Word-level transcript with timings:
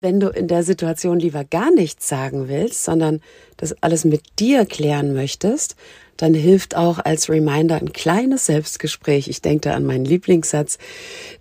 Wenn 0.00 0.20
du 0.20 0.28
in 0.28 0.46
der 0.46 0.62
Situation 0.62 1.18
lieber 1.18 1.42
gar 1.44 1.72
nichts 1.72 2.08
sagen 2.08 2.46
willst, 2.48 2.84
sondern 2.84 3.20
das 3.56 3.74
alles 3.82 4.04
mit 4.04 4.22
dir 4.38 4.64
klären 4.64 5.12
möchtest, 5.12 5.74
dann 6.16 6.34
hilft 6.34 6.76
auch 6.76 7.00
als 7.00 7.28
Reminder 7.28 7.76
ein 7.76 7.92
kleines 7.92 8.46
Selbstgespräch. 8.46 9.26
Ich 9.26 9.42
denke 9.42 9.70
da 9.70 9.74
an 9.74 9.84
meinen 9.84 10.04
Lieblingssatz, 10.04 10.78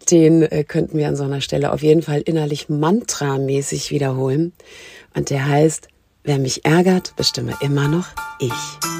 den 0.09 0.41
äh, 0.41 0.63
könnten 0.63 0.97
wir 0.97 1.07
an 1.07 1.15
so 1.15 1.23
einer 1.23 1.41
Stelle 1.41 1.71
auf 1.71 1.83
jeden 1.83 2.01
Fall 2.01 2.21
innerlich 2.21 2.67
mantramäßig 2.67 3.91
wiederholen. 3.91 4.53
Und 5.13 5.29
der 5.29 5.47
heißt, 5.47 5.87
wer 6.23 6.39
mich 6.39 6.65
ärgert, 6.65 7.15
bestimme 7.15 7.53
immer 7.61 7.87
noch 7.87 8.07
ich. 8.39 8.96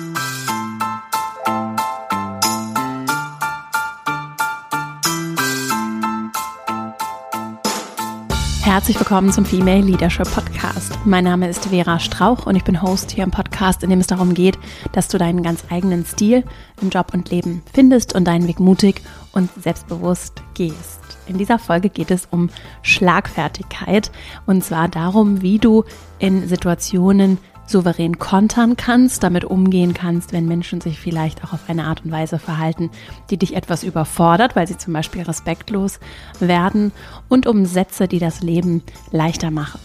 Herzlich 8.67 8.99
willkommen 8.99 9.31
zum 9.31 9.45
Female 9.45 9.79
Leadership 9.79 10.29
Podcast. 10.29 10.99
Mein 11.05 11.23
Name 11.23 11.47
ist 11.47 11.67
Vera 11.67 11.99
Strauch 11.99 12.47
und 12.47 12.57
ich 12.57 12.65
bin 12.65 12.81
Host 12.81 13.11
hier 13.11 13.23
im 13.23 13.31
Podcast, 13.31 13.81
in 13.81 13.89
dem 13.89 14.01
es 14.01 14.07
darum 14.07 14.33
geht, 14.33 14.59
dass 14.91 15.07
du 15.07 15.17
deinen 15.17 15.41
ganz 15.41 15.63
eigenen 15.69 16.05
Stil 16.05 16.43
im 16.81 16.89
Job 16.89 17.13
und 17.13 17.31
Leben 17.31 17.63
findest 17.73 18.13
und 18.13 18.25
deinen 18.25 18.45
Weg 18.45 18.59
mutig 18.59 19.01
und 19.31 19.49
selbstbewusst 19.57 20.43
gehst. 20.53 20.99
In 21.27 21.37
dieser 21.37 21.59
Folge 21.59 21.87
geht 21.87 22.11
es 22.11 22.27
um 22.29 22.49
Schlagfertigkeit 22.81 24.11
und 24.47 24.65
zwar 24.65 24.89
darum, 24.89 25.41
wie 25.41 25.59
du 25.59 25.85
in 26.19 26.49
Situationen 26.49 27.37
souverän 27.67 28.17
kontern 28.17 28.75
kannst, 28.77 29.23
damit 29.23 29.45
umgehen 29.45 29.93
kannst, 29.93 30.33
wenn 30.33 30.47
Menschen 30.47 30.81
sich 30.81 30.99
vielleicht 30.99 31.43
auch 31.43 31.53
auf 31.53 31.69
eine 31.69 31.85
Art 31.85 32.03
und 32.03 32.11
Weise 32.11 32.39
verhalten, 32.39 32.89
die 33.29 33.37
dich 33.37 33.55
etwas 33.55 33.83
überfordert, 33.83 34.55
weil 34.55 34.67
sie 34.67 34.77
zum 34.77 34.93
Beispiel 34.93 35.21
respektlos 35.21 35.99
werden 36.39 36.91
und 37.29 37.45
um 37.45 37.65
Sätze, 37.65 38.07
die 38.07 38.19
das 38.19 38.41
Leben 38.41 38.83
leichter 39.11 39.51
machen. 39.51 39.79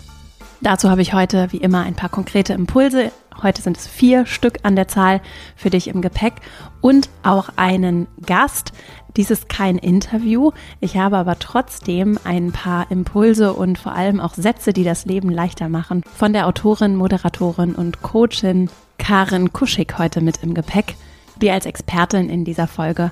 Dazu 0.62 0.90
habe 0.90 1.02
ich 1.02 1.12
heute 1.12 1.48
wie 1.50 1.56
immer 1.56 1.82
ein 1.82 1.96
paar 1.96 2.08
konkrete 2.08 2.52
Impulse. 2.52 3.10
Heute 3.42 3.62
sind 3.62 3.76
es 3.76 3.88
vier 3.88 4.26
Stück 4.26 4.58
an 4.62 4.76
der 4.76 4.86
Zahl 4.86 5.20
für 5.56 5.70
dich 5.70 5.88
im 5.88 6.02
Gepäck 6.02 6.34
und 6.80 7.08
auch 7.24 7.48
einen 7.56 8.06
Gast, 8.24 8.72
dies 9.16 9.30
ist 9.30 9.48
kein 9.48 9.76
Interview. 9.76 10.52
Ich 10.80 10.96
habe 10.96 11.18
aber 11.18 11.38
trotzdem 11.38 12.18
ein 12.24 12.52
paar 12.52 12.90
Impulse 12.90 13.52
und 13.52 13.78
vor 13.78 13.92
allem 13.92 14.20
auch 14.20 14.34
Sätze, 14.34 14.72
die 14.72 14.84
das 14.84 15.04
Leben 15.04 15.30
leichter 15.30 15.68
machen, 15.68 16.02
von 16.14 16.32
der 16.32 16.46
Autorin, 16.46 16.96
Moderatorin 16.96 17.74
und 17.74 18.02
Coachin 18.02 18.70
Karen 18.98 19.52
Kuschig 19.52 19.98
heute 19.98 20.20
mit 20.20 20.42
im 20.42 20.54
Gepäck, 20.54 20.94
die 21.40 21.50
als 21.50 21.66
Expertin 21.66 22.30
in 22.30 22.44
dieser 22.44 22.66
Folge 22.66 23.10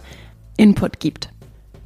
Input 0.56 1.00
gibt. 1.00 1.30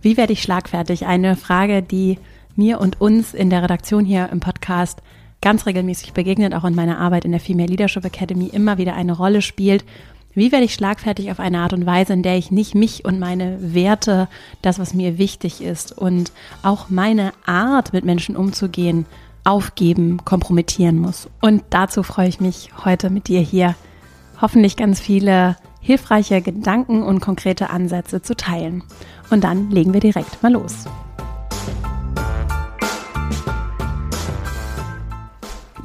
Wie 0.03 0.17
werde 0.17 0.35
ich 0.35 0.43
schlagfertig? 0.43 1.07
Eine 1.07 1.37
Frage, 1.37 1.83
die 1.83 2.19
mir 2.55 2.81
und 2.81 3.01
uns 3.01 3.35
in 3.35 3.51
der 3.51 3.63
Redaktion 3.63 4.05
hier 4.05 4.29
im 4.31 4.41
Podcast 4.41 5.03
ganz 5.41 5.67
regelmäßig 5.67 6.13
begegnet, 6.13 6.55
auch 6.55 6.65
in 6.65 6.75
meiner 6.75 6.99
Arbeit 6.99 7.25
in 7.25 7.31
der 7.33 7.41
Female 7.41 7.69
Leadership 7.69 8.05
Academy 8.05 8.47
immer 8.47 8.79
wieder 8.79 8.95
eine 8.95 9.13
Rolle 9.13 9.43
spielt 9.43 9.85
wie 10.35 10.51
werde 10.51 10.65
ich 10.65 10.75
schlagfertig 10.75 11.31
auf 11.31 11.39
eine 11.39 11.59
Art 11.61 11.73
und 11.73 11.87
Weise, 11.87 12.13
in 12.13 12.23
der 12.23 12.37
ich 12.37 12.51
nicht 12.51 12.75
mich 12.75 13.05
und 13.05 13.21
meine 13.21 13.75
Werte, 13.75 14.29
das, 14.63 14.79
was 14.79 14.93
mir 14.93 15.17
wichtig 15.17 15.63
ist 15.63 15.97
und 15.97 16.33
auch 16.63 16.91
meine 16.91 17.33
Art, 17.47 17.93
mit 17.93 18.05
Menschen 18.05 18.37
umzugehen, 18.37 19.07
aufgeben, 19.45 20.25
kompromittieren 20.25 20.99
muss. 20.99 21.29
Und 21.41 21.63
dazu 21.71 22.03
freue 22.03 22.29
ich 22.29 22.41
mich 22.41 22.71
heute 22.85 23.11
mit 23.11 23.29
dir 23.29 23.41
hier 23.41 23.77
hoffentlich 24.41 24.77
ganz 24.77 25.01
viele 25.01 25.57
hilfreiche 25.81 26.43
Gedanken 26.43 27.03
und 27.03 27.21
konkrete 27.21 27.71
Ansätze 27.71 28.23
zu 28.23 28.35
teilen. 28.35 28.83
Und 29.31 29.45
dann 29.45 29.71
legen 29.71 29.93
wir 29.93 30.01
direkt 30.01 30.43
mal 30.43 30.53
los. 30.53 30.87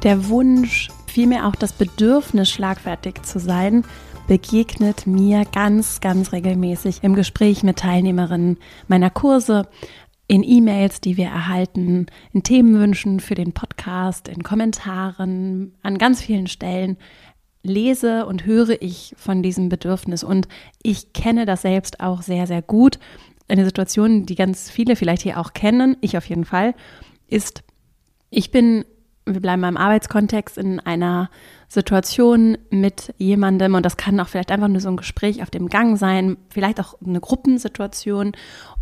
Der 0.02 0.28
Wunsch, 0.28 0.88
vielmehr 1.06 1.46
auch 1.46 1.54
das 1.54 1.74
Bedürfnis, 1.74 2.50
schlagfertig 2.50 3.22
zu 3.22 3.38
sein, 3.38 3.84
begegnet 4.30 5.08
mir 5.08 5.44
ganz, 5.44 5.98
ganz 5.98 6.30
regelmäßig 6.30 7.02
im 7.02 7.16
Gespräch 7.16 7.64
mit 7.64 7.80
Teilnehmerinnen 7.80 8.58
meiner 8.86 9.10
Kurse, 9.10 9.66
in 10.28 10.44
E-Mails, 10.44 11.00
die 11.00 11.16
wir 11.16 11.26
erhalten, 11.26 12.06
in 12.32 12.44
Themenwünschen 12.44 13.18
für 13.18 13.34
den 13.34 13.50
Podcast, 13.50 14.28
in 14.28 14.44
Kommentaren, 14.44 15.74
an 15.82 15.98
ganz 15.98 16.22
vielen 16.22 16.46
Stellen 16.46 16.96
lese 17.64 18.24
und 18.24 18.46
höre 18.46 18.80
ich 18.80 19.16
von 19.16 19.42
diesem 19.42 19.68
Bedürfnis. 19.68 20.22
Und 20.22 20.46
ich 20.80 21.12
kenne 21.12 21.44
das 21.44 21.62
selbst 21.62 21.98
auch 21.98 22.22
sehr, 22.22 22.46
sehr 22.46 22.62
gut. 22.62 23.00
Eine 23.48 23.64
Situation, 23.64 24.26
die 24.26 24.36
ganz 24.36 24.70
viele 24.70 24.94
vielleicht 24.94 25.22
hier 25.22 25.40
auch 25.40 25.54
kennen, 25.54 25.96
ich 26.02 26.16
auf 26.16 26.26
jeden 26.26 26.44
Fall, 26.44 26.76
ist, 27.26 27.64
ich 28.30 28.52
bin 28.52 28.84
wir 29.26 29.40
bleiben 29.40 29.62
beim 29.62 29.76
Arbeitskontext 29.76 30.58
in 30.58 30.80
einer 30.80 31.30
Situation 31.72 32.58
mit 32.70 33.14
jemandem 33.16 33.76
und 33.76 33.86
das 33.86 33.96
kann 33.96 34.18
auch 34.18 34.26
vielleicht 34.26 34.50
einfach 34.50 34.66
nur 34.66 34.80
so 34.80 34.88
ein 34.88 34.96
Gespräch 34.96 35.40
auf 35.40 35.50
dem 35.50 35.68
Gang 35.68 35.96
sein, 35.96 36.36
vielleicht 36.48 36.80
auch 36.80 36.94
eine 37.06 37.20
Gruppensituation 37.20 38.32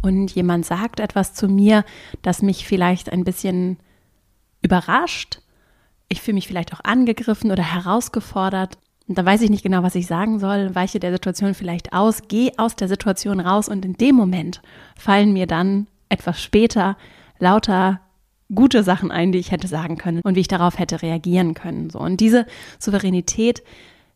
und 0.01 0.31
jemand 0.35 0.65
sagt 0.65 0.99
etwas 0.99 1.35
zu 1.35 1.49
mir, 1.49 1.85
das 2.23 2.41
mich 2.41 2.67
vielleicht 2.67 3.13
ein 3.13 3.25
bisschen 3.25 3.77
überrascht. 4.63 5.43
Ich 6.09 6.23
fühle 6.23 6.37
mich 6.37 6.49
vielleicht 6.49 6.73
auch 6.73 6.81
angegriffen 6.83 7.51
oder 7.53 7.63
herausgefordert. 7.63 8.79
Und 9.07 9.19
da 9.19 9.25
weiß 9.25 9.43
ich 9.43 9.51
nicht 9.51 9.63
genau, 9.63 9.83
was 9.83 9.95
ich 9.95 10.07
sagen 10.07 10.39
soll, 10.39 10.75
weiche 10.75 10.99
der 10.99 11.13
Situation 11.13 11.53
vielleicht 11.53 11.93
aus, 11.93 12.23
gehe 12.29 12.53
aus 12.57 12.75
der 12.75 12.89
Situation 12.89 13.39
raus 13.39 13.69
und 13.69 13.85
in 13.85 13.99
dem 13.99 14.15
Moment 14.15 14.63
fallen 14.97 15.35
mir 15.35 15.47
dann 15.47 15.89
etwas 16.09 16.41
später 16.41 16.97
lauter 17.39 18.01
gute 18.55 18.83
Sachen 18.83 19.11
ein, 19.11 19.33
die 19.33 19.39
ich 19.39 19.51
hätte 19.51 19.69
sagen 19.69 19.99
können 19.99 20.21
und 20.23 20.35
wie 20.35 20.41
ich 20.41 20.49
darauf 20.49 20.79
hätte 20.79 21.03
reagieren 21.03 21.55
können. 21.55 21.91
So. 21.91 21.99
Und 21.99 22.21
diese 22.21 22.47
Souveränität, 22.79 23.63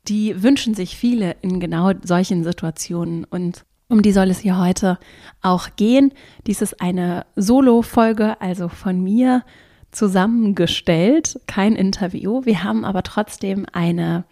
die 0.08 0.42
wünschen 0.42 0.74
sich 0.74 0.96
viele 0.96 1.36
in 1.42 1.60
genau 1.60 1.92
solchen 2.02 2.44
Situationen. 2.44 3.24
Und 3.24 3.64
um 3.88 4.02
die 4.02 4.12
soll 4.12 4.30
es 4.30 4.40
hier 4.40 4.58
heute 4.58 4.98
auch 5.42 5.68
gehen. 5.76 6.12
Dies 6.46 6.62
ist 6.62 6.80
eine 6.80 7.26
Solo-Folge, 7.36 8.40
also 8.40 8.68
von 8.68 9.02
mir 9.02 9.44
zusammengestellt, 9.90 11.38
kein 11.46 11.76
Interview. 11.76 12.44
Wir 12.44 12.64
haben 12.64 12.84
aber 12.84 13.02
trotzdem 13.02 13.66
eine 13.72 14.24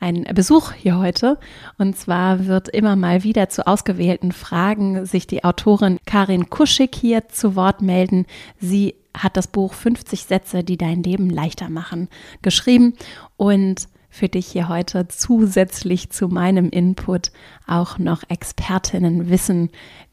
ein 0.00 0.24
Besuch 0.34 0.72
hier 0.72 0.98
heute. 0.98 1.38
Und 1.76 1.96
zwar 1.96 2.46
wird 2.46 2.68
immer 2.68 2.96
mal 2.96 3.24
wieder 3.24 3.48
zu 3.48 3.66
ausgewählten 3.66 4.32
Fragen 4.32 5.06
sich 5.06 5.26
die 5.26 5.44
Autorin 5.44 5.98
Karin 6.06 6.50
Kuschig 6.50 6.94
hier 6.94 7.28
zu 7.28 7.56
Wort 7.56 7.82
melden. 7.82 8.26
Sie 8.60 8.94
hat 9.18 9.36
das 9.36 9.46
Buch 9.46 9.74
50 9.74 10.24
Sätze, 10.24 10.64
die 10.64 10.76
dein 10.76 11.02
Leben 11.02 11.30
leichter 11.30 11.68
machen, 11.68 12.08
geschrieben 12.42 12.94
und 13.36 13.88
für 14.10 14.28
dich 14.28 14.46
hier 14.46 14.68
heute 14.68 15.06
zusätzlich 15.08 16.10
zu 16.10 16.28
meinem 16.28 16.70
Input 16.70 17.30
auch 17.66 17.98
noch 17.98 18.22
Expertinnen 18.28 19.28
wissen, 19.28 19.70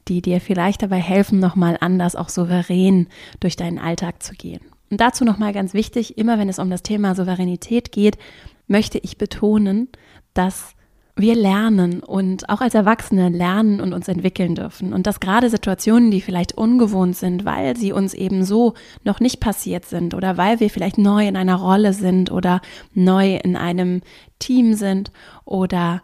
die 0.08 0.22
dir 0.22 0.42
vielleicht 0.42 0.84
dabei 0.84 1.00
helfen, 1.00 1.40
nochmal 1.40 1.78
anders, 1.80 2.16
auch 2.16 2.30
souverän 2.30 3.08
durch 3.40 3.56
deinen 3.56 3.80
Alltag 3.80 4.22
zu 4.22 4.34
gehen. 4.34 4.62
Und 4.92 5.02
dazu 5.02 5.26
nochmal 5.26 5.54
ganz 5.54 5.74
wichtig, 5.74 6.18
immer 6.18 6.38
wenn 6.38 6.50
es 6.50 6.60
um 6.60 6.70
das 6.70 6.84
Thema 6.84 7.16
Souveränität 7.16 7.92
geht, 7.92 8.18
möchte 8.68 9.00
ich 9.00 9.18
betonen, 9.18 9.90
dass 10.34 10.75
wir 11.18 11.36
lernen 11.36 12.02
und 12.02 12.50
auch 12.50 12.60
als 12.60 12.74
Erwachsene 12.74 13.30
lernen 13.30 13.80
und 13.80 13.94
uns 13.94 14.08
entwickeln 14.10 14.54
dürfen. 14.54 14.94
Und 14.94 15.08
dass 15.08 15.22
gerade 15.22 15.50
Situationen, 15.50 16.12
die 16.12 16.20
vielleicht 16.20 16.58
ungewohnt 16.58 17.16
sind, 17.16 17.46
weil 17.46 17.78
sie 17.78 17.94
uns 17.94 18.14
eben 18.14 18.44
so 18.44 18.74
noch 19.06 19.22
nicht 19.22 19.40
passiert 19.40 19.86
sind 19.86 20.14
oder 20.14 20.36
weil 20.36 20.60
wir 20.60 20.70
vielleicht 20.70 20.98
neu 20.98 21.26
in 21.26 21.38
einer 21.38 21.56
Rolle 21.56 21.94
sind 21.94 22.32
oder 22.32 22.62
neu 22.94 23.38
in 23.38 23.56
einem 23.56 24.02
Team 24.40 24.74
sind 24.74 25.12
oder 25.46 26.02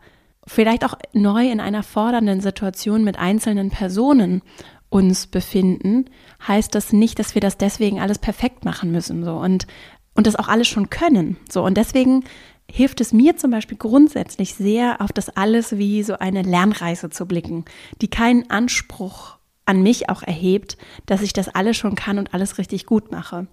vielleicht 0.48 0.86
auch 0.86 0.96
neu 1.12 1.50
in 1.50 1.60
einer 1.60 1.84
fordernden 1.84 2.40
Situation 2.40 3.04
mit 3.04 3.20
einzelnen 3.20 3.70
Personen 3.70 4.42
uns 4.90 5.28
befinden, 5.28 6.06
heißt 6.48 6.74
das 6.74 6.94
nicht, 6.94 7.20
dass 7.20 7.36
wir 7.36 7.42
das 7.42 7.58
deswegen 7.58 8.00
alles 8.00 8.20
perfekt 8.20 8.66
machen 8.66 8.92
müssen, 8.92 9.24
so 9.24 9.34
und 9.34 9.68
und 10.14 10.28
das 10.28 10.36
auch 10.36 10.50
alles 10.50 10.68
schon 10.68 10.90
können, 10.90 11.38
so 11.50 11.64
und 11.64 11.78
deswegen 11.78 12.26
hilft 12.72 13.02
es 13.02 13.14
mir 13.14 13.38
zum 13.38 13.52
Beispiel 13.52 13.78
grundsätzlich 13.78 14.56
sehr, 14.56 15.02
auf 15.02 15.12
das 15.12 15.29
alles 15.29 15.78
wie 15.78 16.03
so 16.03 16.18
eine 16.18 16.41
Lernreise 16.41 17.09
zu 17.09 17.26
blicken, 17.26 17.66
die 18.02 18.09
keinen 18.09 18.50
Anspruch 18.50 19.38
an 19.66 19.84
mich 19.84 20.09
auch 20.09 20.23
erhebt, 20.23 20.78
dass 21.06 21.22
ich 21.22 21.34
das 21.34 21.50
alles 21.50 21.78
schon 21.78 21.96
kann 21.96 22.18
und 22.18 22.34
alles 22.34 22.58
richtig 22.58 22.85
gut 22.85 23.12
mache, 23.12 23.47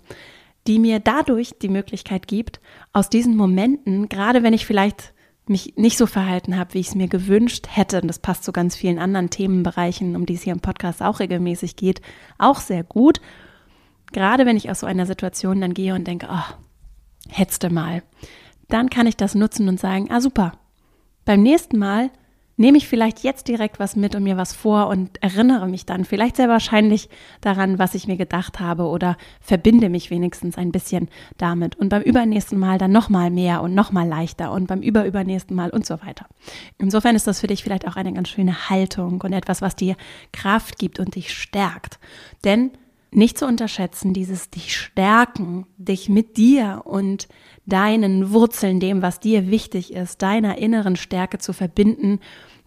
die 0.66 0.78
mir 0.78 1.00
dadurch 1.00 1.54
die 1.60 1.68
Möglichkeit 1.68 2.26
gibt, 2.26 2.60
aus 2.92 3.10
diesen 3.10 3.36
Momenten, 3.36 4.08
gerade 4.08 4.42
wenn 4.42 4.54
ich 4.54 4.66
vielleicht 4.66 5.12
mich 5.46 5.74
nicht 5.76 5.96
so 5.96 6.06
verhalten 6.06 6.56
habe, 6.56 6.74
wie 6.74 6.80
ich 6.80 6.88
es 6.88 6.94
mir 6.94 7.08
gewünscht 7.08 7.68
hätte, 7.70 8.00
und 8.00 8.08
das 8.08 8.18
passt 8.18 8.44
zu 8.44 8.52
ganz 8.52 8.76
vielen 8.76 8.98
anderen 8.98 9.30
Themenbereichen, 9.30 10.14
um 10.14 10.26
die 10.26 10.34
es 10.34 10.42
hier 10.42 10.52
im 10.52 10.60
Podcast 10.60 11.02
auch 11.02 11.20
regelmäßig 11.20 11.76
geht, 11.76 12.02
auch 12.36 12.60
sehr 12.60 12.84
gut. 12.84 13.20
Gerade 14.12 14.46
wenn 14.46 14.56
ich 14.56 14.70
aus 14.70 14.80
so 14.80 14.86
einer 14.86 15.06
Situation 15.06 15.60
dann 15.60 15.74
gehe 15.74 15.94
und 15.94 16.06
denke, 16.06 16.28
oh, 16.30 16.54
du 17.60 17.70
mal 17.70 18.02
dann 18.68 18.90
kann 18.90 19.06
ich 19.06 19.16
das 19.16 19.34
nutzen 19.34 19.68
und 19.68 19.80
sagen, 19.80 20.08
ah 20.10 20.20
super, 20.20 20.52
beim 21.24 21.42
nächsten 21.42 21.78
Mal 21.78 22.10
nehme 22.58 22.76
ich 22.76 22.88
vielleicht 22.88 23.20
jetzt 23.20 23.48
direkt 23.48 23.78
was 23.78 23.96
mit 23.96 24.14
und 24.14 24.24
mir 24.24 24.36
was 24.36 24.52
vor 24.52 24.88
und 24.88 25.22
erinnere 25.22 25.68
mich 25.68 25.86
dann 25.86 26.04
vielleicht 26.04 26.36
sehr 26.36 26.48
wahrscheinlich 26.48 27.08
daran, 27.40 27.78
was 27.78 27.94
ich 27.94 28.08
mir 28.08 28.16
gedacht 28.16 28.60
habe 28.60 28.84
oder 28.84 29.16
verbinde 29.40 29.88
mich 29.88 30.10
wenigstens 30.10 30.58
ein 30.58 30.72
bisschen 30.72 31.08
damit 31.38 31.76
und 31.76 31.88
beim 31.88 32.02
übernächsten 32.02 32.58
Mal 32.58 32.76
dann 32.76 32.90
nochmal 32.90 33.30
mehr 33.30 33.62
und 33.62 33.74
nochmal 33.74 34.08
leichter 34.08 34.52
und 34.52 34.66
beim 34.66 34.82
überübernächsten 34.82 35.56
Mal 35.56 35.70
und 35.70 35.86
so 35.86 36.02
weiter. 36.02 36.26
Insofern 36.78 37.14
ist 37.14 37.28
das 37.28 37.40
für 37.40 37.46
dich 37.46 37.62
vielleicht 37.62 37.86
auch 37.86 37.96
eine 37.96 38.12
ganz 38.12 38.28
schöne 38.28 38.68
Haltung 38.68 39.20
und 39.20 39.32
etwas, 39.32 39.62
was 39.62 39.76
dir 39.76 39.96
Kraft 40.32 40.78
gibt 40.78 40.98
und 40.98 41.14
dich 41.14 41.32
stärkt. 41.32 42.00
Denn 42.44 42.72
nicht 43.10 43.38
zu 43.38 43.46
unterschätzen, 43.46 44.12
dieses 44.12 44.50
dich 44.50 44.76
stärken, 44.76 45.66
dich 45.78 46.08
mit 46.08 46.36
dir 46.36 46.82
und 46.84 47.28
deinen 47.68 48.32
Wurzeln, 48.32 48.80
dem, 48.80 49.02
was 49.02 49.20
dir 49.20 49.50
wichtig 49.50 49.92
ist, 49.92 50.22
deiner 50.22 50.58
inneren 50.58 50.96
Stärke 50.96 51.38
zu 51.38 51.52
verbinden 51.52 52.20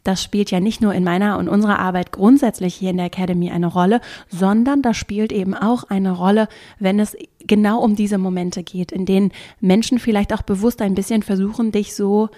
das 0.04 0.24
spielt 0.24 0.50
ja 0.50 0.60
nicht 0.60 0.82
nur 0.82 0.94
in 0.94 1.04
meiner 1.04 1.38
und 1.38 1.48
unserer 1.48 1.80
Arbeit 1.80 2.12
grundsätzlich 2.12 2.76
hier 2.76 2.90
in 2.90 2.98
der 2.98 3.06
Academy 3.08 3.52
eine 3.52 3.68
Rolle, 3.68 4.02
sondern 4.30 4.82
das 4.82 4.98
spielt 4.98 5.32
eben 5.32 5.54
auch 5.54 5.84
eine 5.84 6.12
Rolle, 6.12 6.48
wenn 6.80 7.00
es 7.00 7.16
genau 7.46 7.80
um 7.82 7.96
diese 7.96 8.18
Momente 8.18 8.64
geht, 8.64 8.92
in 8.92 9.06
denen 9.06 9.32
Menschen 9.60 10.00
vielleicht 10.00 10.34
auch 10.34 10.42
bewusst 10.42 10.82
ein 10.82 10.96
bisschen 10.96 11.22
versuchen, 11.22 11.72
dich 11.72 11.96
so 11.96 12.30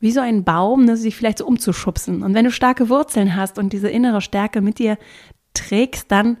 wie 0.00 0.12
so 0.12 0.20
ein 0.20 0.44
Baum, 0.44 0.84
ne, 0.84 0.96
sich 0.96 1.16
vielleicht 1.16 1.38
so 1.38 1.46
umzuschubsen. 1.46 2.22
Und 2.22 2.34
wenn 2.34 2.44
du 2.44 2.50
starke 2.50 2.88
Wurzeln 2.88 3.34
hast 3.34 3.58
und 3.58 3.72
diese 3.72 3.88
innere 3.88 4.20
Stärke 4.20 4.60
mit 4.60 4.78
dir 4.78 4.98
trägst, 5.54 6.10
dann 6.12 6.36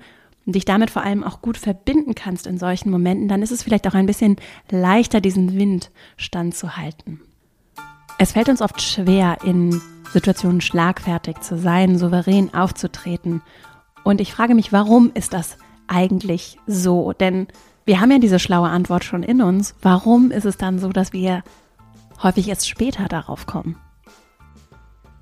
dich 0.52 0.64
damit 0.64 0.90
vor 0.90 1.02
allem 1.02 1.24
auch 1.24 1.42
gut 1.42 1.56
verbinden 1.56 2.14
kannst 2.14 2.46
in 2.46 2.58
solchen 2.58 2.90
Momenten, 2.90 3.28
dann 3.28 3.42
ist 3.42 3.50
es 3.50 3.62
vielleicht 3.62 3.86
auch 3.88 3.94
ein 3.94 4.06
bisschen 4.06 4.36
leichter, 4.70 5.20
diesen 5.20 5.58
Wind 5.58 5.90
standzuhalten. 6.16 7.20
Es 8.18 8.32
fällt 8.32 8.48
uns 8.48 8.62
oft 8.62 8.80
schwer, 8.80 9.38
in 9.44 9.80
Situationen 10.12 10.60
schlagfertig 10.60 11.40
zu 11.40 11.58
sein, 11.58 11.98
souverän 11.98 12.54
aufzutreten. 12.54 13.42
Und 14.04 14.20
ich 14.20 14.32
frage 14.32 14.54
mich, 14.54 14.72
warum 14.72 15.10
ist 15.14 15.32
das 15.32 15.58
eigentlich 15.88 16.58
so? 16.66 17.12
Denn 17.12 17.48
wir 17.84 18.00
haben 18.00 18.10
ja 18.10 18.18
diese 18.18 18.38
schlaue 18.38 18.68
Antwort 18.68 19.04
schon 19.04 19.22
in 19.22 19.42
uns. 19.42 19.74
Warum 19.82 20.30
ist 20.30 20.44
es 20.44 20.56
dann 20.56 20.78
so, 20.78 20.88
dass 20.90 21.12
wir 21.12 21.42
häufig 22.22 22.48
erst 22.48 22.68
später 22.68 23.08
darauf 23.08 23.46
kommen? 23.46 23.76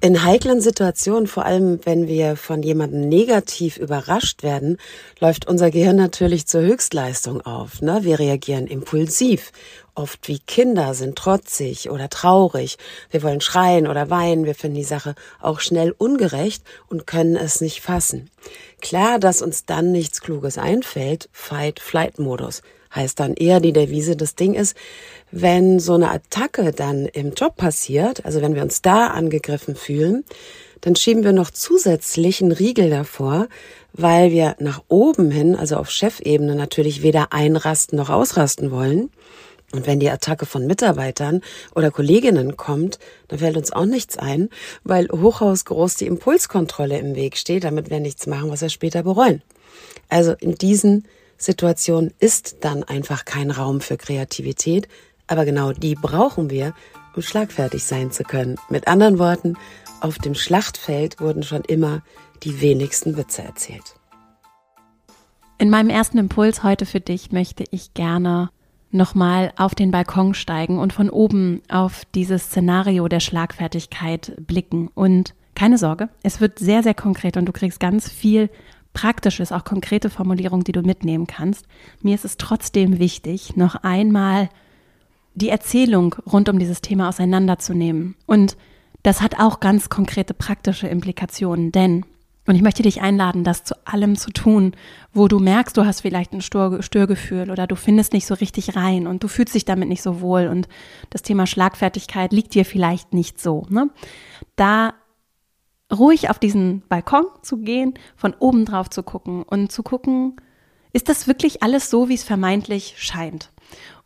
In 0.04 0.22
heiklen 0.22 0.60
Situationen, 0.60 1.26
vor 1.26 1.46
allem 1.46 1.80
wenn 1.86 2.06
wir 2.06 2.36
von 2.36 2.62
jemandem 2.62 3.08
negativ 3.08 3.78
überrascht 3.78 4.42
werden, 4.42 4.76
läuft 5.18 5.48
unser 5.48 5.70
Gehirn 5.70 5.96
natürlich 5.96 6.46
zur 6.46 6.60
Höchstleistung 6.60 7.40
auf. 7.40 7.80
Ne? 7.80 8.00
Wir 8.02 8.18
reagieren 8.18 8.66
impulsiv, 8.66 9.50
oft 9.94 10.28
wie 10.28 10.40
Kinder, 10.40 10.92
sind 10.92 11.16
trotzig 11.16 11.88
oder 11.88 12.10
traurig. 12.10 12.76
Wir 13.10 13.22
wollen 13.22 13.40
schreien 13.40 13.86
oder 13.86 14.10
weinen, 14.10 14.44
wir 14.44 14.54
finden 14.54 14.76
die 14.76 14.84
Sache 14.84 15.14
auch 15.40 15.60
schnell 15.60 15.94
ungerecht 15.96 16.62
und 16.90 17.06
können 17.06 17.36
es 17.36 17.62
nicht 17.62 17.80
fassen. 17.80 18.28
Klar, 18.82 19.18
dass 19.18 19.40
uns 19.40 19.64
dann 19.64 19.90
nichts 19.90 20.20
Kluges 20.20 20.58
einfällt, 20.58 21.30
Fight-Flight-Modus 21.32 22.60
heißt 22.94 23.18
dann 23.20 23.34
eher 23.34 23.60
die 23.60 23.72
Devise, 23.72 24.16
das 24.16 24.34
Ding 24.34 24.54
ist, 24.54 24.76
wenn 25.30 25.80
so 25.80 25.94
eine 25.94 26.10
Attacke 26.10 26.72
dann 26.72 27.06
im 27.06 27.32
Job 27.32 27.56
passiert, 27.56 28.24
also 28.24 28.40
wenn 28.40 28.54
wir 28.54 28.62
uns 28.62 28.82
da 28.82 29.08
angegriffen 29.08 29.74
fühlen, 29.74 30.24
dann 30.80 30.96
schieben 30.96 31.24
wir 31.24 31.32
noch 31.32 31.50
zusätzlich 31.50 32.42
einen 32.42 32.52
Riegel 32.52 32.90
davor, 32.90 33.48
weil 33.94 34.32
wir 34.32 34.56
nach 34.58 34.82
oben 34.88 35.30
hin, 35.30 35.56
also 35.56 35.76
auf 35.76 35.90
Chefebene 35.90 36.54
natürlich 36.54 37.02
weder 37.02 37.32
einrasten 37.32 37.96
noch 37.96 38.10
ausrasten 38.10 38.70
wollen. 38.70 39.10
Und 39.72 39.86
wenn 39.88 39.98
die 39.98 40.10
Attacke 40.10 40.46
von 40.46 40.66
Mitarbeitern 40.66 41.40
oder 41.74 41.90
Kolleginnen 41.90 42.56
kommt, 42.56 42.98
dann 43.26 43.40
fällt 43.40 43.56
uns 43.56 43.72
auch 43.72 43.86
nichts 43.86 44.16
ein, 44.16 44.50
weil 44.84 45.08
hochhausgroß 45.08 45.96
die 45.96 46.06
Impulskontrolle 46.06 46.98
im 46.98 47.16
Weg 47.16 47.36
steht, 47.36 47.64
damit 47.64 47.90
wir 47.90 47.98
nichts 47.98 48.26
machen, 48.26 48.50
was 48.50 48.60
wir 48.60 48.68
später 48.68 49.02
bereuen. 49.02 49.42
Also 50.08 50.32
in 50.38 50.54
diesen 50.54 51.06
Situationen 51.36 52.12
ist 52.18 52.58
dann 52.60 52.84
einfach 52.84 53.24
kein 53.24 53.50
Raum 53.50 53.80
für 53.80 53.96
Kreativität, 53.96 54.88
aber 55.26 55.44
genau 55.44 55.72
die 55.72 55.94
brauchen 55.94 56.50
wir, 56.50 56.74
um 57.16 57.22
schlagfertig 57.22 57.84
sein 57.84 58.10
zu 58.10 58.24
können. 58.24 58.56
Mit 58.68 58.88
anderen 58.88 59.18
Worten, 59.18 59.54
auf 60.00 60.18
dem 60.18 60.34
Schlachtfeld 60.34 61.20
wurden 61.20 61.42
schon 61.42 61.62
immer 61.62 62.02
die 62.42 62.60
wenigsten 62.60 63.16
Witze 63.16 63.42
erzählt. 63.42 63.94
In 65.58 65.70
meinem 65.70 65.88
ersten 65.88 66.18
Impuls 66.18 66.62
heute 66.62 66.84
für 66.84 67.00
dich 67.00 67.32
möchte 67.32 67.64
ich 67.70 67.94
gerne 67.94 68.50
nochmal 68.90 69.52
auf 69.56 69.74
den 69.74 69.90
Balkon 69.90 70.34
steigen 70.34 70.78
und 70.78 70.92
von 70.92 71.10
oben 71.10 71.62
auf 71.68 72.02
dieses 72.14 72.44
Szenario 72.44 73.08
der 73.08 73.20
Schlagfertigkeit 73.20 74.34
blicken. 74.46 74.88
Und 74.94 75.34
keine 75.54 75.78
Sorge, 75.78 76.08
es 76.22 76.40
wird 76.40 76.58
sehr, 76.58 76.82
sehr 76.82 76.94
konkret 76.94 77.36
und 77.36 77.46
du 77.46 77.52
kriegst 77.52 77.80
ganz 77.80 78.08
viel 78.08 78.50
Praktisches, 78.94 79.52
auch 79.52 79.64
konkrete 79.64 80.08
Formulierungen, 80.08 80.64
die 80.64 80.72
du 80.72 80.80
mitnehmen 80.80 81.26
kannst. 81.26 81.66
Mir 82.00 82.14
ist 82.14 82.24
es 82.24 82.38
trotzdem 82.38 82.98
wichtig, 82.98 83.56
noch 83.56 83.74
einmal 83.74 84.48
die 85.34 85.50
Erzählung 85.50 86.14
rund 86.30 86.48
um 86.48 86.58
dieses 86.58 86.80
Thema 86.80 87.08
auseinanderzunehmen. 87.08 88.14
Und 88.26 88.56
das 89.02 89.20
hat 89.20 89.38
auch 89.38 89.60
ganz 89.60 89.90
konkrete 89.90 90.32
praktische 90.32 90.88
Implikationen, 90.88 91.72
denn, 91.72 92.06
und 92.46 92.54
ich 92.54 92.62
möchte 92.62 92.82
dich 92.82 93.02
einladen, 93.02 93.44
das 93.44 93.64
zu 93.64 93.74
allem 93.86 94.16
zu 94.16 94.30
tun, 94.30 94.72
wo 95.12 95.28
du 95.28 95.38
merkst, 95.38 95.76
du 95.76 95.84
hast 95.84 96.02
vielleicht 96.02 96.32
ein 96.32 96.40
Störgefühl 96.40 97.50
oder 97.50 97.66
du 97.66 97.76
findest 97.76 98.12
nicht 98.12 98.26
so 98.26 98.34
richtig 98.34 98.76
rein 98.76 99.06
und 99.06 99.22
du 99.22 99.28
fühlst 99.28 99.54
dich 99.54 99.64
damit 99.64 99.88
nicht 99.88 100.02
so 100.02 100.20
wohl 100.20 100.46
und 100.46 100.68
das 101.10 101.22
Thema 101.22 101.46
Schlagfertigkeit 101.46 102.32
liegt 102.32 102.54
dir 102.54 102.64
vielleicht 102.64 103.12
nicht 103.12 103.40
so. 103.40 103.66
Ne? 103.68 103.90
Da 104.56 104.94
ruhig 105.94 106.30
auf 106.30 106.38
diesen 106.38 106.82
Balkon 106.88 107.24
zu 107.42 107.58
gehen, 107.58 107.94
von 108.16 108.34
oben 108.38 108.64
drauf 108.64 108.90
zu 108.90 109.02
gucken 109.02 109.42
und 109.42 109.72
zu 109.72 109.82
gucken, 109.82 110.36
ist 110.92 111.08
das 111.08 111.26
wirklich 111.26 111.62
alles 111.62 111.90
so, 111.90 112.08
wie 112.08 112.14
es 112.14 112.24
vermeintlich 112.24 112.94
scheint? 112.98 113.50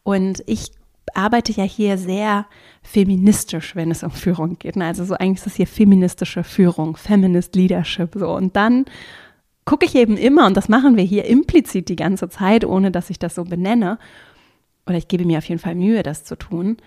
Und 0.03 0.43
ich 0.47 0.73
arbeite 1.15 1.53
ja 1.53 1.65
hier 1.65 1.99
sehr 1.99 2.47
feministisch, 2.83 3.75
wenn 3.77 3.91
es 3.91 4.03
um 4.03 4.11
Führung 4.11 4.59
geht. 4.59 4.77
Also 4.77 5.05
so 5.05 5.15
eigentlich 5.15 5.39
ist 5.39 5.47
das 5.47 5.57
hier 5.57 5.67
feministische 5.67 6.45
Führung, 6.45 6.97
Feminist 6.97 7.55
Leadership. 7.57 8.15
So. 8.15 8.35
Und 8.35 8.57
dann 8.57 8.87
gucke 9.65 9.85
ich 9.85 9.95
eben 9.95 10.17
immer, 10.17 10.47
und 10.47 10.57
das 10.57 10.69
machen 10.69 10.97
wir 10.97 11.05
hier 11.05 11.25
implizit 11.25 11.89
die 11.89 11.97
ganze 11.97 12.29
Zeit, 12.29 12.65
ohne 12.65 12.91
dass 12.91 13.11
ich 13.11 13.19
das 13.19 13.35
so 13.35 13.45
benenne, 13.45 13.99
oder 14.87 14.97
ich 14.97 15.09
gebe 15.09 15.27
mir 15.27 15.39
auf 15.39 15.45
jeden 15.45 15.61
Fall 15.61 15.75
Mühe, 15.75 16.03
das 16.03 16.25
zu 16.25 16.37
tun, 16.37 16.79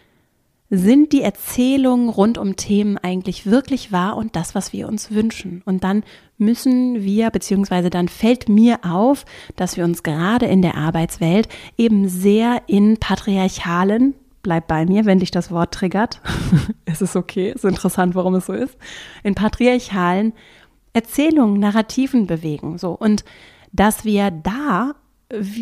sind 0.73 1.11
die 1.11 1.21
Erzählungen 1.21 2.07
rund 2.07 2.37
um 2.37 2.55
Themen 2.55 2.97
eigentlich 2.97 3.45
wirklich 3.45 3.91
wahr 3.91 4.15
und 4.15 4.37
das, 4.37 4.55
was 4.55 4.71
wir 4.71 4.87
uns 4.87 5.11
wünschen? 5.11 5.61
Und 5.65 5.83
dann 5.83 6.03
müssen 6.37 7.03
wir, 7.03 7.29
beziehungsweise 7.29 7.89
dann 7.89 8.07
fällt 8.07 8.47
mir 8.47 8.79
auf, 8.83 9.25
dass 9.57 9.75
wir 9.75 9.83
uns 9.83 10.01
gerade 10.01 10.45
in 10.45 10.61
der 10.61 10.75
Arbeitswelt 10.75 11.49
eben 11.77 12.07
sehr 12.07 12.61
in 12.67 12.95
patriarchalen, 12.97 14.15
bleib 14.43 14.67
bei 14.67 14.85
mir, 14.85 15.03
wenn 15.03 15.19
dich 15.19 15.29
das 15.29 15.51
Wort 15.51 15.73
triggert, 15.73 16.21
es 16.85 17.01
ist 17.01 17.17
okay, 17.17 17.51
ist 17.51 17.65
interessant, 17.65 18.15
warum 18.15 18.35
es 18.35 18.45
so 18.45 18.53
ist, 18.53 18.77
in 19.23 19.35
patriarchalen 19.35 20.31
Erzählungen, 20.93 21.59
Narrativen 21.59 22.27
bewegen. 22.27 22.77
So. 22.77 22.91
Und 22.91 23.25
dass 23.73 24.05
wir 24.05 24.31
da 24.31 24.93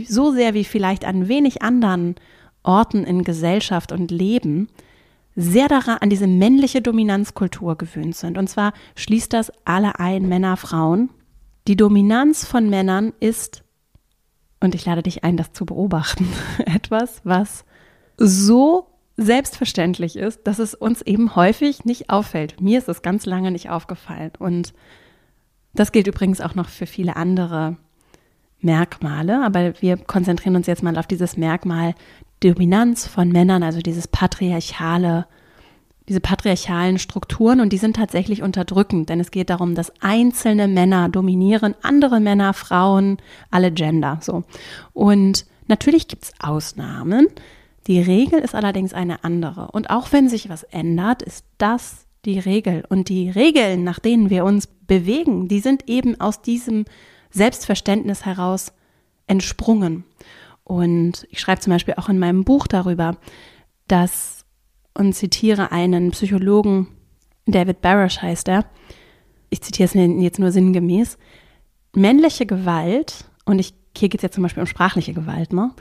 so 0.07 0.31
sehr 0.31 0.53
wie 0.53 0.65
vielleicht 0.65 1.03
an 1.03 1.27
wenig 1.27 1.63
anderen 1.63 2.13
Orten 2.61 3.05
in 3.05 3.23
Gesellschaft 3.23 3.91
und 3.91 4.11
Leben 4.11 4.67
sehr 5.39 5.69
daran 5.69 5.99
an 5.99 6.09
diese 6.09 6.27
männliche 6.27 6.81
Dominanzkultur 6.81 7.77
gewöhnt 7.77 8.15
sind. 8.15 8.37
Und 8.37 8.49
zwar 8.49 8.73
schließt 8.95 9.31
das 9.31 9.51
alle 9.63 9.97
ein, 9.97 10.27
Männer, 10.27 10.57
Frauen. 10.57 11.09
Die 11.67 11.77
Dominanz 11.77 12.45
von 12.45 12.69
Männern 12.69 13.13
ist, 13.21 13.63
und 14.59 14.75
ich 14.75 14.85
lade 14.85 15.01
dich 15.01 15.23
ein, 15.23 15.37
das 15.37 15.53
zu 15.53 15.65
beobachten, 15.65 16.27
etwas, 16.65 17.21
was 17.23 17.63
so 18.17 18.87
selbstverständlich 19.15 20.17
ist, 20.17 20.45
dass 20.45 20.59
es 20.59 20.75
uns 20.75 21.01
eben 21.01 21.35
häufig 21.35 21.85
nicht 21.85 22.09
auffällt. 22.09 22.59
Mir 22.59 22.77
ist 22.77 22.89
es 22.89 23.01
ganz 23.01 23.25
lange 23.25 23.51
nicht 23.51 23.69
aufgefallen. 23.69 24.31
Und 24.39 24.73
das 25.73 25.93
gilt 25.93 26.07
übrigens 26.07 26.41
auch 26.41 26.55
noch 26.55 26.67
für 26.67 26.85
viele 26.85 27.15
andere 27.15 27.77
Merkmale, 28.59 29.43
aber 29.45 29.81
wir 29.81 29.95
konzentrieren 29.95 30.57
uns 30.57 30.67
jetzt 30.67 30.83
mal 30.83 30.97
auf 30.97 31.07
dieses 31.07 31.37
Merkmal 31.37 31.95
Dominanz 32.41 33.07
von 33.07 33.29
Männern, 33.29 33.63
also 33.63 33.79
dieses 33.79 34.07
patriarchale, 34.07 35.27
diese 36.07 36.19
patriarchalen 36.19 36.97
Strukturen 36.97 37.59
und 37.59 37.71
die 37.71 37.77
sind 37.77 37.95
tatsächlich 37.95 38.41
unterdrückend, 38.41 39.09
denn 39.09 39.19
es 39.19 39.31
geht 39.31 39.49
darum, 39.49 39.75
dass 39.75 39.93
einzelne 40.01 40.67
Männer 40.67 41.09
dominieren, 41.09 41.75
andere 41.81 42.19
Männer, 42.19 42.53
Frauen, 42.53 43.17
alle 43.51 43.71
Gender, 43.71 44.19
so. 44.21 44.43
Und 44.93 45.45
natürlich 45.67 46.07
gibt 46.07 46.23
es 46.23 46.33
Ausnahmen. 46.39 47.27
Die 47.87 48.01
Regel 48.01 48.39
ist 48.39 48.55
allerdings 48.55 48.93
eine 48.93 49.23
andere. 49.23 49.71
Und 49.71 49.89
auch 49.89 50.11
wenn 50.11 50.29
sich 50.29 50.49
was 50.49 50.63
ändert, 50.63 51.21
ist 51.21 51.45
das 51.57 52.05
die 52.25 52.39
Regel. 52.39 52.83
Und 52.89 53.09
die 53.09 53.29
Regeln, 53.29 53.83
nach 53.83 53.99
denen 53.99 54.29
wir 54.29 54.45
uns 54.45 54.67
bewegen, 54.67 55.47
die 55.47 55.59
sind 55.59 55.87
eben 55.87 56.19
aus 56.19 56.41
diesem 56.41 56.85
Selbstverständnis 57.31 58.25
heraus 58.25 58.73
entsprungen. 59.27 60.03
Und 60.69 61.25
ich 61.31 61.39
schreibe 61.39 61.61
zum 61.61 61.73
Beispiel 61.73 61.95
auch 61.97 62.09
in 62.09 62.19
meinem 62.19 62.43
Buch 62.43 62.67
darüber, 62.67 63.17
dass 63.87 64.45
und 64.93 65.13
zitiere 65.13 65.71
einen 65.71 66.11
Psychologen, 66.11 66.87
David 67.47 67.81
Barish 67.81 68.21
heißt 68.21 68.47
er, 68.49 68.65
ich 69.49 69.61
zitiere 69.61 69.87
es 69.87 69.93
jetzt 69.95 70.37
nur 70.37 70.51
sinngemäß, 70.51 71.17
männliche 71.95 72.45
Gewalt, 72.45 73.25
und 73.45 73.57
ich, 73.57 73.73
hier 73.97 74.09
geht 74.09 74.19
es 74.19 74.23
jetzt 74.23 74.35
zum 74.35 74.43
Beispiel 74.43 74.61
um 74.61 74.67
sprachliche 74.67 75.13
Gewalt, 75.13 75.53
ne? 75.53 75.71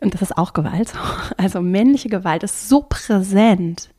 Und 0.00 0.14
das 0.14 0.22
ist 0.22 0.38
auch 0.38 0.52
Gewalt. 0.52 0.92
Also 1.36 1.60
männliche 1.60 2.08
Gewalt 2.08 2.44
ist 2.44 2.68
so 2.68 2.82
präsent 2.88 3.90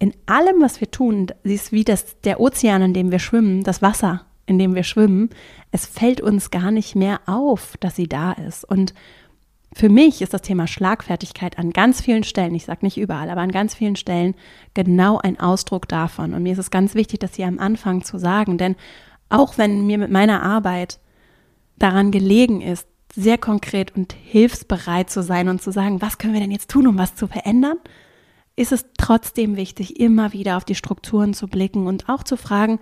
in 0.00 0.14
allem, 0.26 0.60
was 0.60 0.80
wir 0.80 0.90
tun. 0.90 1.28
Sie 1.44 1.54
ist 1.54 1.70
wie 1.70 1.84
das, 1.84 2.20
der 2.22 2.40
Ozean, 2.40 2.82
in 2.82 2.94
dem 2.94 3.12
wir 3.12 3.20
schwimmen, 3.20 3.62
das 3.62 3.82
Wasser, 3.82 4.24
in 4.46 4.58
dem 4.58 4.74
wir 4.74 4.82
schwimmen. 4.82 5.30
Es 5.70 5.86
fällt 5.86 6.20
uns 6.20 6.50
gar 6.50 6.72
nicht 6.72 6.96
mehr 6.96 7.20
auf, 7.26 7.76
dass 7.78 7.94
sie 7.94 8.08
da 8.08 8.32
ist. 8.32 8.64
Und 8.64 8.94
für 9.78 9.88
mich 9.88 10.22
ist 10.22 10.34
das 10.34 10.42
Thema 10.42 10.66
Schlagfertigkeit 10.66 11.56
an 11.56 11.70
ganz 11.70 12.00
vielen 12.00 12.24
Stellen, 12.24 12.52
ich 12.56 12.64
sage 12.64 12.80
nicht 12.82 12.98
überall, 12.98 13.30
aber 13.30 13.42
an 13.42 13.52
ganz 13.52 13.76
vielen 13.76 13.94
Stellen 13.94 14.34
genau 14.74 15.18
ein 15.18 15.38
Ausdruck 15.38 15.86
davon. 15.86 16.34
Und 16.34 16.42
mir 16.42 16.52
ist 16.52 16.58
es 16.58 16.72
ganz 16.72 16.96
wichtig, 16.96 17.20
das 17.20 17.36
hier 17.36 17.46
am 17.46 17.60
Anfang 17.60 18.02
zu 18.02 18.18
sagen, 18.18 18.58
denn 18.58 18.74
auch 19.28 19.56
wenn 19.56 19.86
mir 19.86 19.98
mit 19.98 20.10
meiner 20.10 20.42
Arbeit 20.42 20.98
daran 21.78 22.10
gelegen 22.10 22.60
ist, 22.60 22.88
sehr 23.14 23.38
konkret 23.38 23.94
und 23.94 24.14
hilfsbereit 24.14 25.10
zu 25.10 25.22
sein 25.22 25.48
und 25.48 25.62
zu 25.62 25.70
sagen, 25.70 26.02
was 26.02 26.18
können 26.18 26.34
wir 26.34 26.40
denn 26.40 26.50
jetzt 26.50 26.70
tun, 26.70 26.88
um 26.88 26.98
was 26.98 27.14
zu 27.14 27.28
verändern, 27.28 27.76
ist 28.56 28.72
es 28.72 28.84
trotzdem 28.96 29.54
wichtig, 29.54 30.00
immer 30.00 30.32
wieder 30.32 30.56
auf 30.56 30.64
die 30.64 30.74
Strukturen 30.74 31.34
zu 31.34 31.46
blicken 31.46 31.86
und 31.86 32.08
auch 32.08 32.24
zu 32.24 32.36
fragen, 32.36 32.80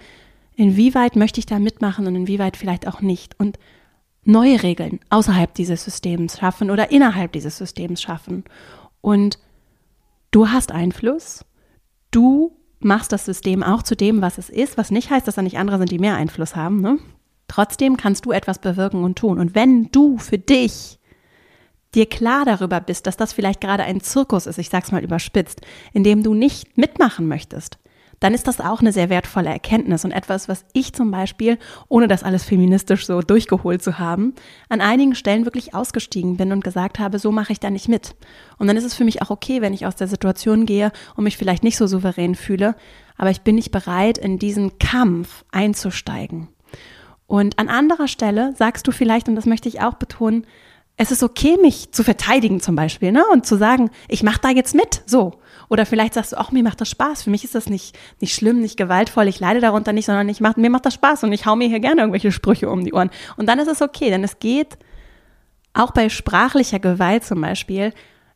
inwieweit 0.55 1.15
möchte 1.15 1.41
ich 1.41 1.47
da 1.47 1.59
mitmachen 1.59 2.07
und 2.07 2.17
inwieweit 2.17 2.57
vielleicht 2.57 2.89
auch 2.89 3.03
nicht. 3.03 3.39
Und 3.39 3.59
neue 4.27 4.63
Regeln 4.63 5.01
außerhalb 5.11 5.55
dieses 5.55 5.85
Systems 5.85 6.39
schaffen 6.39 6.71
oder 6.71 6.91
innerhalb 6.91 7.33
dieses 7.33 7.57
Systems 7.57 8.03
schaffen. 8.03 8.45
Und 9.01 9.39
du 10.31 10.49
hast 10.49 10.73
Einfluss, 10.73 11.45
du 12.11 12.57
machst 12.81 13.13
das 13.13 13.25
System 13.25 13.63
auch 13.63 13.83
zu 13.83 13.97
dem, 13.97 14.21
was 14.21 14.39
es 14.39 14.51
ist, 14.51 14.77
was 14.77 14.91
nicht 14.91 15.11
heißt, 15.11 15.27
dass 15.27 15.37
da 15.37 15.43
nicht 15.43 15.59
andere 15.59 15.79
sind, 15.79 15.91
die 15.91 15.99
mehr 15.99 16.17
Einfluss 16.17 16.57
haben. 16.57 16.81
Ne? 16.81 16.99
Trotzdem 17.49 17.97
kannst 17.97 18.27
du 18.27 18.33
etwas 18.33 18.59
bewirken 18.59 19.05
und 19.05 19.19
tun. 19.19 19.39
Und 19.39 19.55
wenn 19.55 19.91
du 19.91 20.19
für 20.19 20.39
dich 20.39 20.99
dir 21.95 22.07
klar 22.07 22.45
darüber 22.45 22.81
bist, 22.81 23.07
dass 23.07 23.17
das 23.17 23.33
vielleicht 23.33 23.61
gerade 23.61 23.85
ein 23.85 24.01
Zirkus 24.01 24.47
ist, 24.47 24.59
ich 24.59 24.69
sag's 24.69 24.93
mal 24.93 25.03
überspitzt, 25.03 25.63
in 25.93 26.05
dem 26.05 26.23
du 26.23 26.35
nicht 26.35 26.77
mitmachen 26.77 27.27
möchtest, 27.29 27.79
dann 28.21 28.35
ist 28.35 28.47
das 28.49 28.61
auch 28.61 28.81
eine 28.81 28.93
sehr 28.93 29.11
wertvolle 29.11 29.51
Erkenntnis 29.51 30.05
und 30.05 30.13
etwas, 30.13 30.49
was 30.49 30.65
ich 30.73 30.93
zum 30.93 31.11
Beispiel, 31.11 31.59
ohne 31.89 32.09
das 32.09 32.23
alles 32.23 32.45
feministisch 32.45 33.07
so 33.07 33.21
durchgeholt 33.21 33.83
zu 33.83 33.99
haben, 33.99 34.35
an 34.69 34.81
einigen 34.81 35.15
Stellen 35.15 35.45
wirklich 35.45 35.75
ausgestiegen 35.75 36.37
bin 36.37 36.53
und 36.53 36.65
gesagt 36.65 36.99
habe, 36.99 37.19
so 37.19 37.31
mache 37.33 37.53
ich 37.53 37.61
da 37.61 37.71
nicht 37.71 37.89
mit. 37.89 38.15
Und 38.59 38.67
dann 38.67 38.77
ist 38.77 38.85
es 38.85 38.95
für 38.95 39.05
mich 39.05 39.23
auch 39.23 39.31
okay, 39.31 39.61
wenn 39.61 39.75
ich 39.75 39.87
aus 39.87 39.97
der 39.97 40.09
Situation 40.09 40.67
gehe 40.67 40.93
und 41.15 41.25
mich 41.25 41.37
vielleicht 41.37 41.65
nicht 41.65 41.77
so 41.77 41.87
souverän 41.87 42.35
fühle, 42.35 42.75
aber 43.17 43.31
ich 43.31 43.43
bin 43.43 43.55
nicht 43.55 43.71
bereit, 43.71 44.19
in 44.19 44.39
diesen 44.39 44.79
Kampf 44.79 45.45
einzusteigen. 45.53 46.49
Und 47.27 47.59
an 47.59 47.69
anderer 47.69 48.09
Stelle 48.09 48.55
sagst 48.57 48.87
du 48.87 48.93
vielleicht, 48.93 49.29
und 49.29 49.35
das 49.35 49.47
möchte 49.47 49.69
ich 49.69 49.81
auch 49.81 49.95
betonen, 49.95 50.47
es 50.97 51.11
ist 51.11 51.23
okay, 51.23 51.59
mich 51.61 51.93
zu 51.93 52.05
verteidigen 52.05 52.61
zum 52.61 52.75
Beispiel, 52.75 53.13
ne? 53.13 53.23
Und 53.33 53.45
zu 53.45 53.57
sagen, 53.57 53.91
ich 54.09 54.23
mache 54.23 54.41
da 54.41 54.51
jetzt 54.51 54.75
mit, 54.75 55.03
so. 55.07 55.35
Oder 55.69 55.87
vielleicht 55.87 56.15
sagst 56.15 56.33
du, 56.33 56.41
auch 56.41 56.53
mir 56.53 56.63
macht 56.63 56.81
das 56.81 56.89
Spaß. 56.89 57.23
Für 57.23 57.31
mich 57.31 57.45
ist 57.45 57.55
das 57.55 57.69
nicht, 57.69 57.99
nicht 58.21 58.35
schlimm, 58.35 58.61
nicht 58.61 58.77
gewaltvoll, 58.77 59.29
ich 59.29 59.41
leide 59.41 59.61
darunter 59.61 59.93
nicht, 59.93 60.07
sondern 60.07 60.29
ich 60.29 60.41
mach, 60.41 60.57
mir 60.57 60.71
macht 60.71 60.87
das 60.87 60.95
Spaß 60.95 61.25
und 61.25 61.33
ich 61.33 61.47
hau 61.47 61.57
mir 61.57 61.69
hier 61.69 61.81
gerne 61.81 62.03
irgendwelche 62.03 62.33
Sprüche 62.33 62.71
um 62.71 62.85
die 62.85 62.93
Ohren. 62.93 63.11
Und 63.37 63.47
dann 63.49 63.59
ist 63.59 63.69
es 63.69 63.83
okay, 63.83 64.11
denn 64.11 64.25
es 64.25 64.39
geht 64.39 64.79
auch 65.75 65.93
bei 65.93 66.09
sprachlicher 66.09 66.79
Gewalt 66.79 67.25
zum 67.25 67.41
Beispiel, 67.41 67.93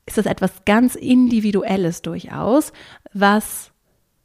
ist 0.07 0.19
es 0.19 0.27
etwas 0.27 0.65
ganz 0.65 0.95
Individuelles 0.95 2.03
durchaus, 2.03 2.73
was 3.13 3.71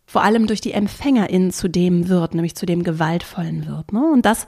vor 0.05 0.23
allem 0.23 0.47
durch 0.47 0.61
die 0.61 0.73
EmpfängerInnen 0.73 1.51
zu 1.51 1.67
dem 1.69 2.09
wird, 2.09 2.35
nämlich 2.35 2.55
zu 2.55 2.65
dem 2.65 2.83
Gewaltvollen 2.83 3.67
wird. 3.67 3.93
Ne? 3.93 4.03
Und 4.11 4.25
das 4.25 4.45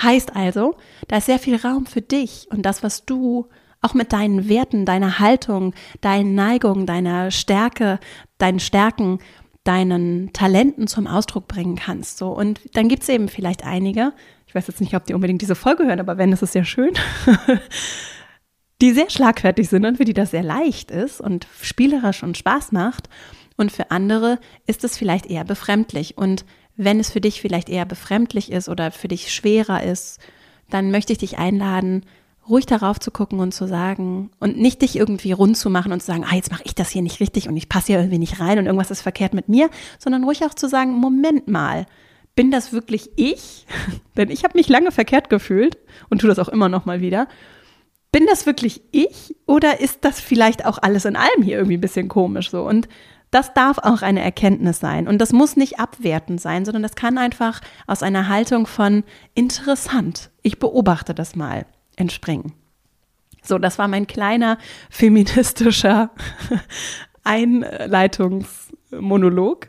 heißt 0.00 0.34
also, 0.36 0.76
da 1.08 1.18
ist 1.18 1.26
sehr 1.26 1.38
viel 1.38 1.56
Raum 1.56 1.86
für 1.86 2.02
dich 2.02 2.48
und 2.50 2.62
das, 2.62 2.82
was 2.82 3.04
du 3.04 3.48
auch 3.80 3.94
mit 3.94 4.12
deinen 4.12 4.48
Werten, 4.48 4.84
deiner 4.84 5.18
Haltung, 5.18 5.74
deinen 6.00 6.34
Neigungen, 6.34 6.86
deiner 6.86 7.30
Stärke, 7.30 7.98
deinen 8.38 8.60
Stärken, 8.60 9.18
deinen 9.64 10.32
Talenten 10.32 10.86
zum 10.86 11.06
Ausdruck 11.06 11.48
bringen 11.48 11.76
kannst. 11.76 12.18
So. 12.18 12.28
Und 12.28 12.60
dann 12.74 12.88
gibt 12.88 13.02
es 13.02 13.08
eben 13.08 13.28
vielleicht 13.28 13.64
einige, 13.64 14.12
ich 14.46 14.54
weiß 14.54 14.66
jetzt 14.66 14.80
nicht, 14.80 14.94
ob 14.94 15.04
die 15.04 15.14
unbedingt 15.14 15.42
diese 15.42 15.54
Folge 15.54 15.84
hören, 15.84 16.00
aber 16.00 16.18
wenn, 16.18 16.32
ist 16.32 16.42
es 16.42 16.52
sehr 16.52 16.64
schön, 16.64 16.92
die 18.80 18.92
sehr 18.92 19.10
schlagfertig 19.10 19.68
sind 19.68 19.84
und 19.84 19.96
für 19.96 20.04
die 20.04 20.14
das 20.14 20.30
sehr 20.30 20.42
leicht 20.42 20.90
ist 20.90 21.20
und 21.20 21.46
spielerisch 21.60 22.22
und 22.22 22.36
Spaß 22.36 22.72
macht. 22.72 23.08
Und 23.56 23.70
für 23.70 23.90
andere 23.90 24.38
ist 24.66 24.84
es 24.84 24.96
vielleicht 24.96 25.26
eher 25.26 25.44
befremdlich. 25.44 26.16
Und 26.16 26.46
wenn 26.76 26.98
es 26.98 27.10
für 27.10 27.20
dich 27.20 27.42
vielleicht 27.42 27.68
eher 27.68 27.84
befremdlich 27.84 28.50
ist 28.50 28.70
oder 28.70 28.90
für 28.90 29.08
dich 29.08 29.32
schwerer 29.32 29.82
ist, 29.82 30.18
dann 30.70 30.90
möchte 30.90 31.12
ich 31.12 31.18
dich 31.18 31.36
einladen, 31.36 32.06
ruhig 32.50 32.66
darauf 32.66 32.98
zu 32.98 33.10
gucken 33.10 33.40
und 33.40 33.52
zu 33.52 33.66
sagen 33.66 34.30
und 34.38 34.58
nicht 34.58 34.82
dich 34.82 34.96
irgendwie 34.96 35.32
rund 35.32 35.56
zu 35.56 35.70
machen 35.70 35.92
und 35.92 36.00
zu 36.00 36.06
sagen, 36.06 36.24
ah, 36.28 36.34
jetzt 36.34 36.50
mache 36.50 36.64
ich 36.64 36.74
das 36.74 36.90
hier 36.90 37.02
nicht 37.02 37.20
richtig 37.20 37.48
und 37.48 37.56
ich 37.56 37.68
passe 37.68 37.88
hier 37.88 37.98
irgendwie 37.98 38.18
nicht 38.18 38.40
rein 38.40 38.58
und 38.58 38.66
irgendwas 38.66 38.90
ist 38.90 39.02
verkehrt 39.02 39.32
mit 39.32 39.48
mir, 39.48 39.70
sondern 39.98 40.24
ruhig 40.24 40.44
auch 40.44 40.54
zu 40.54 40.68
sagen, 40.68 40.92
Moment 40.92 41.48
mal, 41.48 41.86
bin 42.34 42.50
das 42.50 42.72
wirklich 42.72 43.10
ich? 43.16 43.66
Denn 44.16 44.30
ich 44.30 44.44
habe 44.44 44.58
mich 44.58 44.68
lange 44.68 44.92
verkehrt 44.92 45.30
gefühlt 45.30 45.78
und 46.10 46.20
tue 46.20 46.28
das 46.28 46.38
auch 46.38 46.48
immer 46.48 46.68
noch 46.68 46.84
mal 46.84 47.00
wieder. 47.00 47.28
Bin 48.12 48.26
das 48.26 48.44
wirklich 48.44 48.82
ich 48.90 49.36
oder 49.46 49.80
ist 49.80 50.04
das 50.04 50.20
vielleicht 50.20 50.66
auch 50.66 50.78
alles 50.82 51.04
in 51.04 51.16
allem 51.16 51.42
hier 51.42 51.56
irgendwie 51.56 51.76
ein 51.76 51.82
bisschen 51.82 52.08
komisch 52.08 52.50
so? 52.50 52.62
Und 52.66 52.88
das 53.30 53.54
darf 53.54 53.78
auch 53.78 54.02
eine 54.02 54.20
Erkenntnis 54.20 54.80
sein. 54.80 55.06
Und 55.06 55.18
das 55.18 55.32
muss 55.32 55.56
nicht 55.56 55.78
abwertend 55.78 56.40
sein, 56.40 56.64
sondern 56.64 56.82
das 56.82 56.96
kann 56.96 57.16
einfach 57.16 57.60
aus 57.86 58.02
einer 58.02 58.26
Haltung 58.26 58.66
von 58.66 59.04
interessant. 59.34 60.30
Ich 60.42 60.58
beobachte 60.58 61.14
das 61.14 61.36
mal 61.36 61.64
entspringen. 62.00 62.52
So, 63.42 63.58
das 63.58 63.78
war 63.78 63.88
mein 63.88 64.06
kleiner 64.06 64.58
feministischer 64.90 66.10
Einleitungsmonolog. 67.24 69.68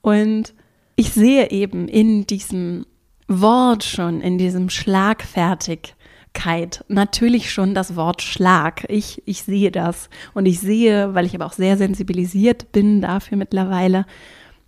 Und 0.00 0.54
ich 0.96 1.12
sehe 1.12 1.50
eben 1.50 1.88
in 1.88 2.26
diesem 2.26 2.86
Wort 3.26 3.84
schon, 3.84 4.20
in 4.20 4.38
diesem 4.38 4.70
schlagfertig 4.70 5.96
Schlagfertigkeit 6.38 6.84
natürlich 6.88 7.50
schon 7.50 7.74
das 7.74 7.96
Wort 7.96 8.22
Schlag. 8.22 8.84
Ich, 8.88 9.22
ich 9.26 9.42
sehe 9.42 9.70
das. 9.70 10.08
Und 10.34 10.46
ich 10.46 10.60
sehe, 10.60 11.14
weil 11.14 11.26
ich 11.26 11.34
aber 11.34 11.46
auch 11.46 11.52
sehr 11.52 11.76
sensibilisiert 11.76 12.72
bin 12.72 13.00
dafür 13.00 13.36
mittlerweile, 13.36 14.06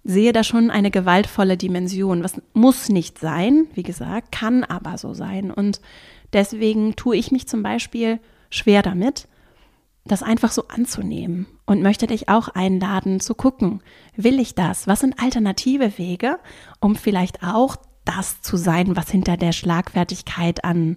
sehe 0.02 0.32
da 0.32 0.44
schon 0.44 0.70
eine 0.70 0.90
gewaltvolle 0.90 1.56
Dimension. 1.56 2.24
Was 2.24 2.40
muss 2.54 2.88
nicht 2.88 3.18
sein, 3.18 3.66
wie 3.74 3.82
gesagt, 3.82 4.32
kann 4.32 4.64
aber 4.64 4.98
so 4.98 5.14
sein. 5.14 5.50
Und 5.50 5.80
deswegen 6.32 6.96
tue 6.96 7.16
ich 7.16 7.30
mich 7.32 7.49
zum 7.49 7.62
Beispiel 7.62 8.20
schwer 8.50 8.82
damit, 8.82 9.28
das 10.04 10.22
einfach 10.22 10.50
so 10.50 10.68
anzunehmen 10.68 11.46
und 11.66 11.82
möchte 11.82 12.06
dich 12.06 12.28
auch 12.28 12.49
einladen 12.49 13.20
zu 13.20 13.34
gucken, 13.34 13.82
will 14.16 14.40
ich 14.40 14.54
das? 14.54 14.87
Was 14.87 15.00
sind 15.00 15.20
alternative 15.20 15.99
Wege, 15.99 16.38
um 16.80 16.96
vielleicht 16.96 17.42
auch 17.42 17.76
das 18.04 18.40
zu 18.40 18.56
sein, 18.56 18.96
was 18.96 19.10
hinter 19.10 19.37
der 19.37 19.52
Schlagfertigkeit 19.52 20.64
an 20.64 20.96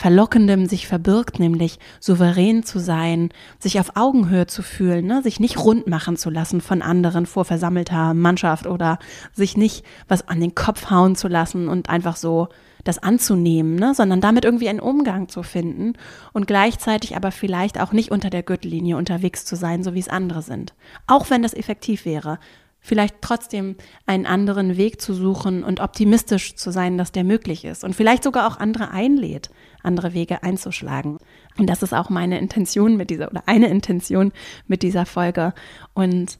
Verlockendem 0.00 0.64
sich 0.64 0.88
verbirgt, 0.88 1.38
nämlich 1.38 1.78
souverän 2.00 2.62
zu 2.62 2.78
sein, 2.78 3.28
sich 3.58 3.78
auf 3.78 3.96
Augenhöhe 3.96 4.46
zu 4.46 4.62
fühlen, 4.62 5.04
ne? 5.04 5.22
sich 5.22 5.40
nicht 5.40 5.58
rund 5.58 5.88
machen 5.88 6.16
zu 6.16 6.30
lassen 6.30 6.62
von 6.62 6.80
anderen 6.80 7.26
vor 7.26 7.44
versammelter 7.44 8.14
Mannschaft 8.14 8.66
oder 8.66 8.98
sich 9.34 9.58
nicht 9.58 9.84
was 10.08 10.26
an 10.26 10.40
den 10.40 10.54
Kopf 10.54 10.88
hauen 10.88 11.16
zu 11.16 11.28
lassen 11.28 11.68
und 11.68 11.90
einfach 11.90 12.16
so 12.16 12.48
das 12.82 12.96
anzunehmen, 12.96 13.74
ne? 13.74 13.92
sondern 13.92 14.22
damit 14.22 14.46
irgendwie 14.46 14.70
einen 14.70 14.80
Umgang 14.80 15.28
zu 15.28 15.42
finden 15.42 15.92
und 16.32 16.46
gleichzeitig 16.46 17.14
aber 17.14 17.30
vielleicht 17.30 17.78
auch 17.78 17.92
nicht 17.92 18.10
unter 18.10 18.30
der 18.30 18.42
Gürtellinie 18.42 18.96
unterwegs 18.96 19.44
zu 19.44 19.54
sein, 19.54 19.84
so 19.84 19.92
wie 19.92 20.00
es 20.00 20.08
andere 20.08 20.40
sind. 20.40 20.72
Auch 21.08 21.28
wenn 21.28 21.42
das 21.42 21.52
effektiv 21.52 22.06
wäre, 22.06 22.38
vielleicht 22.80 23.16
trotzdem 23.20 23.76
einen 24.06 24.26
anderen 24.26 24.76
Weg 24.76 25.00
zu 25.00 25.14
suchen 25.14 25.62
und 25.62 25.80
optimistisch 25.80 26.54
zu 26.56 26.70
sein, 26.70 26.96
dass 26.96 27.12
der 27.12 27.24
möglich 27.24 27.64
ist 27.64 27.84
und 27.84 27.94
vielleicht 27.94 28.24
sogar 28.24 28.46
auch 28.46 28.58
andere 28.58 28.90
einlädt, 28.90 29.50
andere 29.82 30.14
Wege 30.14 30.42
einzuschlagen. 30.42 31.18
Und 31.58 31.68
das 31.68 31.82
ist 31.82 31.94
auch 31.94 32.10
meine 32.10 32.38
Intention 32.38 32.96
mit 32.96 33.10
dieser 33.10 33.30
oder 33.30 33.42
eine 33.46 33.68
Intention 33.68 34.32
mit 34.66 34.82
dieser 34.82 35.06
Folge 35.06 35.54
und 35.94 36.38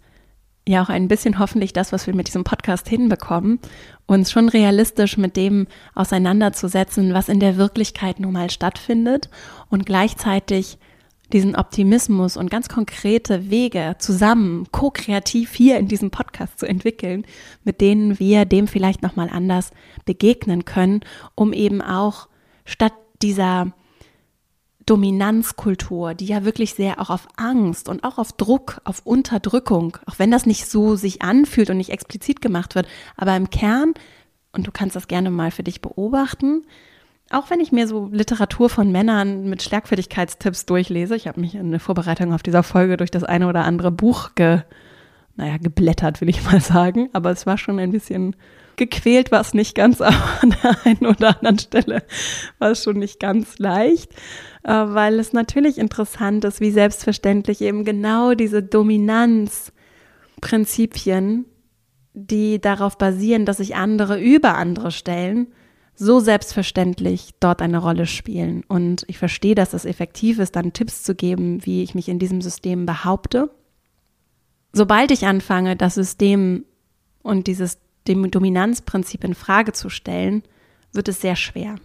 ja 0.69 0.83
auch 0.83 0.89
ein 0.89 1.09
bisschen 1.09 1.39
hoffentlich 1.39 1.73
das, 1.73 1.93
was 1.93 2.07
wir 2.07 2.15
mit 2.15 2.29
diesem 2.29 2.45
Podcast 2.45 2.89
hinbekommen, 2.89 3.59
uns 4.07 4.31
schon 4.31 4.49
realistisch 4.49 5.17
mit 5.17 5.37
dem 5.37 5.67
auseinanderzusetzen, 5.95 7.15
was 7.15 7.29
in 7.29 7.41
der 7.41 7.57
Wirklichkeit 7.57 8.21
nun 8.21 8.33
mal 8.33 8.51
stattfindet 8.51 9.31
und 9.69 9.87
gleichzeitig 9.87 10.79
diesen 11.33 11.55
Optimismus 11.55 12.37
und 12.37 12.51
ganz 12.51 12.69
konkrete 12.69 13.51
Wege 13.51 13.97
zusammen 13.99 14.67
ko-kreativ 14.73 15.55
hier 15.55 15.79
in 15.79 15.87
diesem 15.87 16.11
Podcast 16.11 16.59
zu 16.59 16.67
entwickeln, 16.67 17.25
mit 17.65 17.81
denen 17.81 18.19
wir 18.19 18.45
dem 18.45 18.67
vielleicht 18.67 19.03
noch 19.03 19.17
mal 19.17 19.31
anders 19.31 19.71
begegnen 20.05 20.65
können, 20.65 21.01
um 21.35 21.53
eben 21.53 21.83
auch 21.83 22.29
statt 22.65 22.93
dieser 23.23 23.73
Dominanzkultur, 24.87 26.15
die 26.15 26.27
ja 26.27 26.45
wirklich 26.45 26.75
sehr 26.75 27.01
auch 27.01 27.11
auf 27.11 27.29
Angst 27.37 27.89
und 27.89 28.03
auch 28.03 28.19
auf 28.19 28.33
Druck, 28.33 28.81
auf 28.85 29.03
Unterdrückung, 29.05 29.99
auch 30.07 30.19
wenn 30.19 30.31
das 30.31 30.47
nicht 30.47 30.67
so 30.67 30.97
sich 30.97 31.23
anfühlt 31.23 31.71
und 31.71 31.77
nicht 31.77 31.91
explizit 31.91 32.41
gemacht 32.41 32.75
wird, 32.75 32.89
aber 33.17 33.37
im 33.37 33.51
Kern, 33.51 33.95
und 34.53 34.67
du 34.67 34.73
kannst 34.73 34.97
das 34.97 35.07
gerne 35.07 35.31
mal 35.31 35.53
für 35.53 35.63
dich 35.63 35.81
beobachten, 35.81 36.65
auch 37.31 37.51
wenn 37.51 37.61
ich 37.61 37.71
mir 37.71 37.87
so 37.87 38.09
Literatur 38.11 38.69
von 38.69 38.91
Männern 38.91 39.49
mit 39.49 39.63
Schlagfertigkeitstipps 39.63 40.67
durchlese, 40.67 41.15
ich 41.15 41.29
habe 41.29 41.41
mich 41.41 41.55
in 41.55 41.71
der 41.71 41.79
Vorbereitung 41.79 42.33
auf 42.33 42.43
dieser 42.43 42.65
Folge 42.65 42.97
durch 42.97 43.13
das 43.13 43.23
eine 43.23 43.47
oder 43.47 43.65
andere 43.65 43.93
Buch 43.93 44.35
ge, 44.35 44.63
naja, 45.37 45.59
geblättert, 45.59 46.21
will 46.21 46.29
ich 46.29 46.43
mal 46.45 46.61
sagen, 46.61 47.11
aber 47.13 47.31
es 47.31 47.47
war 47.47 47.59
schon 47.59 47.79
ein 47.79 47.93
bisschen 47.93 48.35
gequält, 48.81 49.31
war 49.31 49.43
es 49.43 49.55
nicht 49.55 49.77
ganz, 49.77 50.01
aber 50.01 50.17
an 50.43 50.57
der 50.63 50.85
einen 50.85 51.07
oder 51.07 51.37
anderen 51.37 51.61
Stelle 51.61 52.03
war 52.59 52.73
es 52.73 52.83
schon 52.83 52.99
nicht 52.99 53.21
ganz 53.21 53.61
leicht, 53.61 54.13
äh, 54.65 54.73
weil 54.73 55.21
es 55.21 55.33
natürlich 55.33 55.79
interessant 55.79 56.45
ist, 56.45 56.61
wie 56.61 56.73
selbstverständlich 56.73 57.61
eben 57.61 57.85
genau 57.85 58.35
diese 58.35 58.65
Dominanzprinzipien, 58.65 61.45
die 62.15 62.61
darauf 62.61 62.99
basieren, 62.99 63.47
dass 63.47 63.59
sich 63.59 63.77
andere 63.77 64.19
über 64.19 64.57
andere 64.57 64.91
stellen, 64.91 65.53
so 65.95 66.19
selbstverständlich 66.19 67.35
dort 67.41 67.63
eine 67.63 67.79
Rolle 67.79 68.07
spielen. 68.07 68.65
Und 68.67 69.05
ich 69.07 69.19
verstehe, 69.19 69.55
dass 69.55 69.75
es 69.75 69.85
effektiv 69.85 70.39
ist, 70.39 70.57
dann 70.57 70.73
Tipps 70.73 71.03
zu 71.03 71.15
geben, 71.15 71.67
wie 71.67 71.83
ich 71.83 71.95
mich 71.95 72.09
in 72.09 72.19
diesem 72.19 72.41
System 72.41 72.87
behaupte. 72.87 73.51
Sobald 74.73 75.11
ich 75.11 75.27
anfange, 75.27 75.77
das 75.77 75.97
System 75.97 76.65
und 77.23 77.49
dieses 77.49 77.79
Dominanzprinzip 78.07 79.25
in 79.25 79.35
Frage 79.35 79.73
zu 79.73 79.89
stellen, 79.89 80.43
wird 80.93 81.09
es 81.09 81.21
sehr 81.21 81.37
schwer. 81.37 81.77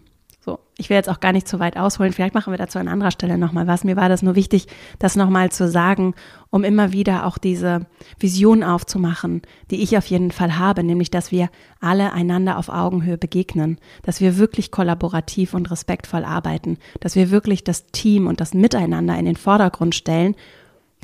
So, 0.45 0.59
ich 0.77 0.91
will 0.91 0.97
jetzt 0.97 1.09
auch 1.09 1.19
gar 1.19 1.31
nicht 1.31 1.47
zu 1.47 1.59
weit 1.59 1.75
ausholen. 1.75 2.13
Vielleicht 2.13 2.35
machen 2.35 2.53
wir 2.53 2.57
dazu 2.59 2.77
an 2.77 2.87
anderer 2.87 3.09
Stelle 3.09 3.39
nochmal 3.39 3.65
was. 3.65 3.83
Mir 3.83 3.95
war 3.95 4.09
das 4.09 4.21
nur 4.21 4.35
wichtig, 4.35 4.67
das 4.99 5.15
nochmal 5.15 5.51
zu 5.51 5.67
sagen, 5.67 6.13
um 6.51 6.63
immer 6.63 6.91
wieder 6.91 7.25
auch 7.25 7.39
diese 7.39 7.87
Vision 8.19 8.63
aufzumachen, 8.63 9.41
die 9.71 9.81
ich 9.81 9.97
auf 9.97 10.05
jeden 10.05 10.29
Fall 10.29 10.59
habe, 10.59 10.83
nämlich, 10.83 11.09
dass 11.09 11.31
wir 11.31 11.49
alle 11.79 12.13
einander 12.13 12.59
auf 12.59 12.69
Augenhöhe 12.69 13.17
begegnen, 13.17 13.79
dass 14.03 14.21
wir 14.21 14.37
wirklich 14.37 14.69
kollaborativ 14.69 15.55
und 15.55 15.71
respektvoll 15.71 16.23
arbeiten, 16.23 16.77
dass 16.99 17.15
wir 17.15 17.31
wirklich 17.31 17.63
das 17.63 17.87
Team 17.87 18.27
und 18.27 18.39
das 18.39 18.53
Miteinander 18.53 19.17
in 19.17 19.25
den 19.25 19.37
Vordergrund 19.37 19.95
stellen, 19.95 20.35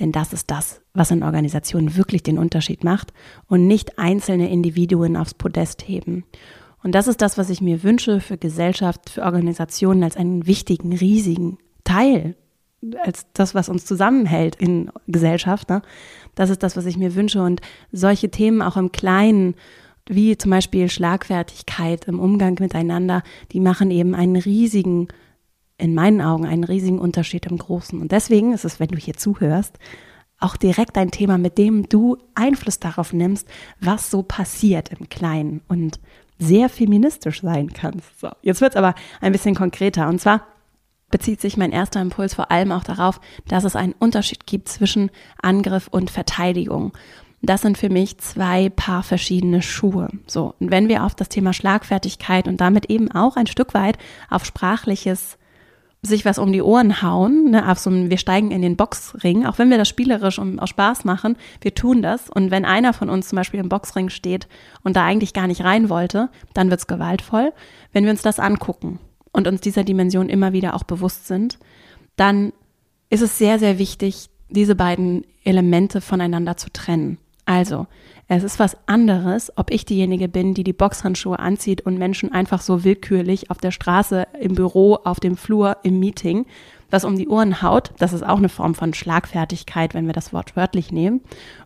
denn 0.01 0.11
das 0.11 0.33
ist 0.33 0.51
das, 0.51 0.81
was 0.93 1.11
in 1.11 1.23
Organisationen 1.23 1.95
wirklich 1.95 2.23
den 2.23 2.39
Unterschied 2.39 2.83
macht 2.83 3.13
und 3.47 3.67
nicht 3.67 3.99
einzelne 3.99 4.49
Individuen 4.49 5.15
aufs 5.15 5.35
Podest 5.35 5.87
heben. 5.87 6.25
Und 6.83 6.95
das 6.95 7.07
ist 7.07 7.21
das, 7.21 7.37
was 7.37 7.51
ich 7.51 7.61
mir 7.61 7.83
wünsche 7.83 8.19
für 8.19 8.37
Gesellschaft, 8.37 9.11
für 9.11 9.21
Organisationen 9.21 10.03
als 10.03 10.17
einen 10.17 10.47
wichtigen, 10.47 10.93
riesigen 10.93 11.59
Teil, 11.83 12.35
als 13.03 13.27
das, 13.33 13.53
was 13.53 13.69
uns 13.69 13.85
zusammenhält 13.85 14.55
in 14.55 14.89
Gesellschaft. 15.07 15.69
Ne? 15.69 15.83
Das 16.33 16.49
ist 16.49 16.63
das, 16.63 16.75
was 16.75 16.87
ich 16.87 16.97
mir 16.97 17.13
wünsche. 17.13 17.43
Und 17.43 17.61
solche 17.91 18.31
Themen 18.31 18.63
auch 18.63 18.77
im 18.77 18.91
Kleinen, 18.91 19.53
wie 20.07 20.35
zum 20.35 20.49
Beispiel 20.49 20.89
Schlagfertigkeit 20.89 22.07
im 22.07 22.19
Umgang 22.19 22.57
miteinander, 22.59 23.21
die 23.51 23.59
machen 23.59 23.91
eben 23.91 24.15
einen 24.15 24.35
riesigen, 24.35 25.09
in 25.81 25.95
meinen 25.95 26.21
Augen, 26.21 26.45
einen 26.45 26.63
riesigen 26.63 26.99
Unterschied 26.99 27.45
im 27.47 27.57
Großen. 27.57 27.99
Und 27.99 28.11
deswegen 28.11 28.53
ist 28.53 28.65
es, 28.65 28.79
wenn 28.79 28.89
du 28.89 28.97
hier 28.97 29.15
zuhörst, 29.15 29.77
auch 30.39 30.57
direkt 30.57 30.97
ein 30.97 31.11
Thema, 31.11 31.37
mit 31.37 31.57
dem 31.57 31.89
du 31.89 32.17
Einfluss 32.35 32.79
darauf 32.79 33.13
nimmst, 33.13 33.47
was 33.79 34.09
so 34.09 34.23
passiert 34.23 34.89
im 34.91 35.09
Kleinen. 35.09 35.61
Und 35.67 35.99
sehr 36.41 36.69
feministisch 36.69 37.41
sein 37.41 37.71
kannst. 37.71 38.19
So, 38.19 38.29
jetzt 38.41 38.61
wird 38.61 38.73
es 38.73 38.77
aber 38.77 38.95
ein 39.21 39.31
bisschen 39.31 39.55
konkreter. 39.55 40.07
Und 40.07 40.19
zwar 40.19 40.47
bezieht 41.11 41.39
sich 41.39 41.55
mein 41.55 41.71
erster 41.71 42.01
Impuls 42.01 42.33
vor 42.33 42.51
allem 42.51 42.71
auch 42.71 42.83
darauf, 42.83 43.21
dass 43.47 43.63
es 43.63 43.75
einen 43.75 43.93
Unterschied 43.93 44.47
gibt 44.47 44.67
zwischen 44.69 45.11
Angriff 45.41 45.87
und 45.87 46.09
Verteidigung. 46.09 46.93
Das 47.43 47.61
sind 47.61 47.77
für 47.77 47.89
mich 47.89 48.17
zwei 48.19 48.69
Paar 48.69 49.03
verschiedene 49.03 49.61
Schuhe. 49.61 50.09
So, 50.27 50.55
und 50.59 50.71
wenn 50.71 50.89
wir 50.89 51.03
auf 51.03 51.15
das 51.15 51.29
Thema 51.29 51.53
Schlagfertigkeit 51.53 52.47
und 52.47 52.61
damit 52.61 52.87
eben 52.89 53.11
auch 53.11 53.35
ein 53.35 53.47
Stück 53.47 53.73
weit 53.73 53.97
auf 54.29 54.45
sprachliches 54.45 55.37
sich 56.03 56.25
was 56.25 56.39
um 56.39 56.51
die 56.51 56.63
Ohren 56.63 57.03
hauen, 57.03 57.51
ne, 57.51 57.69
auf 57.69 57.77
so 57.77 57.91
ein, 57.91 58.09
wir 58.09 58.17
steigen 58.17 58.49
in 58.49 58.63
den 58.63 58.75
Boxring, 58.75 59.45
auch 59.45 59.59
wenn 59.59 59.69
wir 59.69 59.77
das 59.77 59.87
spielerisch 59.87 60.39
und 60.39 60.59
aus 60.59 60.69
Spaß 60.69 61.05
machen, 61.05 61.37
wir 61.61 61.75
tun 61.75 62.01
das. 62.01 62.29
Und 62.29 62.49
wenn 62.49 62.65
einer 62.65 62.93
von 62.93 63.09
uns 63.09 63.29
zum 63.29 63.35
Beispiel 63.35 63.59
im 63.59 63.69
Boxring 63.69 64.09
steht 64.09 64.47
und 64.83 64.95
da 64.95 65.05
eigentlich 65.05 65.33
gar 65.33 65.45
nicht 65.45 65.63
rein 65.63 65.89
wollte, 65.89 66.29
dann 66.55 66.71
wird's 66.71 66.87
gewaltvoll. 66.87 67.53
Wenn 67.91 68.05
wir 68.05 68.11
uns 68.11 68.23
das 68.23 68.39
angucken 68.39 68.99
und 69.31 69.47
uns 69.47 69.61
dieser 69.61 69.83
Dimension 69.83 70.29
immer 70.29 70.53
wieder 70.53 70.73
auch 70.75 70.83
bewusst 70.83 71.27
sind, 71.27 71.59
dann 72.15 72.51
ist 73.11 73.21
es 73.21 73.37
sehr, 73.37 73.59
sehr 73.59 73.77
wichtig, 73.77 74.29
diese 74.49 74.75
beiden 74.75 75.23
Elemente 75.43 76.01
voneinander 76.01 76.57
zu 76.57 76.71
trennen. 76.71 77.19
Also, 77.51 77.85
es 78.29 78.43
ist 78.43 78.59
was 78.59 78.77
anderes, 78.87 79.51
ob 79.57 79.71
ich 79.71 79.83
diejenige 79.83 80.29
bin, 80.29 80.53
die 80.53 80.63
die 80.63 80.71
Boxhandschuhe 80.71 81.37
anzieht 81.37 81.81
und 81.81 81.97
Menschen 81.97 82.31
einfach 82.31 82.61
so 82.61 82.85
willkürlich 82.85 83.51
auf 83.51 83.57
der 83.57 83.71
Straße, 83.71 84.25
im 84.39 84.55
Büro, 84.55 84.95
auf 85.03 85.19
dem 85.19 85.35
Flur, 85.35 85.75
im 85.83 85.99
Meeting 85.99 86.45
was 86.91 87.05
um 87.05 87.15
die 87.15 87.29
Ohren 87.29 87.61
haut. 87.61 87.91
Das 87.97 88.13
ist 88.13 88.23
auch 88.23 88.37
eine 88.37 88.49
Form 88.49 88.75
von 88.75 88.93
Schlagfertigkeit, 88.93 89.93
wenn 89.93 90.05
wir 90.05 90.13
das 90.13 90.33
Wort 90.33 90.55
wörtlich 90.55 90.91
nehmen. 90.91 91.21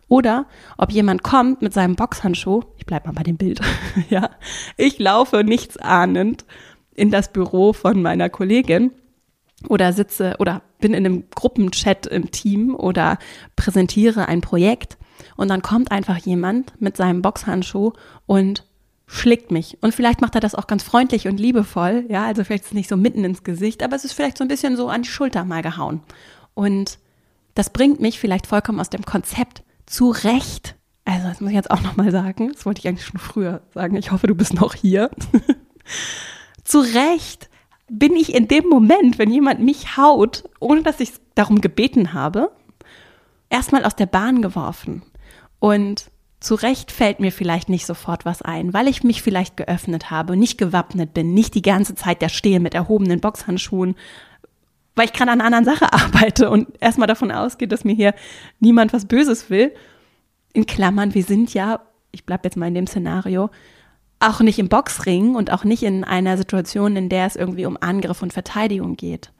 Oder 0.08 0.46
ob 0.78 0.92
jemand 0.92 1.22
kommt 1.22 1.62
mit 1.62 1.74
seinem 1.74 1.96
Boxhandschuh, 1.96 2.62
ich 2.78 2.86
bleib 2.86 3.06
mal 3.06 3.12
bei 3.12 3.24
dem 3.24 3.36
Bild, 3.36 3.60
ja, 4.08 4.30
ich 4.76 4.98
laufe 4.98 5.42
nichts 5.42 5.76
ahnend 5.76 6.44
in 6.94 7.10
das 7.10 7.32
Büro 7.32 7.72
von 7.72 8.00
meiner 8.00 8.30
Kollegin 8.30 8.92
oder 9.68 9.92
sitze 9.92 10.36
oder 10.38 10.62
bin 10.78 10.94
in 10.94 11.04
einem 11.04 11.24
Gruppenchat 11.34 12.06
im 12.06 12.30
Team 12.30 12.74
oder 12.74 13.18
präsentiere 13.56 14.28
ein 14.28 14.40
Projekt 14.40 14.96
und 15.36 15.48
dann 15.48 15.62
kommt 15.62 15.90
einfach 15.90 16.18
jemand 16.18 16.80
mit 16.80 16.96
seinem 16.96 17.22
Boxhandschuh 17.22 17.92
und 18.26 18.64
schlägt 19.06 19.50
mich. 19.50 19.78
Und 19.82 19.94
vielleicht 19.94 20.20
macht 20.20 20.34
er 20.34 20.40
das 20.40 20.54
auch 20.54 20.66
ganz 20.66 20.82
freundlich 20.82 21.28
und 21.28 21.38
liebevoll. 21.38 22.04
Ja, 22.08 22.24
also 22.24 22.42
vielleicht 22.44 22.64
ist 22.64 22.70
es 22.70 22.74
nicht 22.74 22.88
so 22.88 22.96
mitten 22.96 23.24
ins 23.24 23.44
Gesicht, 23.44 23.82
aber 23.82 23.96
es 23.96 24.04
ist 24.04 24.12
vielleicht 24.12 24.38
so 24.38 24.44
ein 24.44 24.48
bisschen 24.48 24.76
so 24.76 24.88
an 24.88 25.02
die 25.02 25.08
Schulter 25.08 25.44
mal 25.44 25.62
gehauen. 25.62 26.00
Und 26.54 26.98
das 27.54 27.70
bringt 27.70 28.00
mich 28.00 28.18
vielleicht 28.18 28.46
vollkommen 28.46 28.80
aus 28.80 28.90
dem 28.90 29.04
Konzept 29.04 29.62
zurecht. 29.86 30.74
Also, 31.04 31.28
das 31.28 31.40
muss 31.40 31.50
ich 31.50 31.56
jetzt 31.56 31.70
auch 31.70 31.82
nochmal 31.82 32.10
sagen. 32.10 32.52
Das 32.52 32.66
wollte 32.66 32.80
ich 32.80 32.88
eigentlich 32.88 33.06
schon 33.06 33.20
früher 33.20 33.62
sagen. 33.72 33.96
Ich 33.96 34.10
hoffe, 34.10 34.26
du 34.26 34.34
bist 34.34 34.54
noch 34.54 34.74
hier. 34.74 35.10
zurecht 36.64 37.48
bin 37.88 38.16
ich 38.16 38.34
in 38.34 38.48
dem 38.48 38.68
Moment, 38.68 39.18
wenn 39.18 39.30
jemand 39.30 39.60
mich 39.60 39.96
haut, 39.96 40.44
ohne 40.58 40.82
dass 40.82 40.98
ich 40.98 41.12
darum 41.36 41.60
gebeten 41.60 42.12
habe, 42.12 42.50
erstmal 43.48 43.84
aus 43.84 43.94
der 43.94 44.06
Bahn 44.06 44.42
geworfen. 44.42 45.02
Und 45.58 46.10
zu 46.40 46.54
Recht 46.54 46.92
fällt 46.92 47.18
mir 47.18 47.32
vielleicht 47.32 47.68
nicht 47.68 47.86
sofort 47.86 48.24
was 48.24 48.42
ein, 48.42 48.74
weil 48.74 48.88
ich 48.88 49.02
mich 49.02 49.22
vielleicht 49.22 49.56
geöffnet 49.56 50.10
habe, 50.10 50.36
nicht 50.36 50.58
gewappnet 50.58 51.14
bin, 51.14 51.34
nicht 51.34 51.54
die 51.54 51.62
ganze 51.62 51.94
Zeit 51.94 52.22
da 52.22 52.28
stehe 52.28 52.60
mit 52.60 52.74
erhobenen 52.74 53.20
Boxhandschuhen, 53.20 53.96
weil 54.94 55.06
ich 55.06 55.12
gerade 55.12 55.32
an 55.32 55.40
einer 55.40 55.56
anderen 55.56 55.76
Sache 55.76 55.92
arbeite 55.92 56.50
und 56.50 56.68
erstmal 56.80 57.08
davon 57.08 57.32
ausgeht, 57.32 57.72
dass 57.72 57.84
mir 57.84 57.94
hier 57.94 58.14
niemand 58.60 58.92
was 58.92 59.06
Böses 59.06 59.50
will. 59.50 59.72
In 60.52 60.66
Klammern, 60.66 61.14
wir 61.14 61.24
sind 61.24 61.52
ja, 61.54 61.80
ich 62.12 62.24
bleibe 62.24 62.44
jetzt 62.44 62.56
mal 62.56 62.68
in 62.68 62.74
dem 62.74 62.86
Szenario, 62.86 63.50
auch 64.20 64.40
nicht 64.40 64.58
im 64.58 64.68
Boxring 64.68 65.34
und 65.34 65.52
auch 65.52 65.64
nicht 65.64 65.82
in 65.82 66.04
einer 66.04 66.38
Situation, 66.38 66.96
in 66.96 67.08
der 67.08 67.26
es 67.26 67.36
irgendwie 67.36 67.66
um 67.66 67.76
Angriff 67.78 68.22
und 68.22 68.32
Verteidigung 68.32 68.96
geht 68.96 69.32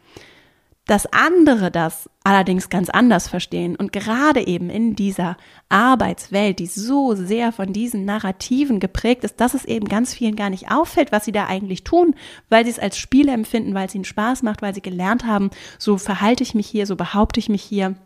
dass 0.86 1.12
andere 1.12 1.72
das 1.72 2.08
allerdings 2.22 2.68
ganz 2.68 2.90
anders 2.90 3.26
verstehen. 3.26 3.74
Und 3.74 3.92
gerade 3.92 4.46
eben 4.46 4.70
in 4.70 4.94
dieser 4.94 5.36
Arbeitswelt, 5.68 6.60
die 6.60 6.66
so 6.66 7.14
sehr 7.16 7.50
von 7.50 7.72
diesen 7.72 8.04
Narrativen 8.04 8.78
geprägt 8.78 9.24
ist, 9.24 9.40
dass 9.40 9.54
es 9.54 9.64
eben 9.64 9.88
ganz 9.88 10.14
vielen 10.14 10.36
gar 10.36 10.48
nicht 10.48 10.70
auffällt, 10.70 11.10
was 11.10 11.24
sie 11.24 11.32
da 11.32 11.46
eigentlich 11.46 11.82
tun, 11.82 12.14
weil 12.48 12.64
sie 12.64 12.70
es 12.70 12.78
als 12.78 12.98
Spiel 12.98 13.28
empfinden, 13.28 13.74
weil 13.74 13.88
es 13.88 13.94
ihnen 13.96 14.04
Spaß 14.04 14.44
macht, 14.44 14.62
weil 14.62 14.74
sie 14.74 14.82
gelernt 14.82 15.26
haben, 15.26 15.50
so 15.78 15.98
verhalte 15.98 16.44
ich 16.44 16.54
mich 16.54 16.68
hier, 16.68 16.86
so 16.86 16.94
behaupte 16.94 17.40
ich 17.40 17.48
mich 17.48 17.62
hier, 17.62 17.96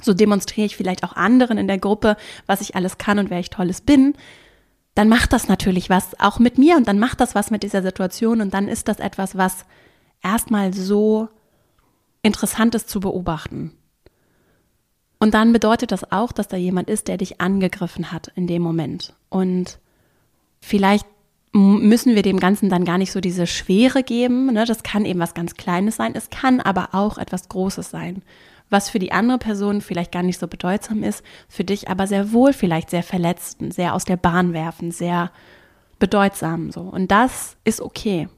so 0.00 0.12
demonstriere 0.12 0.66
ich 0.66 0.76
vielleicht 0.76 1.04
auch 1.04 1.14
anderen 1.14 1.58
in 1.58 1.68
der 1.68 1.78
Gruppe, 1.78 2.16
was 2.46 2.60
ich 2.60 2.74
alles 2.74 2.98
kann 2.98 3.20
und 3.20 3.30
wer 3.30 3.38
ich 3.38 3.50
tolles 3.50 3.82
bin, 3.82 4.14
dann 4.96 5.08
macht 5.08 5.32
das 5.32 5.46
natürlich 5.46 5.90
was 5.90 6.18
auch 6.18 6.40
mit 6.40 6.58
mir 6.58 6.76
und 6.76 6.88
dann 6.88 6.98
macht 6.98 7.20
das 7.20 7.36
was 7.36 7.52
mit 7.52 7.62
dieser 7.62 7.82
Situation 7.82 8.40
und 8.40 8.52
dann 8.52 8.66
ist 8.66 8.88
das 8.88 8.98
etwas, 8.98 9.36
was 9.36 9.64
erstmal 10.22 10.74
so 10.74 11.28
Interessantes 12.22 12.86
zu 12.86 13.00
beobachten. 13.00 13.72
Und 15.18 15.34
dann 15.34 15.52
bedeutet 15.52 15.92
das 15.92 16.10
auch, 16.10 16.32
dass 16.32 16.48
da 16.48 16.56
jemand 16.56 16.88
ist, 16.88 17.08
der 17.08 17.18
dich 17.18 17.40
angegriffen 17.40 18.10
hat 18.10 18.32
in 18.34 18.46
dem 18.46 18.62
Moment. 18.62 19.14
Und 19.28 19.78
vielleicht 20.60 21.06
müssen 21.52 22.14
wir 22.14 22.22
dem 22.22 22.40
Ganzen 22.40 22.68
dann 22.68 22.84
gar 22.84 22.96
nicht 22.96 23.12
so 23.12 23.20
diese 23.20 23.46
Schwere 23.46 24.02
geben. 24.02 24.52
Ne? 24.52 24.64
Das 24.64 24.82
kann 24.82 25.04
eben 25.04 25.20
was 25.20 25.34
ganz 25.34 25.54
Kleines 25.54 25.96
sein. 25.96 26.14
Es 26.14 26.30
kann 26.30 26.60
aber 26.60 26.90
auch 26.92 27.18
etwas 27.18 27.48
Großes 27.48 27.90
sein, 27.90 28.22
was 28.70 28.88
für 28.88 28.98
die 28.98 29.12
andere 29.12 29.38
Person 29.38 29.80
vielleicht 29.80 30.12
gar 30.12 30.22
nicht 30.22 30.38
so 30.38 30.46
bedeutsam 30.46 31.02
ist, 31.02 31.24
für 31.48 31.64
dich 31.64 31.88
aber 31.88 32.06
sehr 32.06 32.32
wohl 32.32 32.52
vielleicht 32.52 32.88
sehr 32.88 33.02
verletzend, 33.02 33.74
sehr 33.74 33.94
aus 33.94 34.04
der 34.04 34.16
Bahn 34.16 34.52
werfen, 34.52 34.92
sehr 34.92 35.32
bedeutsam 35.98 36.70
so. 36.70 36.82
Und 36.82 37.10
das 37.10 37.56
ist 37.64 37.80
okay. 37.80 38.28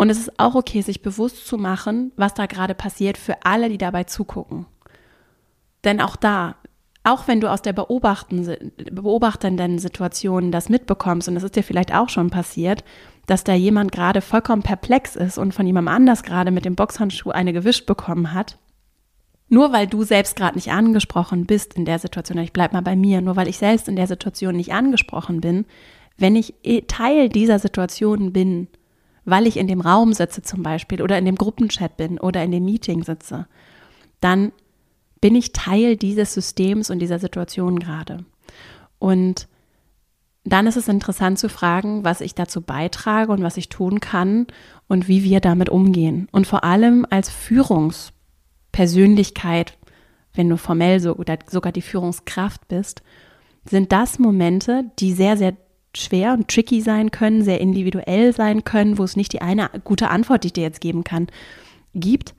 Und 0.00 0.08
es 0.08 0.18
ist 0.18 0.40
auch 0.40 0.54
okay, 0.54 0.80
sich 0.80 1.02
bewusst 1.02 1.46
zu 1.46 1.58
machen, 1.58 2.12
was 2.16 2.32
da 2.32 2.46
gerade 2.46 2.74
passiert 2.74 3.18
für 3.18 3.44
alle, 3.44 3.68
die 3.68 3.76
dabei 3.76 4.04
zugucken. 4.04 4.64
Denn 5.84 6.00
auch 6.00 6.16
da, 6.16 6.56
auch 7.04 7.28
wenn 7.28 7.42
du 7.42 7.50
aus 7.50 7.60
der 7.60 7.74
beobachtenden 7.74 9.78
Situation 9.78 10.52
das 10.52 10.70
mitbekommst, 10.70 11.28
und 11.28 11.34
das 11.34 11.44
ist 11.44 11.54
dir 11.54 11.62
vielleicht 11.62 11.94
auch 11.94 12.08
schon 12.08 12.30
passiert, 12.30 12.82
dass 13.26 13.44
da 13.44 13.52
jemand 13.52 13.92
gerade 13.92 14.22
vollkommen 14.22 14.62
perplex 14.62 15.16
ist 15.16 15.36
und 15.36 15.52
von 15.52 15.66
jemandem 15.66 15.94
anders 15.94 16.22
gerade 16.22 16.50
mit 16.50 16.64
dem 16.64 16.76
Boxhandschuh 16.76 17.32
eine 17.32 17.52
gewischt 17.52 17.84
bekommen 17.84 18.32
hat, 18.32 18.56
nur 19.50 19.70
weil 19.70 19.86
du 19.86 20.02
selbst 20.02 20.34
gerade 20.34 20.56
nicht 20.56 20.72
angesprochen 20.72 21.44
bist 21.44 21.74
in 21.74 21.84
der 21.84 21.98
Situation, 21.98 22.38
ich 22.38 22.54
bleib 22.54 22.72
mal 22.72 22.80
bei 22.80 22.96
mir, 22.96 23.20
nur 23.20 23.36
weil 23.36 23.48
ich 23.48 23.58
selbst 23.58 23.86
in 23.86 23.96
der 23.96 24.06
Situation 24.06 24.56
nicht 24.56 24.72
angesprochen 24.72 25.42
bin, 25.42 25.66
wenn 26.16 26.36
ich 26.36 26.54
Teil 26.88 27.28
dieser 27.28 27.58
Situation 27.58 28.32
bin, 28.32 28.68
weil 29.24 29.46
ich 29.46 29.56
in 29.56 29.68
dem 29.68 29.80
Raum 29.80 30.12
sitze 30.12 30.42
zum 30.42 30.62
Beispiel 30.62 31.02
oder 31.02 31.18
in 31.18 31.24
dem 31.24 31.36
Gruppenchat 31.36 31.96
bin 31.96 32.18
oder 32.18 32.42
in 32.42 32.50
dem 32.50 32.64
Meeting 32.64 33.02
sitze, 33.02 33.46
dann 34.20 34.52
bin 35.20 35.34
ich 35.34 35.52
Teil 35.52 35.96
dieses 35.96 36.34
Systems 36.34 36.90
und 36.90 37.00
dieser 37.00 37.18
Situation 37.18 37.78
gerade. 37.78 38.24
Und 38.98 39.48
dann 40.44 40.66
ist 40.66 40.76
es 40.76 40.88
interessant 40.88 41.38
zu 41.38 41.48
fragen, 41.48 42.04
was 42.04 42.20
ich 42.20 42.34
dazu 42.34 42.60
beitrage 42.62 43.32
und 43.32 43.42
was 43.42 43.56
ich 43.56 43.68
tun 43.68 44.00
kann 44.00 44.46
und 44.88 45.06
wie 45.06 45.22
wir 45.22 45.38
damit 45.40 45.68
umgehen. 45.68 46.28
Und 46.32 46.46
vor 46.46 46.64
allem 46.64 47.06
als 47.10 47.28
Führungspersönlichkeit, 47.28 49.76
wenn 50.32 50.48
du 50.48 50.56
formell 50.56 51.00
so 51.00 51.14
oder 51.14 51.38
sogar 51.48 51.72
die 51.72 51.82
Führungskraft 51.82 52.68
bist, 52.68 53.02
sind 53.64 53.92
das 53.92 54.18
Momente, 54.18 54.84
die 54.98 55.12
sehr, 55.12 55.36
sehr 55.36 55.54
schwer 55.96 56.34
und 56.34 56.48
tricky 56.48 56.80
sein 56.80 57.10
können, 57.10 57.42
sehr 57.42 57.60
individuell 57.60 58.32
sein 58.34 58.64
können, 58.64 58.98
wo 58.98 59.04
es 59.04 59.16
nicht 59.16 59.32
die 59.32 59.42
eine 59.42 59.70
gute 59.84 60.08
Antwort, 60.08 60.44
die 60.44 60.48
ich 60.48 60.52
dir 60.52 60.62
jetzt 60.62 60.80
geben 60.80 61.04
kann, 61.04 61.26
gibt, 61.94 62.34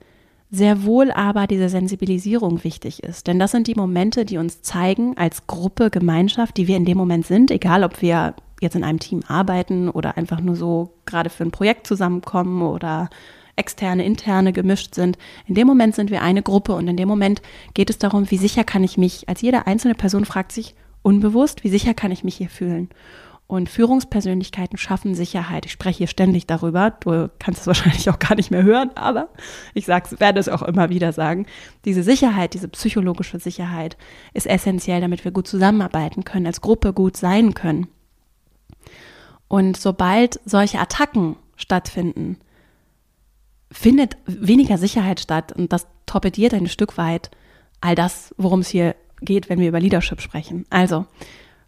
sehr 0.50 0.84
wohl 0.84 1.10
aber 1.10 1.46
diese 1.46 1.68
Sensibilisierung 1.68 2.62
wichtig 2.64 3.02
ist. 3.02 3.26
Denn 3.26 3.38
das 3.38 3.52
sind 3.52 3.66
die 3.66 3.74
Momente, 3.74 4.24
die 4.24 4.38
uns 4.38 4.62
zeigen, 4.62 5.16
als 5.16 5.46
Gruppe, 5.46 5.90
Gemeinschaft, 5.90 6.56
die 6.56 6.68
wir 6.68 6.76
in 6.76 6.84
dem 6.84 6.98
Moment 6.98 7.26
sind, 7.26 7.50
egal 7.50 7.84
ob 7.84 8.02
wir 8.02 8.34
jetzt 8.60 8.76
in 8.76 8.84
einem 8.84 8.98
Team 8.98 9.22
arbeiten 9.26 9.88
oder 9.88 10.16
einfach 10.16 10.40
nur 10.40 10.54
so 10.56 10.94
gerade 11.06 11.30
für 11.30 11.44
ein 11.44 11.50
Projekt 11.50 11.86
zusammenkommen 11.86 12.62
oder 12.62 13.08
externe, 13.56 14.04
interne 14.04 14.52
gemischt 14.52 14.94
sind. 14.94 15.18
In 15.46 15.54
dem 15.54 15.66
Moment 15.66 15.94
sind 15.94 16.10
wir 16.10 16.22
eine 16.22 16.42
Gruppe 16.42 16.74
und 16.74 16.88
in 16.88 16.96
dem 16.96 17.08
Moment 17.08 17.42
geht 17.74 17.90
es 17.90 17.98
darum, 17.98 18.30
wie 18.30 18.38
sicher 18.38 18.64
kann 18.64 18.84
ich 18.84 18.96
mich, 18.96 19.28
als 19.28 19.42
jede 19.42 19.66
einzelne 19.66 19.94
Person 19.94 20.24
fragt 20.24 20.52
sich 20.52 20.74
unbewusst, 21.02 21.64
wie 21.64 21.68
sicher 21.68 21.94
kann 21.94 22.12
ich 22.12 22.24
mich 22.24 22.36
hier 22.36 22.48
fühlen. 22.48 22.88
Und 23.46 23.68
Führungspersönlichkeiten 23.68 24.78
schaffen 24.78 25.14
Sicherheit. 25.14 25.66
Ich 25.66 25.72
spreche 25.72 25.98
hier 25.98 26.06
ständig 26.06 26.46
darüber. 26.46 26.90
Du 26.90 27.30
kannst 27.38 27.60
es 27.60 27.66
wahrscheinlich 27.66 28.08
auch 28.08 28.18
gar 28.18 28.34
nicht 28.34 28.50
mehr 28.50 28.62
hören, 28.62 28.90
aber 28.94 29.28
ich 29.74 29.84
sag's, 29.84 30.18
werde 30.20 30.40
es 30.40 30.48
auch 30.48 30.62
immer 30.62 30.88
wieder 30.88 31.12
sagen. 31.12 31.46
Diese 31.84 32.02
Sicherheit, 32.02 32.54
diese 32.54 32.68
psychologische 32.68 33.38
Sicherheit 33.38 33.98
ist 34.32 34.46
essentiell, 34.46 35.02
damit 35.02 35.24
wir 35.24 35.32
gut 35.32 35.46
zusammenarbeiten 35.46 36.24
können, 36.24 36.46
als 36.46 36.62
Gruppe 36.62 36.94
gut 36.94 37.16
sein 37.18 37.52
können. 37.52 37.88
Und 39.48 39.76
sobald 39.76 40.40
solche 40.46 40.78
Attacken 40.78 41.36
stattfinden, 41.56 42.38
findet 43.70 44.16
weniger 44.26 44.78
Sicherheit 44.78 45.20
statt 45.20 45.52
und 45.52 45.72
das 45.74 45.86
torpediert 46.06 46.54
ein 46.54 46.68
Stück 46.68 46.96
weit 46.96 47.30
all 47.82 47.94
das, 47.94 48.34
worum 48.38 48.60
es 48.60 48.68
hier 48.68 48.94
geht, 49.20 49.48
wenn 49.48 49.60
wir 49.60 49.68
über 49.68 49.80
Leadership 49.80 50.20
sprechen. 50.20 50.64
Also, 50.70 51.06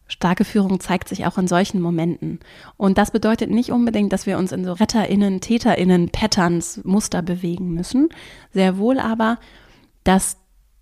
Starke 0.07 0.45
Führung 0.45 0.81
zeigt 0.81 1.09
sich 1.09 1.27
auch 1.27 1.39
in 1.39 1.49
solchen 1.49 1.81
Momenten. 1.81 2.41
Und 2.77 2.99
das 2.99 3.11
bedeutet 3.11 3.51
nicht 3.51 3.73
unbedingt, 3.73 4.13
dass 4.13 4.27
wir 4.27 4.39
uns 4.39 4.53
in 4.53 4.65
so 4.65 4.73
RetterInnen, 4.73 5.41
TäterInnen, 5.41 6.11
Patterns, 6.11 6.81
Muster 6.85 7.23
bewegen 7.23 7.73
müssen. 7.73 8.11
Sehr 8.53 8.77
wohl 8.77 8.99
aber, 8.99 9.39
dass 10.05 10.37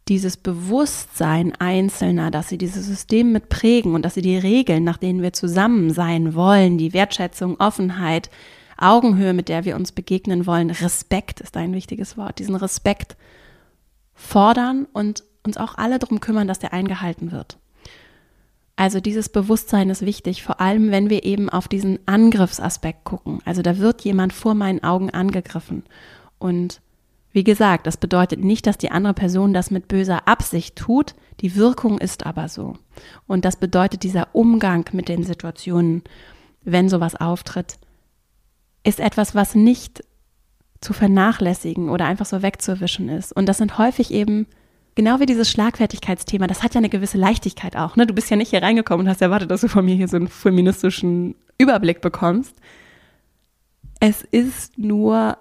dieses 0.09 0.37
Bewusstsein 0.37 1.53
Einzelner, 1.59 2.33
dass 2.33 2.49
sie 2.49 2.59
dieses 2.59 2.87
System 2.87 3.31
mit 3.31 3.49
prägen 3.49 3.95
und 3.95 4.05
dass 4.05 4.15
sie 4.15 4.23
die 4.23 4.37
Regeln, 4.37 4.83
nach 4.83 4.97
denen 4.97 5.23
wir 5.23 5.33
zusammen 5.33 5.91
sein 5.91 6.35
wollen, 6.35 6.77
die 6.77 6.93
Wertschätzung, 6.93 7.61
Offenheit, 7.61 8.29
Augenhöhe, 8.77 9.33
mit 9.33 9.49
der 9.49 9.65
wir 9.65 9.77
uns 9.77 9.93
begegnen 9.93 10.47
wollen, 10.47 10.71
Respekt 10.71 11.41
ist 11.41 11.57
ein 11.57 11.73
wichtiges 11.73 12.17
Wort, 12.17 12.41
diesen 12.41 12.57
Respekt 12.57 13.17
fordern 14.13 14.87
und 14.93 15.23
uns 15.45 15.57
auch 15.57 15.77
alle 15.77 16.01
darum 16.01 16.19
kümmern, 16.19 16.49
dass 16.49 16.59
der 16.59 16.73
eingehalten 16.73 17.31
wird. 17.31 17.59
Also 18.77 19.01
dieses 19.01 19.29
Bewusstsein 19.29 19.91
ist 19.91 20.05
wichtig, 20.05 20.43
vor 20.43 20.61
allem 20.61 20.91
wenn 20.91 21.11
wir 21.11 21.25
eben 21.25 21.51
auf 21.51 21.69
diesen 21.69 21.99
Angriffsaspekt 22.07 23.05
gucken. 23.05 23.41
Also 23.45 23.63
da 23.63 23.79
wird 23.79 24.03
jemand 24.03 24.33
vor 24.33 24.55
meinen 24.55 24.83
Augen 24.83 25.11
angegriffen. 25.11 25.85
Und 26.39 26.81
wie 27.33 27.45
gesagt, 27.45 27.87
das 27.87 27.97
bedeutet 27.97 28.43
nicht, 28.43 28.67
dass 28.67 28.79
die 28.79 28.91
andere 28.91 29.15
Person 29.15 29.55
das 29.55 29.71
mit 29.71 29.89
böser 29.89 30.27
Absicht 30.27 30.77
tut, 30.77 31.15
die 31.41 31.57
Wirkung 31.57 31.99
ist 31.99 32.27
aber 32.27 32.49
so. 32.49 32.77
Und 33.27 33.45
das 33.45 33.57
bedeutet, 33.57 34.03
dieser 34.03 34.29
Umgang 34.35 34.85
mit 34.93 35.09
den 35.09 35.25
Situationen, 35.25 36.03
wenn 36.63 36.89
sowas 36.89 37.17
auftritt, 37.17 37.79
ist 38.85 39.01
etwas, 39.01 39.35
was 39.35 39.55
nicht 39.55 40.05
zu 40.81 40.93
vernachlässigen 40.93 41.89
oder 41.89 42.07
einfach 42.07 42.27
so 42.27 42.43
wegzuwischen 42.43 43.09
ist. 43.09 43.33
Und 43.33 43.47
das 43.47 43.59
sind 43.59 43.79
häufig 43.79 44.13
eben 44.13 44.47
genau 44.95 45.21
wie 45.21 45.27
dieses 45.27 45.51
Schlagfertigkeitsthema, 45.51 46.47
das 46.47 46.63
hat 46.63 46.75
ja 46.75 46.79
eine 46.79 46.89
gewisse 46.89 47.19
Leichtigkeit 47.19 47.77
auch. 47.77 47.97
Ne? 47.97 48.07
Du 48.07 48.15
bist 48.15 48.31
ja 48.31 48.37
nicht 48.37 48.51
hier 48.51 48.63
reingekommen 48.63 49.07
und 49.07 49.11
hast 49.11 49.23
erwartet, 49.23 49.51
dass 49.51 49.63
du 49.63 49.69
von 49.69 49.85
mir 49.85 49.95
hier 49.95 50.09
so 50.09 50.17
einen 50.17 50.29
feministischen 50.29 51.35
Überblick 51.59 52.01
bekommst. 52.01 52.55
Es 54.01 54.23
ist 54.23 54.79
nur, 54.79 55.39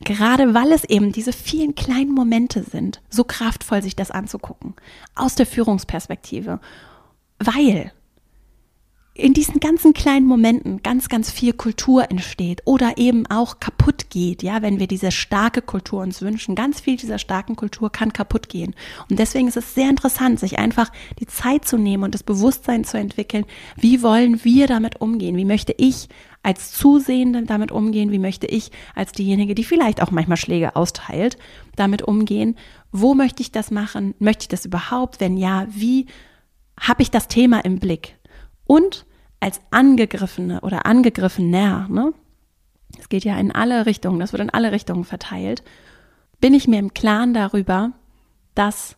gerade 0.00 0.54
weil 0.54 0.72
es 0.72 0.84
eben 0.84 1.12
diese 1.12 1.32
vielen 1.32 1.74
kleinen 1.74 2.12
Momente 2.12 2.64
sind, 2.64 3.00
so 3.08 3.24
kraftvoll, 3.24 3.82
sich 3.82 3.96
das 3.96 4.10
anzugucken. 4.10 4.74
Aus 5.14 5.34
der 5.34 5.46
Führungsperspektive. 5.46 6.60
Weil 7.38 7.92
in 9.14 9.34
diesen 9.34 9.60
ganzen 9.60 9.92
kleinen 9.92 10.24
Momenten 10.26 10.82
ganz, 10.82 11.10
ganz 11.10 11.30
viel 11.30 11.52
Kultur 11.52 12.10
entsteht 12.10 12.62
oder 12.64 12.96
eben 12.96 13.26
auch 13.26 13.60
kaputt 13.60 14.08
geht, 14.08 14.42
ja, 14.42 14.62
wenn 14.62 14.78
wir 14.78 14.86
diese 14.86 15.12
starke 15.12 15.60
Kultur 15.60 16.00
uns 16.00 16.22
wünschen. 16.22 16.54
Ganz 16.54 16.80
viel 16.80 16.96
dieser 16.96 17.18
starken 17.18 17.54
Kultur 17.54 17.92
kann 17.92 18.14
kaputt 18.14 18.48
gehen. 18.48 18.74
Und 19.10 19.18
deswegen 19.18 19.48
ist 19.48 19.58
es 19.58 19.74
sehr 19.74 19.90
interessant, 19.90 20.40
sich 20.40 20.58
einfach 20.58 20.90
die 21.20 21.26
Zeit 21.26 21.66
zu 21.66 21.76
nehmen 21.76 22.04
und 22.04 22.14
das 22.14 22.22
Bewusstsein 22.22 22.84
zu 22.84 22.96
entwickeln. 22.96 23.44
Wie 23.76 24.02
wollen 24.02 24.44
wir 24.44 24.66
damit 24.66 25.02
umgehen? 25.02 25.36
Wie 25.36 25.44
möchte 25.44 25.74
ich 25.76 26.08
als 26.42 26.72
Zusehende 26.72 27.42
damit 27.42 27.70
umgehen? 27.70 28.12
Wie 28.12 28.18
möchte 28.18 28.46
ich 28.46 28.70
als 28.94 29.12
diejenige, 29.12 29.54
die 29.54 29.64
vielleicht 29.64 30.02
auch 30.02 30.10
manchmal 30.10 30.38
Schläge 30.38 30.74
austeilt, 30.74 31.36
damit 31.76 32.00
umgehen? 32.00 32.56
Wo 32.92 33.12
möchte 33.12 33.42
ich 33.42 33.52
das 33.52 33.70
machen? 33.70 34.14
Möchte 34.20 34.44
ich 34.44 34.48
das 34.48 34.64
überhaupt? 34.64 35.20
Wenn 35.20 35.36
ja, 35.36 35.66
wie 35.68 36.06
habe 36.80 37.02
ich 37.02 37.10
das 37.10 37.28
Thema 37.28 37.62
im 37.62 37.78
Blick? 37.78 38.16
Und 38.64 39.06
als 39.40 39.60
Angegriffene 39.70 40.60
oder 40.60 40.86
Angegriffener, 40.86 41.88
ne? 41.88 42.12
Es 42.98 43.08
geht 43.08 43.24
ja 43.24 43.38
in 43.38 43.52
alle 43.52 43.86
Richtungen, 43.86 44.20
das 44.20 44.32
wird 44.32 44.42
in 44.42 44.50
alle 44.50 44.70
Richtungen 44.70 45.04
verteilt. 45.04 45.62
Bin 46.40 46.52
ich 46.52 46.68
mir 46.68 46.78
im 46.78 46.92
Klaren 46.92 47.32
darüber, 47.32 47.92
dass 48.54 48.96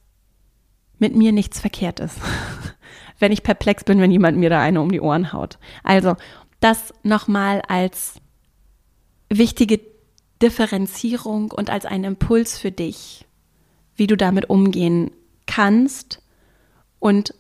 mit 0.99 1.15
mir 1.15 1.33
nichts 1.33 1.61
verkehrt 1.61 2.01
ist. 2.01 2.19
wenn 3.19 3.33
ich 3.33 3.43
perplex 3.43 3.85
bin, 3.85 4.01
wenn 4.01 4.11
jemand 4.11 4.39
mir 4.39 4.51
da 4.51 4.61
eine 4.61 4.81
um 4.81 4.91
die 4.91 5.01
Ohren 5.01 5.33
haut. 5.33 5.59
Also, 5.83 6.17
das 6.61 6.93
nochmal 7.03 7.63
als 7.69 8.15
wichtige 9.29 9.81
Differenzierung 10.43 11.51
und 11.51 11.71
als 11.71 11.87
einen 11.87 12.05
Impuls 12.05 12.59
für 12.59 12.73
dich, 12.73 13.27
wie 13.97 14.07
du 14.07 14.17
damit 14.17 14.51
umgehen 14.51 15.11
kannst 15.47 16.23
und 16.99 17.35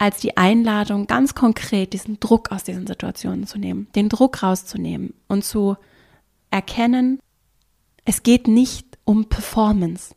als 0.00 0.16
die 0.16 0.38
Einladung, 0.38 1.06
ganz 1.06 1.34
konkret 1.34 1.92
diesen 1.92 2.18
Druck 2.20 2.50
aus 2.50 2.64
diesen 2.64 2.86
Situationen 2.86 3.46
zu 3.46 3.58
nehmen, 3.58 3.86
den 3.94 4.08
Druck 4.08 4.42
rauszunehmen 4.42 5.12
und 5.28 5.44
zu 5.44 5.76
erkennen, 6.50 7.20
es 8.06 8.22
geht 8.22 8.48
nicht 8.48 8.86
um 9.04 9.28
Performance. 9.28 10.14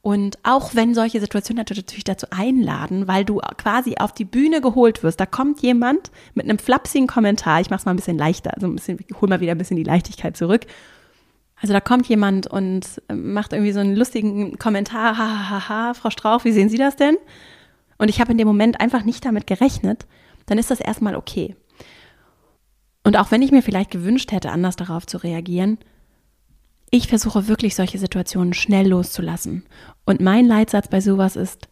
Und 0.00 0.38
auch 0.42 0.74
wenn 0.74 0.94
solche 0.94 1.20
Situationen 1.20 1.58
natürlich 1.58 2.04
dazu 2.04 2.28
einladen, 2.30 3.08
weil 3.08 3.26
du 3.26 3.40
quasi 3.58 3.96
auf 3.98 4.12
die 4.12 4.24
Bühne 4.24 4.62
geholt 4.62 5.02
wirst, 5.02 5.20
da 5.20 5.26
kommt 5.26 5.60
jemand 5.60 6.10
mit 6.32 6.48
einem 6.48 6.58
flapsigen 6.58 7.06
Kommentar, 7.06 7.60
ich 7.60 7.68
mache 7.68 7.80
es 7.80 7.84
mal 7.84 7.92
ein 7.92 7.96
bisschen 7.96 8.16
leichter, 8.16 8.54
also 8.54 8.66
ein 8.66 8.76
bisschen, 8.76 8.98
hole 9.20 9.28
mal 9.28 9.40
wieder 9.40 9.52
ein 9.52 9.58
bisschen 9.58 9.76
die 9.76 9.84
Leichtigkeit 9.84 10.34
zurück. 10.34 10.62
Also 11.60 11.74
da 11.74 11.80
kommt 11.80 12.06
jemand 12.06 12.46
und 12.46 13.02
macht 13.12 13.52
irgendwie 13.52 13.72
so 13.72 13.80
einen 13.80 13.96
lustigen 13.96 14.58
Kommentar, 14.58 15.18
hahaha, 15.18 15.50
ha, 15.50 15.68
ha, 15.68 15.88
ha, 15.88 15.94
Frau 15.94 16.08
Strauch, 16.08 16.44
wie 16.44 16.52
sehen 16.52 16.70
Sie 16.70 16.78
das 16.78 16.96
denn? 16.96 17.18
Und 17.98 18.08
ich 18.08 18.20
habe 18.20 18.32
in 18.32 18.38
dem 18.38 18.46
Moment 18.46 18.80
einfach 18.80 19.04
nicht 19.04 19.24
damit 19.24 19.46
gerechnet, 19.46 20.06
dann 20.46 20.58
ist 20.58 20.70
das 20.70 20.80
erstmal 20.80 21.16
okay. 21.16 21.56
Und 23.04 23.16
auch 23.16 23.30
wenn 23.30 23.42
ich 23.42 23.52
mir 23.52 23.62
vielleicht 23.62 23.90
gewünscht 23.90 24.32
hätte, 24.32 24.50
anders 24.50 24.76
darauf 24.76 25.06
zu 25.06 25.18
reagieren, 25.18 25.78
ich 26.90 27.08
versuche 27.08 27.48
wirklich 27.48 27.74
solche 27.74 27.98
Situationen 27.98 28.52
schnell 28.52 28.88
loszulassen. 28.88 29.64
Und 30.04 30.20
mein 30.20 30.46
Leitsatz 30.46 30.88
bei 30.88 31.00
sowas 31.00 31.36
ist, 31.36 31.68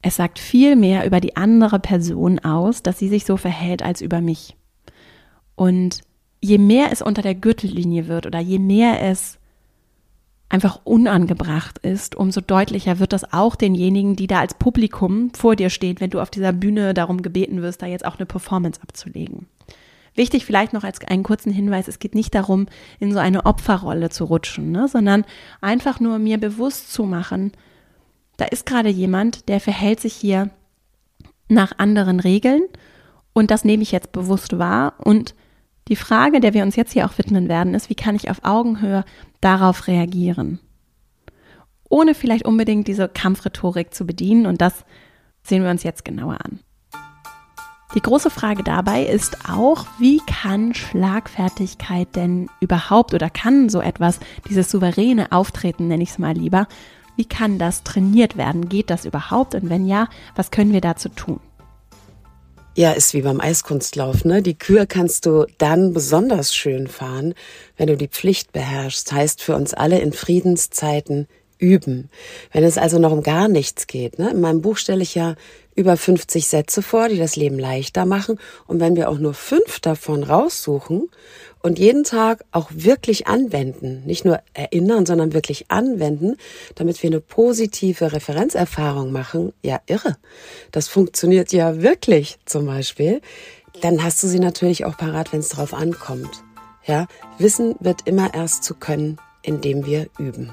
es 0.00 0.16
sagt 0.16 0.38
viel 0.38 0.76
mehr 0.76 1.06
über 1.06 1.20
die 1.20 1.36
andere 1.36 1.78
Person 1.78 2.38
aus, 2.38 2.82
dass 2.82 2.98
sie 2.98 3.08
sich 3.08 3.24
so 3.24 3.36
verhält, 3.36 3.82
als 3.82 4.00
über 4.00 4.20
mich. 4.20 4.56
Und 5.54 6.02
je 6.40 6.58
mehr 6.58 6.92
es 6.92 7.02
unter 7.02 7.22
der 7.22 7.34
Gürtellinie 7.34 8.06
wird 8.06 8.26
oder 8.26 8.38
je 8.38 8.58
mehr 8.58 9.02
es 9.02 9.37
einfach 10.48 10.80
unangebracht 10.84 11.78
ist, 11.78 12.14
umso 12.14 12.40
deutlicher 12.40 12.98
wird 12.98 13.12
das 13.12 13.32
auch 13.32 13.54
denjenigen, 13.54 14.16
die 14.16 14.26
da 14.26 14.40
als 14.40 14.54
Publikum 14.54 15.30
vor 15.34 15.56
dir 15.56 15.68
stehen, 15.68 16.00
wenn 16.00 16.10
du 16.10 16.20
auf 16.20 16.30
dieser 16.30 16.52
Bühne 16.52 16.94
darum 16.94 17.22
gebeten 17.22 17.60
wirst, 17.60 17.82
da 17.82 17.86
jetzt 17.86 18.06
auch 18.06 18.16
eine 18.16 18.26
Performance 18.26 18.80
abzulegen. 18.82 19.46
Wichtig 20.14 20.46
vielleicht 20.46 20.72
noch 20.72 20.84
als 20.84 21.00
einen 21.04 21.22
kurzen 21.22 21.52
Hinweis, 21.52 21.86
es 21.86 21.98
geht 21.98 22.14
nicht 22.14 22.34
darum, 22.34 22.66
in 22.98 23.12
so 23.12 23.18
eine 23.18 23.46
Opferrolle 23.46 24.08
zu 24.08 24.24
rutschen, 24.24 24.72
ne, 24.72 24.88
sondern 24.88 25.24
einfach 25.60 26.00
nur 26.00 26.18
mir 26.18 26.38
bewusst 26.38 26.92
zu 26.92 27.04
machen, 27.04 27.52
da 28.38 28.46
ist 28.46 28.66
gerade 28.66 28.88
jemand, 28.88 29.48
der 29.48 29.60
verhält 29.60 30.00
sich 30.00 30.14
hier 30.14 30.50
nach 31.48 31.72
anderen 31.78 32.20
Regeln 32.20 32.62
und 33.32 33.50
das 33.50 33.64
nehme 33.64 33.82
ich 33.82 33.92
jetzt 33.92 34.12
bewusst 34.12 34.58
wahr 34.58 34.94
und 34.98 35.34
die 35.88 35.96
Frage, 35.96 36.40
der 36.40 36.54
wir 36.54 36.62
uns 36.62 36.76
jetzt 36.76 36.92
hier 36.92 37.06
auch 37.06 37.18
widmen 37.18 37.48
werden, 37.48 37.74
ist, 37.74 37.90
wie 37.90 37.94
kann 37.94 38.14
ich 38.14 38.30
auf 38.30 38.44
Augenhöhe 38.44 39.04
darauf 39.40 39.86
reagieren? 39.86 40.60
Ohne 41.88 42.14
vielleicht 42.14 42.44
unbedingt 42.44 42.86
diese 42.86 43.08
Kampfrhetorik 43.08 43.94
zu 43.94 44.06
bedienen 44.06 44.46
und 44.46 44.60
das 44.60 44.84
sehen 45.42 45.62
wir 45.62 45.70
uns 45.70 45.82
jetzt 45.82 46.04
genauer 46.04 46.38
an. 46.44 46.60
Die 47.94 48.02
große 48.02 48.28
Frage 48.28 48.62
dabei 48.62 49.04
ist 49.04 49.48
auch, 49.50 49.86
wie 49.98 50.20
kann 50.26 50.74
Schlagfertigkeit 50.74 52.14
denn 52.14 52.50
überhaupt 52.60 53.14
oder 53.14 53.30
kann 53.30 53.70
so 53.70 53.80
etwas, 53.80 54.20
dieses 54.48 54.70
souveräne 54.70 55.32
Auftreten, 55.32 55.88
nenne 55.88 56.02
ich 56.02 56.10
es 56.10 56.18
mal 56.18 56.34
lieber, 56.34 56.68
wie 57.16 57.24
kann 57.24 57.58
das 57.58 57.84
trainiert 57.84 58.36
werden? 58.36 58.68
Geht 58.68 58.90
das 58.90 59.06
überhaupt? 59.06 59.54
Und 59.54 59.70
wenn 59.70 59.86
ja, 59.86 60.08
was 60.36 60.50
können 60.50 60.74
wir 60.74 60.82
dazu 60.82 61.08
tun? 61.08 61.40
Ja, 62.78 62.92
ist 62.92 63.12
wie 63.12 63.22
beim 63.22 63.40
Eiskunstlauf, 63.40 64.24
ne? 64.24 64.40
Die 64.40 64.56
Kür 64.56 64.86
kannst 64.86 65.26
du 65.26 65.46
dann 65.58 65.92
besonders 65.92 66.54
schön 66.54 66.86
fahren, 66.86 67.34
wenn 67.76 67.88
du 67.88 67.96
die 67.96 68.06
Pflicht 68.06 68.52
beherrschst. 68.52 69.10
Heißt 69.10 69.42
für 69.42 69.56
uns 69.56 69.74
alle 69.74 69.98
in 69.98 70.12
Friedenszeiten 70.12 71.26
üben. 71.58 72.10
Wenn 72.52 72.64
es 72.64 72.78
also 72.78 72.98
noch 72.98 73.12
um 73.12 73.22
gar 73.22 73.48
nichts 73.48 73.86
geht, 73.86 74.18
ne? 74.18 74.30
In 74.30 74.40
meinem 74.40 74.62
Buch 74.62 74.76
stelle 74.76 75.02
ich 75.02 75.14
ja 75.14 75.34
über 75.78 75.96
50 75.96 76.46
Sätze 76.48 76.82
vor, 76.82 77.08
die 77.08 77.18
das 77.18 77.36
Leben 77.36 77.58
leichter 77.58 78.04
machen. 78.04 78.40
Und 78.66 78.80
wenn 78.80 78.96
wir 78.96 79.08
auch 79.08 79.18
nur 79.18 79.32
fünf 79.32 79.78
davon 79.78 80.24
raussuchen 80.24 81.08
und 81.62 81.78
jeden 81.78 82.02
Tag 82.02 82.44
auch 82.50 82.68
wirklich 82.74 83.28
anwenden, 83.28 84.02
nicht 84.04 84.24
nur 84.24 84.40
erinnern, 84.54 85.06
sondern 85.06 85.34
wirklich 85.34 85.70
anwenden, 85.70 86.36
damit 86.74 87.00
wir 87.00 87.10
eine 87.10 87.20
positive 87.20 88.12
Referenzerfahrung 88.12 89.12
machen, 89.12 89.52
ja 89.62 89.80
irre. 89.86 90.16
Das 90.72 90.88
funktioniert 90.88 91.52
ja 91.52 91.80
wirklich 91.80 92.38
zum 92.44 92.66
Beispiel. 92.66 93.20
Dann 93.80 94.02
hast 94.02 94.20
du 94.24 94.26
sie 94.26 94.40
natürlich 94.40 94.84
auch 94.84 94.96
parat, 94.96 95.32
wenn 95.32 95.40
es 95.40 95.50
drauf 95.50 95.74
ankommt. 95.74 96.42
Ja, 96.84 97.06
Wissen 97.38 97.76
wird 97.78 98.00
immer 98.06 98.34
erst 98.34 98.64
zu 98.64 98.74
können, 98.74 99.18
indem 99.42 99.86
wir 99.86 100.08
üben. 100.18 100.52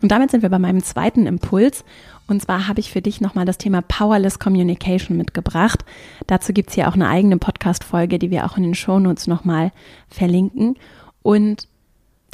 Und 0.00 0.12
damit 0.12 0.30
sind 0.30 0.42
wir 0.42 0.48
bei 0.48 0.58
meinem 0.58 0.82
zweiten 0.82 1.26
Impuls. 1.26 1.84
Und 2.26 2.42
zwar 2.42 2.68
habe 2.68 2.80
ich 2.80 2.92
für 2.92 3.02
dich 3.02 3.20
nochmal 3.20 3.46
das 3.46 3.58
Thema 3.58 3.82
Powerless 3.82 4.38
Communication 4.38 5.16
mitgebracht. 5.16 5.84
Dazu 6.26 6.52
gibt 6.52 6.68
es 6.68 6.74
hier 6.74 6.88
auch 6.88 6.94
eine 6.94 7.08
eigene 7.08 7.38
Podcast-Folge, 7.38 8.18
die 8.18 8.30
wir 8.30 8.44
auch 8.44 8.56
in 8.56 8.62
den 8.62 8.74
Shownotes 8.74 9.26
nochmal 9.26 9.72
verlinken. 10.08 10.76
Und 11.22 11.66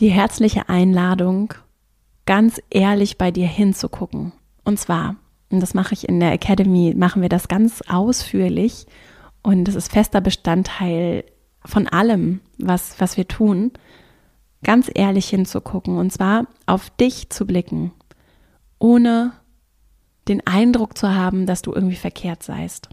die 0.00 0.10
herzliche 0.10 0.68
Einladung, 0.68 1.54
ganz 2.26 2.60
ehrlich 2.70 3.18
bei 3.18 3.30
dir 3.30 3.46
hinzugucken. 3.46 4.32
Und 4.64 4.78
zwar, 4.78 5.16
und 5.50 5.60
das 5.60 5.74
mache 5.74 5.94
ich 5.94 6.08
in 6.08 6.20
der 6.20 6.32
Academy, 6.32 6.94
machen 6.96 7.22
wir 7.22 7.28
das 7.28 7.48
ganz 7.48 7.82
ausführlich. 7.88 8.86
Und 9.42 9.68
es 9.68 9.74
ist 9.74 9.92
fester 9.92 10.20
Bestandteil 10.20 11.24
von 11.64 11.86
allem, 11.86 12.40
was, 12.58 13.00
was 13.00 13.16
wir 13.16 13.28
tun 13.28 13.72
ganz 14.64 14.90
ehrlich 14.92 15.28
hinzugucken 15.28 15.98
und 15.98 16.12
zwar 16.12 16.46
auf 16.66 16.90
dich 16.90 17.30
zu 17.30 17.46
blicken, 17.46 17.92
ohne 18.78 19.32
den 20.28 20.46
Eindruck 20.46 20.98
zu 20.98 21.14
haben, 21.14 21.46
dass 21.46 21.62
du 21.62 21.72
irgendwie 21.72 21.96
verkehrt 21.96 22.42
seist. 22.42 22.88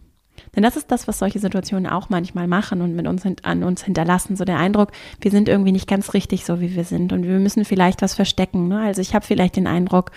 Denn 0.56 0.64
das 0.64 0.76
ist 0.76 0.92
das, 0.92 1.08
was 1.08 1.20
solche 1.20 1.40
Situationen 1.40 1.88
auch 1.88 2.10
manchmal 2.10 2.48
machen 2.48 2.82
und 2.82 2.96
mit 2.96 3.08
uns 3.08 3.24
an 3.44 3.64
uns 3.64 3.84
hinterlassen. 3.84 4.36
So 4.36 4.44
der 4.44 4.58
Eindruck, 4.58 4.92
wir 5.20 5.32
sind 5.32 5.48
irgendwie 5.48 5.72
nicht 5.72 5.88
ganz 5.88 6.14
richtig 6.14 6.46
so, 6.46 6.60
wie 6.60 6.76
wir 6.76 6.84
sind 6.84 7.14
und 7.14 7.24
wir 7.24 7.40
müssen 7.40 7.64
vielleicht 7.64 8.02
was 8.02 8.16
verstecken. 8.16 8.68
Ne? 8.68 8.82
Also 8.82 9.02
ich 9.02 9.16
habe 9.16 9.26
vielleicht 9.26 9.56
den 9.56 9.68
Eindruck, 9.68 10.12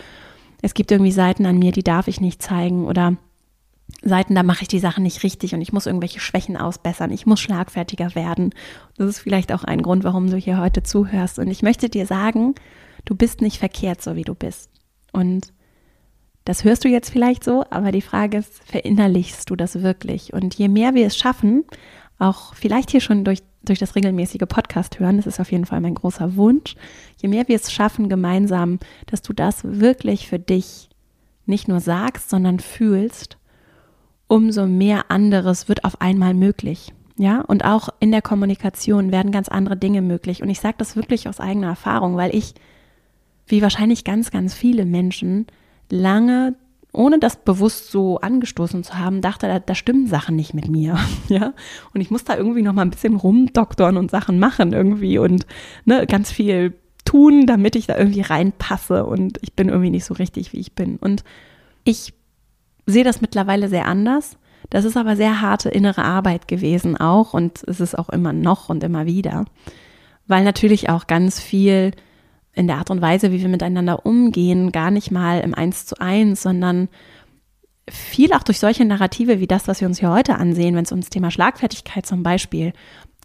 es 0.63 0.75
gibt 0.75 0.91
irgendwie 0.91 1.13
Seiten 1.13 1.47
an 1.47 1.59
mir, 1.59 1.73
die 1.73 1.85
darf 1.85 2.09
ich 2.09 2.21
nicht 2.21 2.43
zeigen 2.43 2.87
oder 2.87 3.17
Seiten, 4.03 4.35
da 4.35 4.43
mache 4.43 4.63
ich 4.63 4.69
die 4.69 4.79
Sachen 4.79 5.03
nicht 5.03 5.23
richtig 5.23 5.55
und 5.55 5.61
ich 5.61 5.73
muss 5.73 5.87
irgendwelche 5.87 6.21
Schwächen 6.21 6.57
ausbessern, 6.57 7.11
ich 7.11 7.27
muss 7.27 7.41
schlagfertiger 7.41 8.15
werden. 8.15 8.51
Das 8.97 9.09
ist 9.09 9.19
vielleicht 9.21 9.53
auch 9.53 9.65
ein 9.65 9.83
Grund, 9.83 10.05
warum 10.05 10.31
du 10.31 10.37
hier 10.37 10.59
heute 10.59 10.83
zuhörst. 10.83 11.39
Und 11.39 11.49
ich 11.49 11.63
möchte 11.63 11.89
dir 11.89 12.07
sagen, 12.07 12.55
du 13.05 13.15
bist 13.15 13.41
nicht 13.41 13.59
verkehrt, 13.59 14.03
so 14.03 14.17
wie 14.17 14.23
du 14.23 14.35
bist. 14.35 14.71
Und 15.13 15.53
das 16.45 16.65
hörst 16.65 16.85
du 16.85 16.89
jetzt 16.89 17.11
vielleicht 17.11 17.45
so, 17.45 17.65
aber 17.71 17.93
die 17.93 18.03
Frage 18.03 18.39
ist, 18.39 18.63
verinnerlichst 18.65 19.49
du 19.49 19.57
das 19.57 19.83
wirklich? 19.83 20.33
Und 20.33 20.55
je 20.55 20.69
mehr 20.69 20.95
wir 20.95 21.07
es 21.07 21.17
schaffen, 21.17 21.65
auch 22.19 22.55
vielleicht 22.55 22.91
hier 22.91 23.01
schon 23.01 23.25
durch, 23.25 23.43
durch 23.63 23.79
das 23.79 23.97
regelmäßige 23.97 24.43
Podcast 24.49 25.01
hören, 25.01 25.17
das 25.17 25.27
ist 25.27 25.41
auf 25.41 25.53
jeden 25.53 25.65
Fall 25.65 25.81
mein 25.81 25.95
großer 25.95 26.37
Wunsch, 26.37 26.75
je 27.17 27.29
mehr 27.29 27.49
wir 27.49 27.57
es 27.57 27.73
schaffen 27.73 28.09
gemeinsam, 28.09 28.79
dass 29.07 29.23
du 29.23 29.33
das 29.33 29.61
wirklich 29.65 30.29
für 30.29 30.39
dich 30.39 30.91
nicht 31.47 31.69
nur 31.69 31.81
sagst, 31.81 32.29
sondern 32.31 32.61
fühlst, 32.61 33.39
umso 34.27 34.67
mehr 34.67 35.11
anderes 35.11 35.69
wird 35.69 35.85
auf 35.85 36.01
einmal 36.01 36.35
möglich. 36.35 36.93
Ja, 37.17 37.43
und 37.43 37.65
auch 37.65 37.91
in 38.01 38.11
der 38.11 38.23
Kommunikation 38.23 39.13
werden 39.13 39.31
ganz 39.31 39.49
andere 39.49 39.77
Dinge 39.77 40.03
möglich. 40.03 40.43
Und 40.43 40.49
ich 40.49 40.61
sage 40.61 40.77
das 40.79 40.97
wirklich 40.97 41.29
aus 41.29 41.39
eigener 41.39 41.69
Erfahrung, 41.69 42.17
weil 42.17 42.35
ich, 42.35 42.55
wie 43.47 43.63
wahrscheinlich 43.63 44.03
ganz, 44.03 44.33
ganz 44.33 44.53
viele 44.53 44.85
Menschen, 44.85 45.47
lange, 45.91 46.57
ohne 46.93 47.21
das 47.21 47.37
bewusst 47.37 47.93
so 47.93 48.19
angestoßen 48.19 48.83
zu 48.83 48.99
haben, 48.99 49.21
dachte, 49.21 49.47
da, 49.47 49.61
da 49.61 49.75
stimmen 49.77 50.09
Sachen 50.09 50.35
nicht 50.35 50.55
mit 50.55 50.69
mir. 50.69 50.99
Ja, 51.29 51.55
und 51.93 52.01
ich 52.01 52.11
muss 52.11 52.25
da 52.25 52.37
irgendwie 52.37 52.63
noch 52.63 52.73
mal 52.73 52.83
ein 52.83 52.91
bisschen 52.91 53.17
rumdoktern 53.17 53.97
und 53.97 54.11
Sachen 54.11 54.39
machen 54.39 54.73
irgendwie 54.73 55.19
und 55.19 55.47
ne, 55.85 56.07
ganz 56.07 56.31
viel 56.33 56.75
tun, 57.05 57.47
damit 57.47 57.77
ich 57.77 57.87
da 57.87 57.97
irgendwie 57.97 58.23
reinpasse. 58.23 59.07
Und 59.07 59.39
ich 59.43 59.55
bin 59.55 59.69
irgendwie 59.69 59.91
nicht 59.91 60.05
so 60.05 60.15
richtig, 60.15 60.53
wie 60.53 60.59
ich 60.59 60.75
bin. 60.75 60.97
Und 60.97 61.23
ich 61.85 62.13
sehe 62.87 63.05
das 63.05 63.21
mittlerweile 63.21 63.69
sehr 63.69 63.87
anders. 63.87 64.37
Das 64.71 64.85
ist 64.85 64.97
aber 64.97 65.17
sehr 65.17 65.41
harte 65.41 65.69
innere 65.69 66.03
Arbeit 66.03 66.49
gewesen 66.49 66.97
auch 66.97 67.35
und 67.35 67.63
es 67.65 67.81
ist 67.81 67.99
auch 67.99 68.09
immer 68.09 68.33
noch 68.33 68.69
und 68.69 68.83
immer 68.83 69.07
wieder, 69.07 69.45
weil 70.27 70.43
natürlich 70.43 70.89
auch 70.89 71.07
ganz 71.07 71.39
viel 71.39 71.93
in 72.55 72.67
der 72.67 72.77
Art 72.77 72.91
und 72.91 73.01
Weise, 73.01 73.31
wie 73.33 73.41
wir 73.41 73.49
miteinander 73.49 74.07
umgehen, 74.07 74.73
gar 74.73 74.91
nicht 74.91 75.11
mal 75.11 75.41
im 75.41 75.55
Eins 75.55 75.87
zu 75.87 76.01
eins, 76.01 76.43
sondern 76.43 76.89
viel 77.91 78.33
auch 78.33 78.43
durch 78.43 78.59
solche 78.59 78.85
Narrative 78.85 79.41
wie 79.41 79.47
das, 79.47 79.69
was 79.69 79.81
wir 79.81 79.89
uns 79.89 79.99
hier 79.99 80.11
heute 80.11 80.37
ansehen, 80.37 80.75
wenn 80.75 80.85
es 80.85 80.93
ums 80.93 81.11
Thema 81.11 81.31
Schlagfertigkeit 81.31 82.07
zum 82.07 82.23
Beispiel 82.23 82.73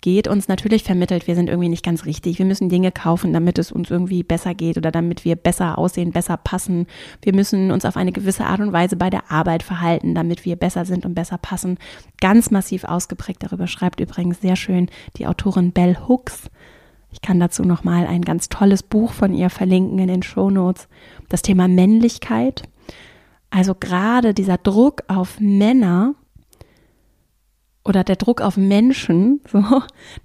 geht, 0.02 0.28
uns 0.28 0.48
natürlich 0.48 0.84
vermittelt, 0.84 1.28
wir 1.28 1.36
sind 1.36 1.50
irgendwie 1.50 1.70
nicht 1.70 1.84
ganz 1.84 2.06
richtig. 2.06 2.40
Wir 2.40 2.46
müssen 2.46 2.70
Dinge 2.70 2.92
kaufen, 2.92 3.34
damit 3.34 3.60
es 3.60 3.72
uns 3.72 3.90
irgendwie 3.90 4.24
besser 4.24 4.54
geht 4.54 4.78
oder 4.78 4.92
damit 4.92 5.26
wir 5.26 5.36
besser 5.36 5.78
aussehen, 5.78 6.12
besser 6.12 6.38
passen. 6.38 6.88
Wir 7.22 7.34
müssen 7.34 7.72
uns 7.72 7.86
auf 7.86 7.98
eine 7.98 8.12
gewisse 8.12 8.46
Art 8.46 8.60
und 8.60 8.74
Weise 8.74 8.96
bei 8.96 9.10
der 9.10 9.32
Arbeit 9.32 9.64
verhalten, 9.64 10.16
damit 10.16 10.46
wir 10.46 10.56
besser 10.56 10.86
sind 10.86 11.06
und 11.06 11.14
besser 11.14 11.38
passen. 11.38 11.78
Ganz 12.22 12.52
massiv 12.52 12.84
ausgeprägt. 12.84 13.44
Darüber 13.44 13.68
schreibt 13.68 14.00
übrigens 14.00 14.42
sehr 14.42 14.56
schön 14.56 14.90
die 15.18 15.28
Autorin 15.28 15.72
Bell 15.72 15.98
Hooks. 16.08 16.50
Ich 17.12 17.22
kann 17.22 17.40
dazu 17.40 17.64
nochmal 17.64 18.06
ein 18.06 18.22
ganz 18.22 18.50
tolles 18.50 18.84
Buch 18.84 19.14
von 19.14 19.34
ihr 19.34 19.50
verlinken 19.50 20.00
in 20.00 20.08
den 20.08 20.24
Show 20.24 20.50
Notes. 20.50 20.88
Das 21.28 21.42
Thema 21.42 21.68
Männlichkeit. 21.68 22.64
Also 23.50 23.74
gerade 23.74 24.34
dieser 24.34 24.58
Druck 24.58 25.04
auf 25.08 25.40
Männer, 25.40 26.14
oder 27.86 28.04
der 28.04 28.18
Druck 28.18 28.42
auf 28.42 28.58
Menschen, 28.58 29.42
so, 29.52 29.64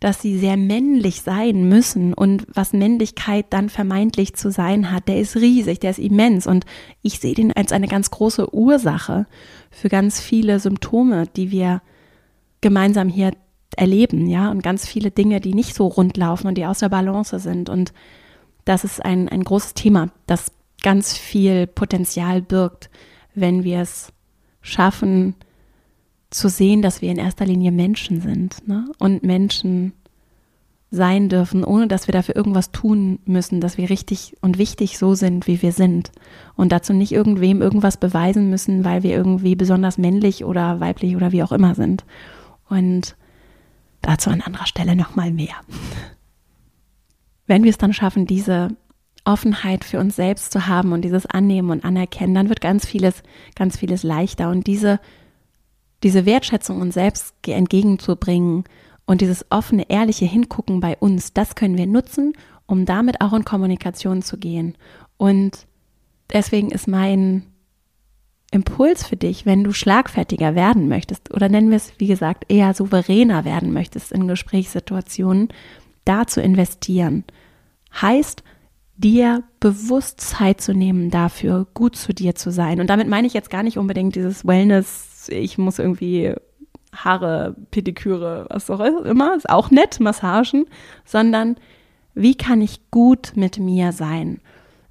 dass 0.01 0.21
sie 0.21 0.39
sehr 0.39 0.57
männlich 0.57 1.23
sein 1.23 1.69
müssen 1.69 2.15
und 2.15 2.47
was 2.53 2.73
Männlichkeit 2.73 3.47
dann 3.51 3.69
vermeintlich 3.69 4.35
zu 4.35 4.51
sein 4.51 4.91
hat, 4.91 5.09
der 5.09 5.19
ist 5.19 5.37
riesig, 5.37 5.81
der 5.81 5.91
ist 5.91 5.99
immens. 5.99 6.47
Und 6.47 6.65
ich 7.03 7.21
sehe 7.21 7.35
den 7.35 7.53
als 7.53 7.73
eine 7.73 7.89
ganz 7.89 8.11
große 8.11 8.55
Ursache 8.55 9.27
für 9.71 9.89
ganz 9.89 10.21
viele 10.21 10.61
Symptome, 10.61 11.27
die 11.37 11.51
wir 11.51 11.83
gemeinsam 12.61 13.09
hier 13.09 13.33
erleben, 13.77 14.27
ja, 14.27 14.51
und 14.51 14.63
ganz 14.63 14.87
viele 14.87 15.11
Dinge, 15.11 15.41
die 15.41 15.55
nicht 15.55 15.75
so 15.75 15.87
rund 15.87 16.17
laufen 16.17 16.47
und 16.47 16.57
die 16.57 16.67
aus 16.67 16.79
der 16.79 16.89
Balance 16.89 17.39
sind. 17.41 17.69
Und 17.69 17.93
das 18.65 18.85
ist 18.85 19.05
ein, 19.05 19.29
ein 19.29 19.43
großes 19.43 19.75
Thema, 19.75 20.11
das 20.27 20.53
ganz 20.83 21.17
viel 21.17 21.67
Potenzial 21.67 22.41
birgt, 22.41 22.91
wenn 23.35 23.65
wir 23.65 23.81
es 23.81 24.13
schaffen, 24.61 25.35
zu 26.35 26.49
sehen, 26.49 26.83
dass 26.83 27.03
wir 27.03 27.11
in 27.11 27.19
erster 27.19 27.47
Linie 27.47 27.73
Menschen 27.73 28.21
sind 28.21 28.67
ne? 28.67 28.87
und 28.99 29.23
Menschen 29.23 29.93
sein 30.91 31.29
dürfen, 31.29 31.65
ohne 31.65 31.89
dass 31.89 32.07
wir 32.07 32.13
dafür 32.13 32.37
irgendwas 32.37 32.71
tun 32.71 33.19
müssen, 33.25 33.61
dass 33.61 33.79
wir 33.79 33.91
richtig 33.91 34.37
und 34.41 34.59
wichtig 34.59 34.97
so 34.97 35.15
sind, 35.15 35.47
wie 35.49 35.61
wir 35.61 35.73
sind 35.73 36.13
und 36.55 36.71
dazu 36.71 36.93
nicht 36.93 37.11
irgendwem 37.11 37.63
irgendwas 37.63 37.97
beweisen 37.97 38.49
müssen, 38.49 38.85
weil 38.85 39.03
wir 39.03 39.11
irgendwie 39.11 39.57
besonders 39.57 39.99
männlich 39.99 40.45
oder 40.45 40.79
weiblich 40.79 41.17
oder 41.17 41.33
wie 41.33 41.43
auch 41.43 41.53
immer 41.53 41.75
sind. 41.75 42.05
Und 42.69 43.17
Dazu 44.05 44.29
an 44.29 44.43
anderer 44.43 44.67
Stelle 44.67 44.97
nochmal 44.97 45.31
mehr. 45.31 45.55
Wenn 47.47 47.65
wir 47.65 47.71
es 47.71 47.79
dann 47.79 47.95
schaffen, 47.95 48.27
diese 48.27 48.69
Offenheit 49.25 49.83
für 49.83 49.99
uns 49.99 50.17
selbst 50.17 50.53
zu 50.53 50.67
haben 50.67 50.93
und 50.93 51.03
dieses 51.03 51.25
Annehmen 51.25 51.71
und 51.71 51.87
Anerkennen, 51.87 52.35
dann 52.35 52.51
wird 52.51 52.61
ganz 52.61 52.85
vieles, 52.85 53.23
ganz 53.55 53.79
vieles 53.79 54.03
leichter. 54.03 54.51
Und 54.51 54.67
diese, 54.67 55.01
diese 56.05 56.27
Wertschätzung 56.27 56.81
uns 56.81 56.95
selbst 56.95 57.35
entgegenzubringen 57.47 58.65
und 59.07 59.21
dieses 59.21 59.47
offene, 59.51 59.91
ehrliche 59.91 60.27
Hingucken 60.27 60.81
bei 60.81 60.97
uns, 60.99 61.33
das 61.33 61.55
können 61.57 61.77
wir 61.77 61.87
nutzen, 61.87 62.35
um 62.67 62.85
damit 62.85 63.21
auch 63.21 63.33
in 63.33 63.45
Kommunikation 63.45 64.23
zu 64.23 64.39
gehen. 64.39 64.77
Und 65.17 65.67
deswegen 66.33 66.71
ist 66.71 66.87
mein 66.87 67.45
Impuls 68.51 69.07
für 69.07 69.17
dich, 69.17 69.47
wenn 69.47 69.65
du 69.65 69.73
schlagfertiger 69.73 70.55
werden 70.55 70.89
möchtest 70.89 71.33
oder 71.35 71.49
nennen 71.49 71.71
wir 71.71 71.77
es, 71.77 71.93
wie 71.99 72.07
gesagt, 72.07 72.45
eher 72.49 72.73
souveräner 72.73 73.45
werden 73.45 73.73
möchtest 73.73 74.13
in 74.13 74.29
Gesprächssituationen, 74.29 75.49
da 76.05 76.27
zu 76.27 76.41
investieren. 76.41 77.25
Heißt, 78.01 78.45
dir 78.97 79.43
bewusst 79.59 80.21
Zeit 80.21 80.61
zu 80.61 80.73
nehmen 80.73 81.11
dafür, 81.11 81.67
gut 81.75 81.97
zu 81.97 82.15
dir 82.15 82.35
zu 82.35 82.53
sein. 82.53 82.81
Und 82.81 82.89
damit 82.89 83.09
meine 83.09 83.27
ich 83.27 83.33
jetzt 83.33 83.51
gar 83.51 83.63
nicht 83.63 83.79
unbedingt 83.79 84.15
dieses 84.15 84.47
Wellness, 84.47 85.14
ich 85.29 85.59
muss 85.59 85.79
irgendwie 85.79 86.35
Haare, 86.95 87.57
Pediküre, 87.71 88.47
was 88.51 88.71
auch 88.71 88.81
immer, 88.81 89.35
ist 89.37 89.49
auch 89.49 89.71
nett, 89.71 90.01
Massagen, 90.01 90.67
sondern 91.05 91.57
wie 92.15 92.37
kann 92.37 92.61
ich 92.61 92.91
gut 92.91 93.33
mit 93.35 93.59
mir 93.59 93.93
sein? 93.93 94.41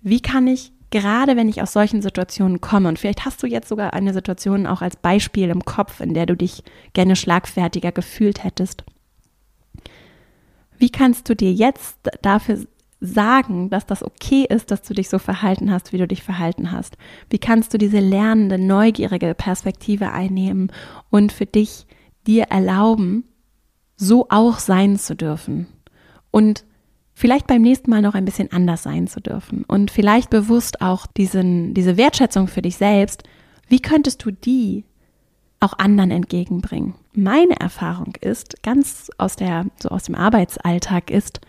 Wie 0.01 0.19
kann 0.19 0.47
ich, 0.47 0.73
gerade 0.91 1.37
wenn 1.37 1.47
ich 1.47 1.61
aus 1.61 1.73
solchen 1.73 2.01
Situationen 2.01 2.59
komme, 2.59 2.89
und 2.89 2.99
vielleicht 2.99 3.25
hast 3.25 3.41
du 3.41 3.47
jetzt 3.47 3.69
sogar 3.69 3.93
eine 3.93 4.13
Situation 4.13 4.67
auch 4.67 4.81
als 4.81 4.97
Beispiel 4.97 5.49
im 5.49 5.63
Kopf, 5.63 6.01
in 6.01 6.13
der 6.13 6.25
du 6.25 6.35
dich 6.35 6.63
gerne 6.91 7.15
schlagfertiger 7.15 7.91
gefühlt 7.91 8.43
hättest, 8.43 8.83
wie 10.77 10.89
kannst 10.89 11.29
du 11.29 11.35
dir 11.35 11.53
jetzt 11.53 11.97
dafür 12.21 12.65
sagen, 13.03 13.69
dass 13.69 13.85
das 13.85 14.01
okay 14.01 14.45
ist, 14.49 14.71
dass 14.71 14.81
du 14.81 14.93
dich 14.93 15.09
so 15.09 15.19
verhalten 15.19 15.69
hast, 15.71 15.91
wie 15.91 15.97
du 15.97 16.07
dich 16.07 16.23
verhalten 16.23 16.71
hast? 16.71 16.97
Wie 17.29 17.37
kannst 17.37 17.73
du 17.73 17.77
diese 17.77 17.99
lernende, 17.99 18.57
neugierige 18.57 19.35
Perspektive 19.35 20.11
einnehmen 20.11 20.71
und 21.09 21.33
für 21.33 21.45
dich 21.45 21.85
dir 22.25 22.45
erlauben, 22.45 23.25
so 23.97 24.27
auch 24.29 24.57
sein 24.57 24.97
zu 24.97 25.15
dürfen? 25.15 25.67
Und 26.31 26.63
vielleicht 27.13 27.45
beim 27.45 27.61
nächsten 27.61 27.89
Mal 27.89 28.01
noch 28.01 28.15
ein 28.15 28.25
bisschen 28.25 28.51
anders 28.53 28.83
sein 28.83 29.07
zu 29.07 29.19
dürfen 29.19 29.65
und 29.65 29.91
vielleicht 29.91 30.29
bewusst 30.29 30.81
auch 30.81 31.05
diesen, 31.05 31.73
diese 31.73 31.97
Wertschätzung 31.97 32.47
für 32.47 32.61
dich 32.61 32.77
selbst, 32.77 33.23
wie 33.67 33.81
könntest 33.81 34.23
du 34.23 34.31
die 34.31 34.85
auch 35.59 35.77
anderen 35.77 36.11
entgegenbringen? 36.11 36.95
Meine 37.13 37.59
Erfahrung 37.59 38.13
ist, 38.21 38.63
ganz 38.63 39.11
aus 39.17 39.35
der, 39.35 39.65
so 39.81 39.89
aus 39.89 40.03
dem 40.03 40.15
Arbeitsalltag 40.15 41.11
ist, 41.11 41.41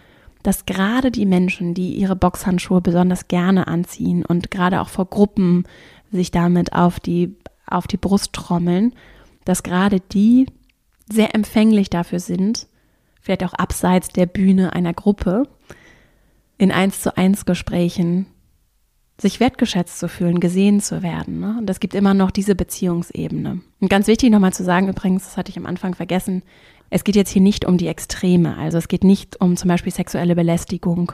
dass 0.44 0.66
gerade 0.66 1.10
die 1.10 1.24
Menschen, 1.24 1.72
die 1.72 1.94
ihre 1.94 2.14
Boxhandschuhe 2.14 2.82
besonders 2.82 3.28
gerne 3.28 3.66
anziehen 3.66 4.24
und 4.24 4.50
gerade 4.50 4.82
auch 4.82 4.90
vor 4.90 5.06
Gruppen 5.06 5.64
sich 6.12 6.30
damit 6.30 6.74
auf 6.74 7.00
die, 7.00 7.34
auf 7.66 7.86
die 7.86 7.96
Brust 7.96 8.34
trommeln, 8.34 8.94
dass 9.46 9.62
gerade 9.62 10.00
die 10.00 10.46
sehr 11.10 11.34
empfänglich 11.34 11.88
dafür 11.88 12.20
sind, 12.20 12.66
vielleicht 13.22 13.42
auch 13.42 13.54
abseits 13.54 14.08
der 14.08 14.26
Bühne 14.26 14.74
einer 14.74 14.92
Gruppe, 14.92 15.48
in 16.58 16.70
eins 16.70 17.00
zu 17.00 17.16
eins 17.16 17.46
Gesprächen 17.46 18.26
sich 19.18 19.40
wertgeschätzt 19.40 19.98
zu 19.98 20.08
fühlen, 20.08 20.40
gesehen 20.40 20.80
zu 20.80 21.02
werden. 21.02 21.40
Ne? 21.40 21.56
Und 21.58 21.70
es 21.70 21.80
gibt 21.80 21.94
immer 21.94 22.12
noch 22.12 22.30
diese 22.30 22.54
Beziehungsebene. 22.54 23.60
Und 23.80 23.88
ganz 23.88 24.08
wichtig 24.08 24.30
nochmal 24.30 24.52
zu 24.52 24.64
sagen, 24.64 24.88
übrigens, 24.88 25.24
das 25.24 25.36
hatte 25.38 25.50
ich 25.50 25.56
am 25.56 25.66
Anfang 25.66 25.94
vergessen, 25.94 26.42
es 26.90 27.04
geht 27.04 27.16
jetzt 27.16 27.30
hier 27.30 27.42
nicht 27.42 27.64
um 27.64 27.78
die 27.78 27.88
Extreme. 27.88 28.56
Also 28.56 28.78
es 28.78 28.88
geht 28.88 29.04
nicht 29.04 29.40
um 29.40 29.56
zum 29.56 29.68
Beispiel 29.68 29.92
sexuelle 29.92 30.34
Belästigung. 30.34 31.12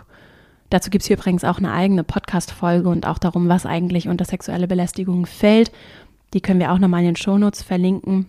Dazu 0.69 0.91
gibt 0.91 1.03
es 1.03 1.09
hier 1.09 1.17
übrigens 1.17 1.45
auch 1.45 1.59
eine 1.59 1.73
eigene 1.73 2.05
Podcast-Folge 2.05 2.89
und 2.89 3.07
auch 3.07 3.19
darum, 3.19 3.49
was 3.49 3.67
eigentlich 3.67 4.09
unter 4.09 4.25
sexuelle 4.25 4.69
Belästigung 4.69 5.27
fällt. 5.27 5.73
Die 6.33 6.41
können 6.41 6.61
wir 6.61 6.73
auch 6.73 6.79
nochmal 6.79 7.01
in 7.01 7.07
den 7.07 7.17
Shownotes 7.17 7.63
verlinken. 7.63 8.27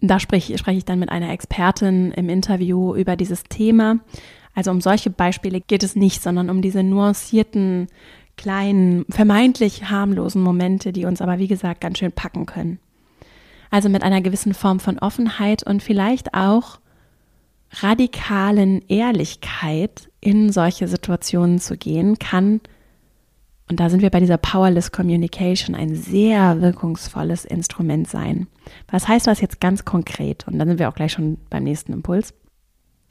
Da 0.00 0.20
spreche, 0.20 0.56
spreche 0.58 0.78
ich 0.78 0.84
dann 0.84 0.98
mit 0.98 1.10
einer 1.10 1.32
Expertin 1.32 2.12
im 2.12 2.28
Interview 2.28 2.94
über 2.94 3.16
dieses 3.16 3.44
Thema. 3.44 4.00
Also 4.54 4.70
um 4.70 4.80
solche 4.80 5.10
Beispiele 5.10 5.60
geht 5.60 5.82
es 5.82 5.96
nicht, 5.96 6.22
sondern 6.22 6.50
um 6.50 6.62
diese 6.62 6.82
nuancierten, 6.82 7.88
kleinen, 8.36 9.04
vermeintlich 9.08 9.90
harmlosen 9.90 10.42
Momente, 10.42 10.92
die 10.92 11.04
uns 11.04 11.20
aber, 11.22 11.38
wie 11.38 11.48
gesagt, 11.48 11.80
ganz 11.80 11.98
schön 11.98 12.12
packen 12.12 12.46
können. 12.46 12.78
Also 13.70 13.88
mit 13.88 14.02
einer 14.02 14.20
gewissen 14.20 14.54
Form 14.54 14.80
von 14.80 14.98
Offenheit 14.98 15.62
und 15.62 15.82
vielleicht 15.82 16.34
auch 16.34 16.80
radikalen 17.72 18.82
Ehrlichkeit 18.88 20.10
in 20.20 20.50
solche 20.50 20.88
Situationen 20.88 21.60
zu 21.60 21.76
gehen, 21.76 22.18
kann, 22.18 22.60
und 23.68 23.78
da 23.78 23.88
sind 23.88 24.02
wir 24.02 24.10
bei 24.10 24.18
dieser 24.18 24.38
Powerless 24.38 24.90
Communication, 24.90 25.76
ein 25.76 25.94
sehr 25.94 26.60
wirkungsvolles 26.60 27.44
Instrument 27.44 28.08
sein. 28.08 28.48
Was 28.90 29.06
heißt 29.06 29.28
das 29.28 29.40
jetzt 29.40 29.60
ganz 29.60 29.84
konkret? 29.84 30.48
Und 30.48 30.58
dann 30.58 30.66
sind 30.66 30.80
wir 30.80 30.88
auch 30.88 30.94
gleich 30.94 31.12
schon 31.12 31.38
beim 31.48 31.62
nächsten 31.62 31.92
Impuls. 31.92 32.34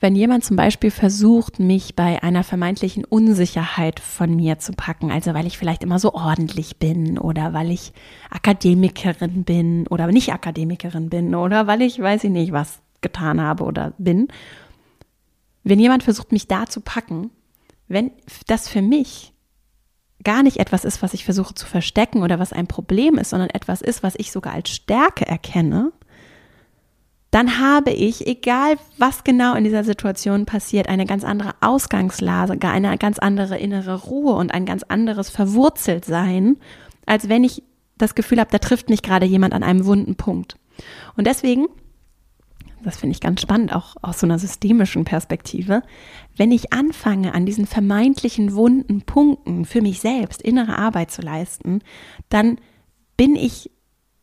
Wenn 0.01 0.15
jemand 0.15 0.45
zum 0.45 0.55
Beispiel 0.55 0.91
versucht, 0.91 1.59
mich 1.59 1.95
bei 1.95 2.23
einer 2.23 2.45
vermeintlichen 2.45 3.03
Unsicherheit 3.03 3.99
von 3.99 4.33
mir 4.33 4.57
zu 4.57 4.71
packen, 4.71 5.11
also 5.11 5.33
weil 5.33 5.45
ich 5.45 5.57
vielleicht 5.57 5.83
immer 5.83 5.99
so 5.99 6.13
ordentlich 6.13 6.77
bin 6.77 7.17
oder 7.17 7.53
weil 7.53 7.69
ich 7.69 7.91
Akademikerin 8.29 9.43
bin 9.43 9.87
oder 9.87 10.07
nicht 10.07 10.31
Akademikerin 10.31 11.09
bin 11.09 11.35
oder 11.35 11.67
weil 11.67 11.81
ich 11.81 11.99
weiß 11.99 12.23
ich 12.23 12.29
nicht 12.29 12.53
was 12.53 12.79
getan 13.01 13.41
habe 13.41 13.65
oder 13.65 13.93
bin. 13.97 14.29
Wenn 15.63 15.79
jemand 15.79 16.03
versucht, 16.03 16.31
mich 16.31 16.47
da 16.47 16.65
zu 16.65 16.79
packen, 16.79 17.31
wenn 17.89 18.11
das 18.47 18.69
für 18.69 18.81
mich 18.81 19.33
gar 20.23 20.43
nicht 20.43 20.57
etwas 20.57 20.85
ist, 20.85 21.01
was 21.01 21.13
ich 21.13 21.25
versuche 21.25 21.53
zu 21.53 21.65
verstecken 21.65 22.23
oder 22.23 22.39
was 22.39 22.53
ein 22.53 22.67
Problem 22.67 23.17
ist, 23.17 23.31
sondern 23.31 23.49
etwas 23.49 23.81
ist, 23.81 24.01
was 24.01 24.15
ich 24.17 24.31
sogar 24.31 24.53
als 24.53 24.69
Stärke 24.69 25.25
erkenne, 25.25 25.91
dann 27.31 27.59
habe 27.59 27.91
ich, 27.91 28.25
egal 28.25 28.77
was 28.97 29.23
genau 29.23 29.55
in 29.55 29.63
dieser 29.63 29.83
Situation 29.83 30.45
passiert, 30.45 30.89
eine 30.89 31.05
ganz 31.05 31.23
andere 31.23 31.53
Ausgangslage, 31.61 32.67
eine 32.67 32.97
ganz 32.97 33.19
andere 33.19 33.57
innere 33.57 34.01
Ruhe 34.03 34.33
und 34.33 34.51
ein 34.51 34.65
ganz 34.65 34.83
anderes 34.83 35.29
Verwurzeltsein, 35.29 36.57
als 37.05 37.29
wenn 37.29 37.43
ich 37.43 37.63
das 37.97 38.15
Gefühl 38.15 38.39
habe, 38.39 38.51
da 38.51 38.57
trifft 38.57 38.89
mich 38.89 39.03
gerade 39.03 39.27
jemand 39.27 39.53
an 39.53 39.61
einem 39.61 39.85
wunden 39.85 40.15
Punkt. 40.15 40.57
Und 41.17 41.27
deswegen, 41.27 41.67
das 42.83 42.97
finde 42.97 43.13
ich 43.13 43.21
ganz 43.21 43.41
spannend, 43.41 43.75
auch 43.75 43.95
aus 44.01 44.19
so 44.19 44.25
einer 44.25 44.39
systemischen 44.39 45.05
Perspektive, 45.05 45.83
wenn 46.35 46.51
ich 46.51 46.73
anfange, 46.73 47.35
an 47.35 47.45
diesen 47.45 47.67
vermeintlichen 47.67 48.55
wunden 48.55 49.01
Punkten 49.01 49.65
für 49.65 49.81
mich 49.81 49.99
selbst 49.99 50.41
innere 50.41 50.77
Arbeit 50.77 51.11
zu 51.11 51.21
leisten, 51.21 51.81
dann 52.29 52.59
bin 53.17 53.35
ich 53.35 53.69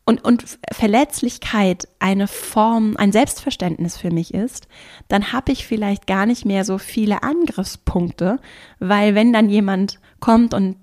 und, 0.07 0.23
und 0.23 0.57
Verletzlichkeit 0.71 1.89
eine 1.99 2.29
Form, 2.29 2.95
ein 2.95 3.11
Selbstverständnis 3.11 3.97
für 3.97 4.09
mich 4.09 4.33
ist, 4.33 4.69
dann 5.09 5.33
habe 5.33 5.51
ich 5.51 5.67
vielleicht 5.67 6.07
gar 6.07 6.25
nicht 6.25 6.45
mehr 6.45 6.63
so 6.63 6.77
viele 6.77 7.23
Angriffspunkte, 7.23 8.39
weil 8.79 9.15
wenn 9.15 9.33
dann 9.33 9.49
jemand 9.49 9.99
kommt 10.21 10.53
und 10.53 10.77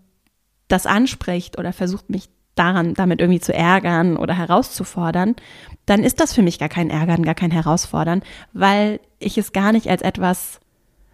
das 0.69 0.85
anspricht 0.85 1.59
oder 1.59 1.73
versucht 1.73 2.11
mich 2.11 2.29
daran, 2.55 2.93
damit 2.93 3.21
irgendwie 3.21 3.41
zu 3.41 3.55
ärgern 3.55 4.19
oder 4.19 4.37
herauszufordern, 4.37 5.37
dann 5.87 6.05
ist 6.05 6.21
das 6.21 6.35
für 6.35 6.43
mich 6.43 6.59
gar 6.59 6.69
kein 6.69 6.91
Ärgern, 6.91 7.23
gar 7.23 7.35
kein 7.35 7.51
Herausfordern, 7.51 8.23
weil 8.53 9.01
ich 9.21 9.39
es 9.39 9.53
gar 9.53 9.73
nicht 9.73 9.89
als 9.89 10.03
etwas 10.03 10.61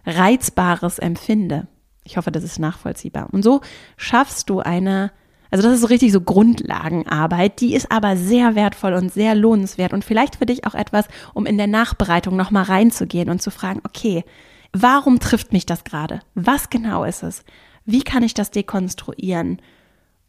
Reizbares 0.05 0.99
empfinde. 0.99 1.67
Ich 2.03 2.17
hoffe, 2.17 2.31
das 2.31 2.43
ist 2.43 2.59
nachvollziehbar. 2.59 3.29
Und 3.31 3.43
so 3.43 3.61
schaffst 3.95 4.49
du 4.49 4.59
eine 4.59 5.13
also 5.51 5.63
das 5.63 5.75
ist 5.75 5.81
so 5.81 5.87
richtig 5.87 6.13
so 6.13 6.21
Grundlagenarbeit, 6.21 7.59
die 7.59 7.75
ist 7.75 7.91
aber 7.91 8.15
sehr 8.15 8.55
wertvoll 8.55 8.93
und 8.93 9.11
sehr 9.11 9.35
lohnenswert 9.35 9.91
und 9.91 10.05
vielleicht 10.05 10.37
für 10.37 10.45
dich 10.45 10.65
auch 10.65 10.73
etwas, 10.73 11.05
um 11.33 11.45
in 11.45 11.57
der 11.57 11.67
Nachbereitung 11.67 12.37
nochmal 12.37 12.63
reinzugehen 12.63 13.29
und 13.29 13.41
zu 13.41 13.51
fragen, 13.51 13.81
okay, 13.85 14.23
warum 14.71 15.19
trifft 15.19 15.51
mich 15.51 15.65
das 15.65 15.83
gerade? 15.83 16.21
Was 16.35 16.69
genau 16.69 17.03
ist 17.03 17.21
es? 17.21 17.43
Wie 17.85 18.01
kann 18.01 18.23
ich 18.23 18.33
das 18.33 18.51
dekonstruieren? 18.51 19.61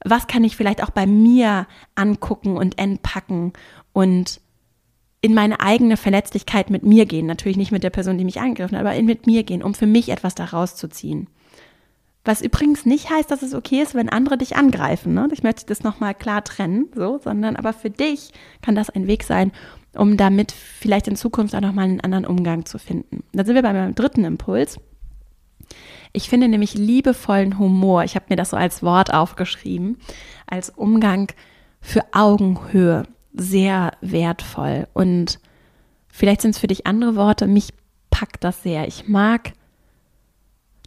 Was 0.05 0.27
kann 0.27 0.43
ich 0.43 0.57
vielleicht 0.57 0.83
auch 0.83 0.91
bei 0.91 1.07
mir 1.07 1.69
angucken 1.95 2.57
und 2.57 2.79
entpacken 2.79 3.53
und 3.93 4.41
in 5.21 5.35
meine 5.35 5.61
eigene 5.61 5.97
Verletzlichkeit 5.97 6.69
mit 6.69 6.83
mir 6.83 7.07
gehen, 7.07 7.27
natürlich 7.27 7.57
nicht 7.57 7.71
mit 7.71 7.85
der 7.85 7.91
Person, 7.91 8.19
die 8.19 8.25
mich 8.25 8.41
angegriffen 8.41 8.77
hat, 8.77 8.85
aber 8.85 9.01
mit 9.03 9.27
mir 9.29 9.45
gehen, 9.45 9.63
um 9.63 9.75
für 9.75 9.87
mich 9.87 10.09
etwas 10.09 10.35
daraus 10.35 10.75
zu 10.75 10.89
ziehen. 10.89 11.29
Was 12.25 12.41
übrigens 12.41 12.87
nicht 12.87 13.11
heißt, 13.11 13.31
dass 13.31 13.43
es 13.43 13.55
okay 13.55 13.83
ist, 13.83 13.95
wenn 13.95 14.09
andere 14.09 14.39
dich 14.39 14.57
angreifen. 14.57 15.15
Ne? 15.15 15.29
Ich 15.33 15.43
möchte 15.43 15.67
das 15.67 15.83
nochmal 15.83 16.15
klar 16.15 16.45
trennen, 16.45 16.89
so, 16.95 17.19
sondern 17.19 17.57
aber 17.57 17.73
für 17.73 17.91
dich 17.91 18.31
kann 18.61 18.75
das 18.75 18.91
ein 18.91 19.07
Weg 19.07 19.25
sein, 19.25 19.51
um 19.95 20.17
damit 20.17 20.53
vielleicht 20.53 21.09
in 21.09 21.17
Zukunft 21.17 21.55
auch 21.55 21.61
nochmal 21.61 21.87
einen 21.87 22.01
anderen 22.01 22.27
Umgang 22.27 22.65
zu 22.65 22.79
finden. 22.79 23.25
Da 23.33 23.45
sind 23.45 23.57
wir 23.57 23.63
bei 23.63 23.73
meinem 23.73 23.95
dritten 23.95 24.25
Impuls. 24.25 24.79
Ich 26.13 26.29
finde 26.29 26.49
nämlich 26.49 26.75
liebevollen 26.75 27.59
Humor, 27.59 28.05
ich 28.05 28.15
habe 28.15 28.27
mir 28.29 28.37
das 28.37 28.51
so 28.51 28.57
als 28.57 28.83
Wort 28.83 29.13
aufgeschrieben, 29.13 29.99
als 30.47 30.71
Umgang 30.71 31.33
für 31.81 32.03
Augenhöhe 32.13 33.05
sehr 33.33 33.93
wertvoll 34.01 34.87
und 34.93 35.41
Vielleicht 36.15 36.43
sind 36.43 36.51
es 36.51 36.59
für 36.59 36.67
dich 36.67 36.87
andere 36.87 37.17
Worte. 37.17 37.47
Mich 37.49 37.73
packt 38.11 38.45
das 38.45 38.63
sehr. 38.63 38.87
Ich 38.87 39.09
mag 39.09 39.55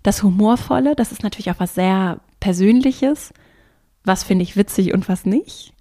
das 0.06 0.22
Humorvolle. 0.24 0.96
Das 0.96 1.12
ist 1.12 1.24
natürlich 1.24 1.52
auch 1.52 1.60
was 1.60 1.76
sehr 1.76 2.20
Persönliches. 2.40 3.34
Was 4.04 4.24
finde 4.24 4.44
ich 4.44 4.56
witzig 4.56 4.94
und 4.94 5.10
was 5.10 5.26
nicht. 5.26 5.74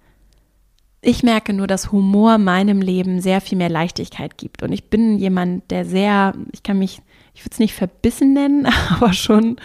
Ich 1.01 1.21
merke 1.21 1.53
nur, 1.53 1.67
dass 1.67 1.91
Humor 1.91 2.39
meinem 2.39 2.81
Leben 2.81 3.21
sehr 3.21 3.39
viel 3.39 3.59
mehr 3.59 3.69
Leichtigkeit 3.69 4.39
gibt. 4.39 4.63
Und 4.63 4.71
ich 4.71 4.89
bin 4.89 5.19
jemand, 5.19 5.69
der 5.69 5.85
sehr, 5.85 6.33
ich 6.51 6.63
kann 6.63 6.79
mich, 6.79 7.01
ich 7.35 7.41
würde 7.41 7.51
es 7.51 7.59
nicht 7.59 7.75
verbissen 7.75 8.33
nennen, 8.33 8.65
aber 8.89 9.13
schon 9.13 9.57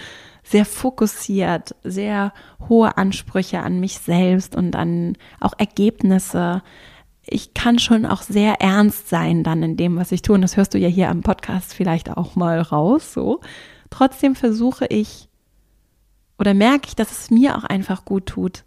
sehr 0.42 0.66
fokussiert, 0.66 1.74
sehr 1.82 2.34
hohe 2.68 2.98
Ansprüche 2.98 3.61
an 3.61 3.80
mich 3.80 3.98
selbst 3.98 4.54
und 4.54 4.76
an 4.76 5.16
auch 5.40 5.54
Ergebnisse. 5.56 6.62
Ich 7.24 7.54
kann 7.54 7.78
schon 7.78 8.04
auch 8.04 8.20
sehr 8.20 8.61
ernst 8.61 9.08
sein 9.08 9.42
dann 9.42 9.62
in 9.62 9.78
dem, 9.78 9.96
was 9.96 10.12
ich 10.12 10.20
tue. 10.20 10.34
Und 10.34 10.42
das 10.42 10.58
hörst 10.58 10.74
du 10.74 10.78
ja 10.78 10.88
hier 10.88 11.08
am 11.08 11.22
Podcast 11.22 11.72
vielleicht 11.72 12.11
auch 12.11 12.36
mal 12.36 12.61
raus, 12.61 13.14
so. 13.14 13.40
Trotzdem 13.91 14.34
versuche 14.34 14.86
ich 14.86 15.28
oder 16.38 16.55
merke 16.55 16.88
ich, 16.88 16.97
dass 16.97 17.11
es 17.11 17.30
mir 17.30 17.57
auch 17.57 17.64
einfach 17.64 18.05
gut 18.05 18.26
tut, 18.26 18.64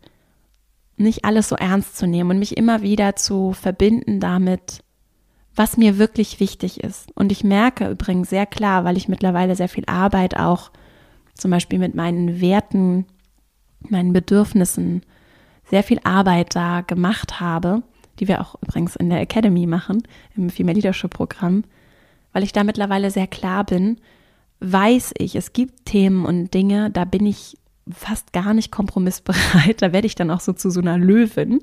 nicht 0.95 1.25
alles 1.25 1.49
so 1.49 1.55
ernst 1.55 1.97
zu 1.97 2.05
nehmen 2.05 2.31
und 2.31 2.39
mich 2.39 2.55
immer 2.55 2.81
wieder 2.81 3.15
zu 3.15 3.53
verbinden 3.53 4.19
damit, 4.19 4.83
was 5.55 5.77
mir 5.77 5.97
wirklich 5.97 6.39
wichtig 6.39 6.83
ist. 6.83 7.11
Und 7.15 7.31
ich 7.31 7.43
merke 7.43 7.89
übrigens 7.89 8.29
sehr 8.29 8.45
klar, 8.45 8.83
weil 8.83 8.97
ich 8.97 9.07
mittlerweile 9.07 9.55
sehr 9.55 9.69
viel 9.69 9.85
Arbeit 9.87 10.37
auch 10.37 10.71
zum 11.33 11.51
Beispiel 11.51 11.79
mit 11.79 11.95
meinen 11.95 12.41
Werten, 12.41 13.05
meinen 13.79 14.13
Bedürfnissen, 14.13 15.01
sehr 15.69 15.83
viel 15.83 15.99
Arbeit 16.03 16.55
da 16.55 16.81
gemacht 16.81 17.39
habe, 17.39 17.83
die 18.19 18.27
wir 18.27 18.41
auch 18.41 18.55
übrigens 18.61 18.95
in 18.95 19.09
der 19.09 19.21
Academy 19.21 19.65
machen, 19.65 20.03
im 20.35 20.49
Female 20.49 20.75
Leadership 20.75 21.11
Programm, 21.11 21.63
weil 22.33 22.43
ich 22.43 22.51
da 22.51 22.63
mittlerweile 22.63 23.09
sehr 23.09 23.27
klar 23.27 23.63
bin, 23.63 23.97
weiß 24.63 25.13
ich, 25.17 25.35
es 25.35 25.53
gibt 25.53 25.85
Themen 25.85 26.25
und 26.25 26.53
Dinge, 26.53 26.89
da 26.89 27.05
bin 27.05 27.25
ich 27.25 27.57
fast 27.91 28.33
gar 28.33 28.53
nicht 28.53 28.71
kompromissbereit, 28.71 29.75
da 29.81 29.93
werde 29.93 30.07
ich 30.07 30.15
dann 30.15 30.31
auch 30.31 30.39
so 30.39 30.53
zu 30.53 30.69
so 30.69 30.79
einer 30.79 30.97
Löwin. 30.97 31.61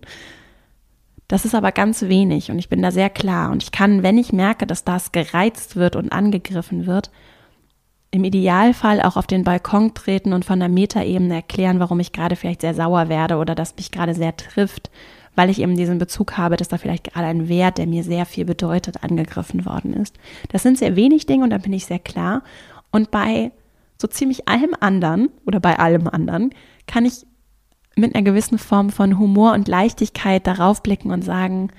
Das 1.28 1.44
ist 1.44 1.55
aber 1.55 1.72
ganz 1.72 2.03
wenig 2.03 2.51
und 2.51 2.59
ich 2.59 2.68
bin 2.68 2.82
da 2.82 2.90
sehr 2.90 3.09
klar 3.09 3.53
und 3.53 3.62
ich 3.62 3.70
kann, 3.70 4.03
wenn 4.03 4.18
ich 4.18 4.32
merke, 4.32 4.66
dass 4.66 4.84
das 4.84 5.12
gereizt 5.12 5.76
wird 5.76 5.94
und 5.94 6.12
angegriffen 6.12 6.86
wird, 6.86 7.11
im 8.11 8.24
Idealfall 8.24 9.01
auch 9.01 9.16
auf 9.16 9.28
den 9.28 9.44
Balkon 9.44 9.94
treten 9.94 10.32
und 10.32 10.44
von 10.44 10.59
der 10.59 10.68
Metaebene 10.68 11.34
erklären, 11.34 11.78
warum 11.78 12.01
ich 12.01 12.12
gerade 12.12 12.34
vielleicht 12.34 12.62
sehr 12.62 12.74
sauer 12.74 13.09
werde 13.09 13.36
oder 13.36 13.55
das 13.55 13.76
mich 13.76 13.92
gerade 13.92 14.14
sehr 14.14 14.36
trifft, 14.36 14.90
weil 15.36 15.48
ich 15.48 15.61
eben 15.61 15.76
diesen 15.76 15.98
Bezug 15.98 16.36
habe, 16.36 16.57
dass 16.57 16.68
da 16.68 16.78
vielleicht 16.78 17.05
gerade 17.05 17.28
ein 17.28 17.48
Wert, 17.48 17.78
der 17.78 17.86
mir 17.86 18.03
sehr 18.03 18.26
viel 18.26 18.44
bedeutet, 18.44 19.05
angegriffen 19.05 19.64
worden 19.64 19.94
ist. 19.94 20.16
Das 20.48 20.64
sind 20.64 20.78
sehr 20.78 20.96
wenig 20.96 21.26
Dinge 21.26 21.44
und 21.44 21.51
da 21.51 21.59
bin 21.59 21.72
ich 21.72 21.86
sehr 21.86 22.01
klar. 22.01 22.42
Und 22.91 23.11
bei 23.11 23.53
so 23.99 24.09
ziemlich 24.09 24.49
allem 24.49 24.74
anderen 24.80 25.28
oder 25.47 25.61
bei 25.61 25.78
allem 25.78 26.09
anderen 26.09 26.51
kann 26.86 27.05
ich 27.05 27.26
mit 27.97 28.14
einer 28.14 28.24
gewissen 28.24 28.59
Form 28.59 28.91
von 28.91 29.18
Humor 29.18 29.53
und 29.53 29.68
Leichtigkeit 29.68 30.47
darauf 30.47 30.82
blicken 30.82 31.11
und 31.11 31.22
sagen, 31.22 31.70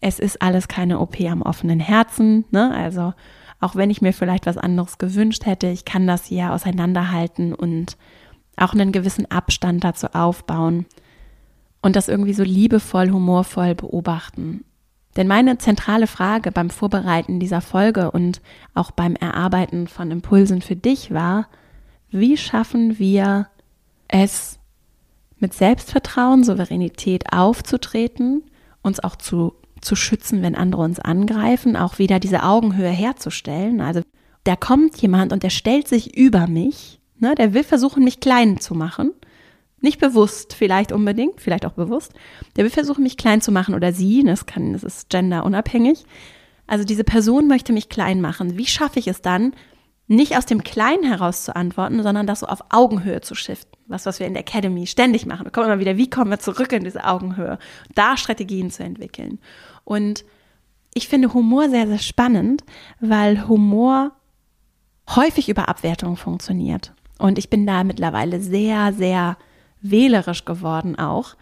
es 0.00 0.18
ist 0.18 0.42
alles 0.42 0.68
keine 0.68 0.98
OP 0.98 1.20
am 1.20 1.42
offenen 1.42 1.80
Herzen, 1.80 2.44
ne? 2.50 2.74
Also 2.74 3.14
auch 3.60 3.76
wenn 3.76 3.90
ich 3.90 4.02
mir 4.02 4.12
vielleicht 4.12 4.46
was 4.46 4.58
anderes 4.58 4.98
gewünscht 4.98 5.46
hätte, 5.46 5.68
ich 5.68 5.84
kann 5.84 6.06
das 6.08 6.30
ja 6.30 6.52
auseinanderhalten 6.52 7.54
und 7.54 7.96
auch 8.56 8.72
einen 8.72 8.90
gewissen 8.90 9.30
Abstand 9.30 9.84
dazu 9.84 10.08
aufbauen 10.08 10.86
und 11.80 11.94
das 11.94 12.08
irgendwie 12.08 12.34
so 12.34 12.42
liebevoll, 12.42 13.10
humorvoll 13.10 13.76
beobachten. 13.76 14.64
Denn 15.16 15.28
meine 15.28 15.58
zentrale 15.58 16.06
Frage 16.06 16.52
beim 16.52 16.70
Vorbereiten 16.70 17.38
dieser 17.38 17.60
Folge 17.60 18.10
und 18.10 18.40
auch 18.74 18.90
beim 18.90 19.14
Erarbeiten 19.14 19.86
von 19.86 20.10
Impulsen 20.10 20.62
für 20.62 20.76
dich 20.76 21.12
war, 21.12 21.48
wie 22.10 22.36
schaffen 22.36 22.98
wir 22.98 23.48
es 24.08 24.58
mit 25.38 25.54
Selbstvertrauen, 25.54 26.44
Souveränität 26.44 27.32
aufzutreten, 27.32 28.42
uns 28.82 29.00
auch 29.00 29.16
zu 29.16 29.54
zu 29.82 29.96
schützen, 29.96 30.42
wenn 30.42 30.54
andere 30.54 30.82
uns 30.82 31.00
angreifen, 31.00 31.76
auch 31.76 31.98
wieder 31.98 32.18
diese 32.20 32.44
Augenhöhe 32.44 32.88
herzustellen. 32.88 33.80
Also 33.80 34.00
da 34.44 34.56
kommt 34.56 34.96
jemand 35.02 35.32
und 35.32 35.42
der 35.42 35.50
stellt 35.50 35.88
sich 35.88 36.16
über 36.16 36.46
mich, 36.46 37.00
ne, 37.18 37.34
der 37.34 37.52
will 37.52 37.64
versuchen, 37.64 38.04
mich 38.04 38.20
klein 38.20 38.60
zu 38.60 38.74
machen. 38.74 39.12
Nicht 39.82 40.00
bewusst, 40.00 40.54
vielleicht 40.54 40.92
unbedingt, 40.92 41.40
vielleicht 41.40 41.66
auch 41.66 41.72
bewusst. 41.72 42.14
Der 42.56 42.64
will 42.64 42.70
versuchen, 42.70 43.02
mich 43.02 43.16
klein 43.16 43.40
zu 43.40 43.52
machen 43.52 43.74
oder 43.74 43.92
sie, 43.92 44.22
das 44.22 44.46
kann, 44.46 44.72
das 44.72 44.84
ist 44.84 45.10
genderunabhängig. 45.10 46.04
Also 46.66 46.84
diese 46.84 47.04
Person 47.04 47.48
möchte 47.48 47.72
mich 47.72 47.88
klein 47.88 48.20
machen. 48.20 48.56
Wie 48.56 48.66
schaffe 48.66 49.00
ich 49.00 49.08
es 49.08 49.20
dann, 49.20 49.52
nicht 50.06 50.36
aus 50.36 50.46
dem 50.46 50.62
Kleinen 50.62 51.04
heraus 51.04 51.44
zu 51.44 51.56
antworten, 51.56 52.02
sondern 52.02 52.26
das 52.26 52.40
so 52.40 52.46
auf 52.46 52.64
Augenhöhe 52.70 53.20
zu 53.20 53.34
shiften. 53.34 53.72
Was, 53.86 54.06
was 54.06 54.20
wir 54.20 54.26
in 54.26 54.34
der 54.34 54.42
Academy 54.42 54.86
ständig 54.86 55.26
machen. 55.26 55.44
Wir 55.44 55.50
kommen 55.50 55.66
immer 55.66 55.80
wieder, 55.80 55.96
wie 55.96 56.10
kommen 56.10 56.30
wir 56.30 56.38
zurück 56.38 56.72
in 56.72 56.84
diese 56.84 57.04
Augenhöhe? 57.04 57.58
Da 57.94 58.16
Strategien 58.16 58.70
zu 58.70 58.82
entwickeln. 58.84 59.38
Und 59.84 60.24
ich 60.94 61.08
finde 61.08 61.32
Humor 61.34 61.68
sehr, 61.68 61.86
sehr 61.86 61.98
spannend, 61.98 62.62
weil 63.00 63.48
Humor 63.48 64.12
häufig 65.10 65.48
über 65.48 65.68
Abwertung 65.68 66.16
funktioniert. 66.16 66.92
Und 67.18 67.38
ich 67.38 67.50
bin 67.50 67.66
da 67.66 67.84
mittlerweile 67.84 68.40
sehr, 68.40 68.92
sehr 68.92 69.36
wählerisch 69.82 70.44
geworden 70.44 70.98
auch, 70.98 71.36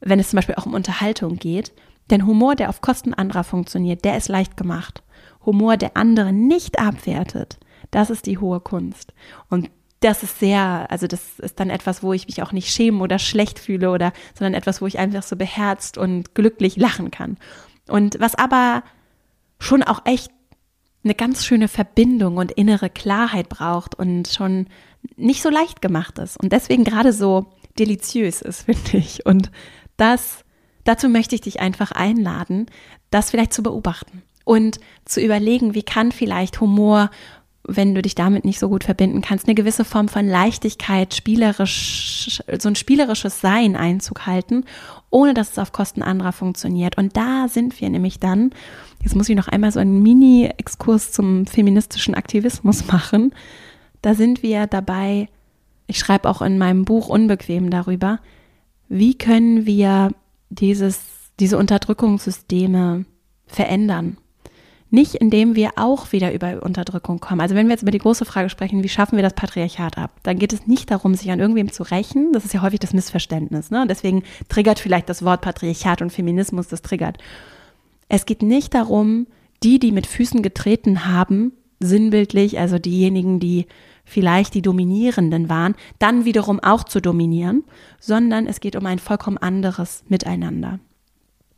wenn 0.00 0.20
es 0.20 0.30
zum 0.30 0.38
Beispiel 0.38 0.54
auch 0.56 0.66
um 0.66 0.74
Unterhaltung 0.74 1.36
geht. 1.36 1.72
Denn 2.10 2.26
Humor, 2.26 2.54
der 2.54 2.68
auf 2.68 2.80
Kosten 2.80 3.14
anderer 3.14 3.44
funktioniert, 3.44 4.04
der 4.04 4.16
ist 4.16 4.28
leicht 4.28 4.56
gemacht. 4.56 5.02
Humor, 5.44 5.76
der 5.76 5.96
andere 5.96 6.32
nicht 6.32 6.78
abwertet, 6.78 7.58
das 7.90 8.10
ist 8.10 8.26
die 8.26 8.38
hohe 8.38 8.60
Kunst. 8.60 9.12
Und 9.48 9.70
das 10.00 10.22
ist 10.22 10.38
sehr, 10.40 10.86
also 10.90 11.06
das 11.06 11.38
ist 11.38 11.60
dann 11.60 11.70
etwas, 11.70 12.02
wo 12.02 12.12
ich 12.12 12.26
mich 12.26 12.42
auch 12.42 12.52
nicht 12.52 12.70
schämen 12.70 13.00
oder 13.00 13.18
schlecht 13.18 13.58
fühle 13.58 13.90
oder, 13.90 14.12
sondern 14.34 14.54
etwas, 14.54 14.82
wo 14.82 14.86
ich 14.86 14.98
einfach 14.98 15.22
so 15.22 15.36
beherzt 15.36 15.96
und 15.96 16.34
glücklich 16.34 16.76
lachen 16.76 17.10
kann. 17.10 17.38
Und 17.88 18.18
was 18.18 18.34
aber 18.34 18.82
schon 19.58 19.82
auch 19.82 20.04
echt 20.04 20.30
eine 21.04 21.14
ganz 21.14 21.44
schöne 21.44 21.68
Verbindung 21.68 22.36
und 22.36 22.52
innere 22.52 22.90
Klarheit 22.90 23.48
braucht 23.48 23.94
und 23.94 24.28
schon 24.28 24.66
nicht 25.16 25.42
so 25.42 25.50
leicht 25.50 25.82
gemacht 25.82 26.18
ist 26.18 26.40
und 26.40 26.52
deswegen 26.52 26.84
gerade 26.84 27.12
so 27.12 27.52
deliziös 27.78 28.42
ist, 28.42 28.62
finde 28.66 28.96
ich. 28.98 29.26
Und 29.26 29.50
das, 29.96 30.44
dazu 30.84 31.08
möchte 31.08 31.34
ich 31.34 31.40
dich 31.40 31.60
einfach 31.60 31.92
einladen, 31.92 32.66
das 33.10 33.30
vielleicht 33.30 33.52
zu 33.52 33.62
beobachten 33.62 34.22
und 34.44 34.80
zu 35.04 35.20
überlegen, 35.20 35.74
wie 35.74 35.82
kann 35.82 36.12
vielleicht 36.12 36.60
Humor 36.60 37.10
wenn 37.64 37.94
du 37.94 38.02
dich 38.02 38.14
damit 38.14 38.44
nicht 38.44 38.58
so 38.58 38.68
gut 38.68 38.84
verbinden 38.84 39.20
kannst, 39.20 39.46
eine 39.46 39.54
gewisse 39.54 39.84
Form 39.84 40.08
von 40.08 40.26
Leichtigkeit, 40.26 41.14
spielerisch, 41.14 42.42
so 42.58 42.68
ein 42.68 42.74
spielerisches 42.74 43.40
Sein 43.40 43.76
Einzug 43.76 44.26
halten, 44.26 44.64
ohne 45.10 45.32
dass 45.34 45.52
es 45.52 45.58
auf 45.58 45.72
Kosten 45.72 46.02
anderer 46.02 46.32
funktioniert. 46.32 46.98
Und 46.98 47.16
da 47.16 47.46
sind 47.48 47.80
wir 47.80 47.88
nämlich 47.88 48.18
dann, 48.18 48.50
jetzt 49.02 49.14
muss 49.14 49.28
ich 49.28 49.36
noch 49.36 49.48
einmal 49.48 49.70
so 49.70 49.78
einen 49.78 50.02
Mini-Exkurs 50.02 51.12
zum 51.12 51.46
feministischen 51.46 52.14
Aktivismus 52.14 52.86
machen. 52.92 53.32
Da 54.00 54.14
sind 54.14 54.42
wir 54.42 54.66
dabei, 54.66 55.28
ich 55.92 55.98
schreibe 55.98 56.28
auch 56.28 56.40
in 56.40 56.56
meinem 56.56 56.86
Buch 56.86 57.08
Unbequem 57.08 57.68
darüber, 57.68 58.18
wie 58.88 59.14
können 59.14 59.66
wir 59.66 60.10
dieses, 60.48 61.00
diese 61.38 61.58
Unterdrückungssysteme 61.58 63.04
verändern 63.46 64.16
nicht, 64.92 65.14
indem 65.14 65.56
wir 65.56 65.70
auch 65.76 66.12
wieder 66.12 66.34
über 66.34 66.62
Unterdrückung 66.62 67.18
kommen. 67.18 67.40
Also 67.40 67.54
wenn 67.54 67.66
wir 67.66 67.72
jetzt 67.72 67.82
über 67.82 67.90
die 67.90 67.98
große 67.98 68.26
Frage 68.26 68.50
sprechen, 68.50 68.84
wie 68.84 68.90
schaffen 68.90 69.16
wir 69.16 69.22
das 69.22 69.32
Patriarchat 69.32 69.96
ab, 69.96 70.20
dann 70.22 70.38
geht 70.38 70.52
es 70.52 70.66
nicht 70.66 70.90
darum, 70.90 71.14
sich 71.14 71.30
an 71.30 71.40
irgendwem 71.40 71.72
zu 71.72 71.82
rächen. 71.82 72.32
Das 72.34 72.44
ist 72.44 72.52
ja 72.52 72.60
häufig 72.60 72.80
das 72.80 72.92
Missverständnis. 72.92 73.70
Ne? 73.70 73.86
Deswegen 73.88 74.22
triggert 74.50 74.78
vielleicht 74.78 75.08
das 75.08 75.24
Wort 75.24 75.40
Patriarchat 75.40 76.02
und 76.02 76.12
Feminismus, 76.12 76.68
das 76.68 76.82
triggert. 76.82 77.16
Es 78.10 78.26
geht 78.26 78.42
nicht 78.42 78.74
darum, 78.74 79.26
die, 79.62 79.78
die 79.78 79.92
mit 79.92 80.06
Füßen 80.06 80.42
getreten 80.42 81.06
haben, 81.06 81.52
sinnbildlich, 81.80 82.58
also 82.58 82.78
diejenigen, 82.78 83.40
die 83.40 83.66
vielleicht 84.04 84.54
die 84.54 84.62
Dominierenden 84.62 85.48
waren, 85.48 85.74
dann 85.98 86.24
wiederum 86.24 86.60
auch 86.60 86.84
zu 86.84 87.00
dominieren, 87.00 87.64
sondern 88.00 88.46
es 88.46 88.60
geht 88.60 88.76
um 88.76 88.86
ein 88.86 88.98
vollkommen 88.98 89.38
anderes 89.38 90.04
Miteinander 90.08 90.80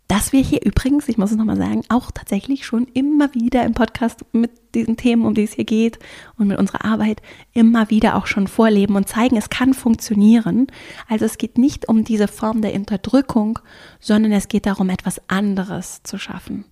dass 0.08 0.32
wir 0.32 0.42
hier 0.42 0.64
übrigens, 0.64 1.08
ich 1.08 1.16
muss 1.16 1.30
es 1.30 1.36
nochmal 1.36 1.56
sagen, 1.56 1.82
auch 1.88 2.10
tatsächlich 2.10 2.66
schon 2.66 2.86
immer 2.92 3.34
wieder 3.34 3.64
im 3.64 3.72
Podcast 3.72 4.24
mit 4.32 4.50
diesen 4.74 4.96
Themen, 4.96 5.24
um 5.24 5.34
die 5.34 5.44
es 5.44 5.54
hier 5.54 5.64
geht 5.64 5.98
und 6.36 6.48
mit 6.48 6.58
unserer 6.58 6.84
Arbeit 6.84 7.22
immer 7.52 7.88
wieder 7.90 8.16
auch 8.16 8.26
schon 8.26 8.46
vorleben 8.46 8.96
und 8.96 9.08
zeigen, 9.08 9.36
es 9.36 9.48
kann 9.48 9.72
funktionieren. 9.72 10.66
Also 11.08 11.24
es 11.24 11.38
geht 11.38 11.58
nicht 11.58 11.88
um 11.88 12.04
diese 12.04 12.28
Form 12.28 12.60
der 12.60 12.74
Unterdrückung, 12.74 13.58
sondern 13.98 14.32
es 14.32 14.48
geht 14.48 14.66
darum, 14.66 14.90
etwas 14.90 15.20
anderes 15.28 16.02
zu 16.02 16.18
schaffen. 16.18 16.64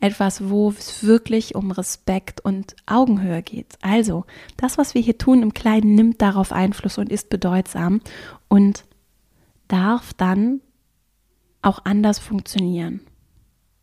Etwas, 0.00 0.50
wo 0.50 0.70
es 0.70 1.04
wirklich 1.04 1.54
um 1.54 1.70
Respekt 1.70 2.40
und 2.44 2.74
Augenhöhe 2.86 3.42
geht. 3.42 3.74
Also, 3.80 4.24
das, 4.56 4.76
was 4.76 4.94
wir 4.94 5.00
hier 5.00 5.16
tun 5.18 5.42
im 5.42 5.54
Kleinen, 5.54 5.94
nimmt 5.94 6.20
darauf 6.20 6.52
Einfluss 6.52 6.98
und 6.98 7.10
ist 7.10 7.30
bedeutsam 7.30 8.00
und 8.48 8.84
darf 9.68 10.12
dann 10.12 10.60
auch 11.62 11.80
anders 11.84 12.18
funktionieren. 12.18 13.00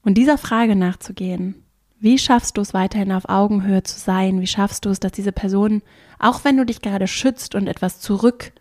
Und 0.04 0.16
dieser 0.18 0.38
Frage 0.38 0.76
nachzugehen, 0.76 1.56
Wie 2.04 2.18
schaffst 2.18 2.58
du 2.58 2.62
es 2.62 2.74
weiterhin 2.74 3.12
auf 3.12 3.30
Augenhöhe 3.30 3.84
zu 3.84 4.00
sein? 4.00 4.42
Wie 4.42 4.48
schaffst 4.48 4.86
du 4.86 4.90
es, 4.90 5.00
dass 5.00 5.12
diese 5.12 5.32
Person, 5.32 5.84
auch 6.18 6.44
wenn 6.44 6.58
du 6.58 6.66
dich 6.66 6.82
gerade 6.82 7.06
schützt 7.08 7.54
und 7.54 7.68
etwas 7.68 8.00
zurückgibst 8.00 8.58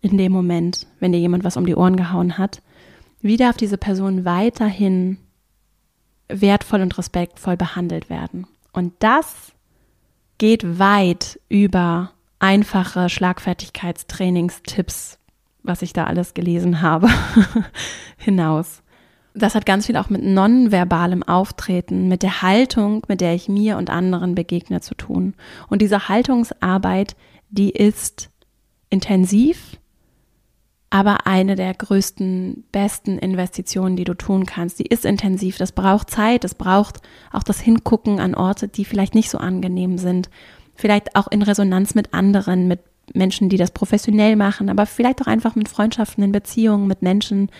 in 0.00 0.18
dem 0.18 0.32
Moment, 0.32 0.88
wenn 0.98 1.12
dir 1.12 1.20
jemand 1.20 1.44
was 1.44 1.56
um 1.56 1.64
die 1.64 1.76
Ohren 1.76 1.94
gehauen 1.96 2.38
hat, 2.38 2.60
wie 3.20 3.36
darf 3.36 3.56
diese 3.56 3.78
Person 3.78 4.24
weiterhin 4.24 5.18
wertvoll 6.28 6.82
und 6.82 6.96
respektvoll 6.96 7.56
behandelt 7.56 8.10
werden? 8.10 8.46
Und 8.72 8.92
das 8.98 9.52
geht 10.38 10.78
weit 10.78 11.40
über 11.48 12.12
einfache 12.38 13.08
Schlagfertigkeitstrainingstipps, 13.08 15.18
was 15.62 15.82
ich 15.82 15.92
da 15.92 16.04
alles 16.04 16.34
gelesen 16.34 16.82
habe, 16.82 17.08
hinaus. 18.16 18.82
Das 19.32 19.54
hat 19.54 19.66
ganz 19.66 19.86
viel 19.86 19.96
auch 19.96 20.10
mit 20.10 20.22
nonverbalem 20.22 21.22
Auftreten, 21.24 22.08
mit 22.08 22.22
der 22.22 22.42
Haltung, 22.42 23.02
mit 23.08 23.20
der 23.20 23.34
ich 23.34 23.48
mir 23.48 23.78
und 23.78 23.90
anderen 23.90 24.34
begegne, 24.34 24.80
zu 24.80 24.94
tun. 24.94 25.34
Und 25.68 25.82
diese 25.82 26.08
Haltungsarbeit, 26.08 27.16
die 27.50 27.70
ist 27.70 28.30
intensiv, 28.90 29.76
aber 30.94 31.26
eine 31.26 31.56
der 31.56 31.74
größten, 31.74 32.66
besten 32.70 33.18
Investitionen, 33.18 33.96
die 33.96 34.04
du 34.04 34.14
tun 34.14 34.46
kannst. 34.46 34.78
Die 34.78 34.86
ist 34.86 35.04
intensiv, 35.04 35.56
das 35.56 35.72
braucht 35.72 36.08
Zeit, 36.08 36.44
das 36.44 36.54
braucht 36.54 37.00
auch 37.32 37.42
das 37.42 37.58
Hingucken 37.58 38.20
an 38.20 38.36
Orte, 38.36 38.68
die 38.68 38.84
vielleicht 38.84 39.16
nicht 39.16 39.28
so 39.28 39.38
angenehm 39.38 39.98
sind, 39.98 40.30
vielleicht 40.76 41.16
auch 41.16 41.26
in 41.26 41.42
Resonanz 41.42 41.96
mit 41.96 42.14
anderen, 42.14 42.68
mit 42.68 42.78
Menschen, 43.12 43.48
die 43.48 43.56
das 43.56 43.72
professionell 43.72 44.36
machen, 44.36 44.70
aber 44.70 44.86
vielleicht 44.86 45.20
auch 45.20 45.26
einfach 45.26 45.56
mit 45.56 45.68
Freundschaften, 45.68 46.22
in 46.22 46.30
Beziehungen, 46.30 46.86
mit 46.86 47.02
Menschen. 47.02 47.50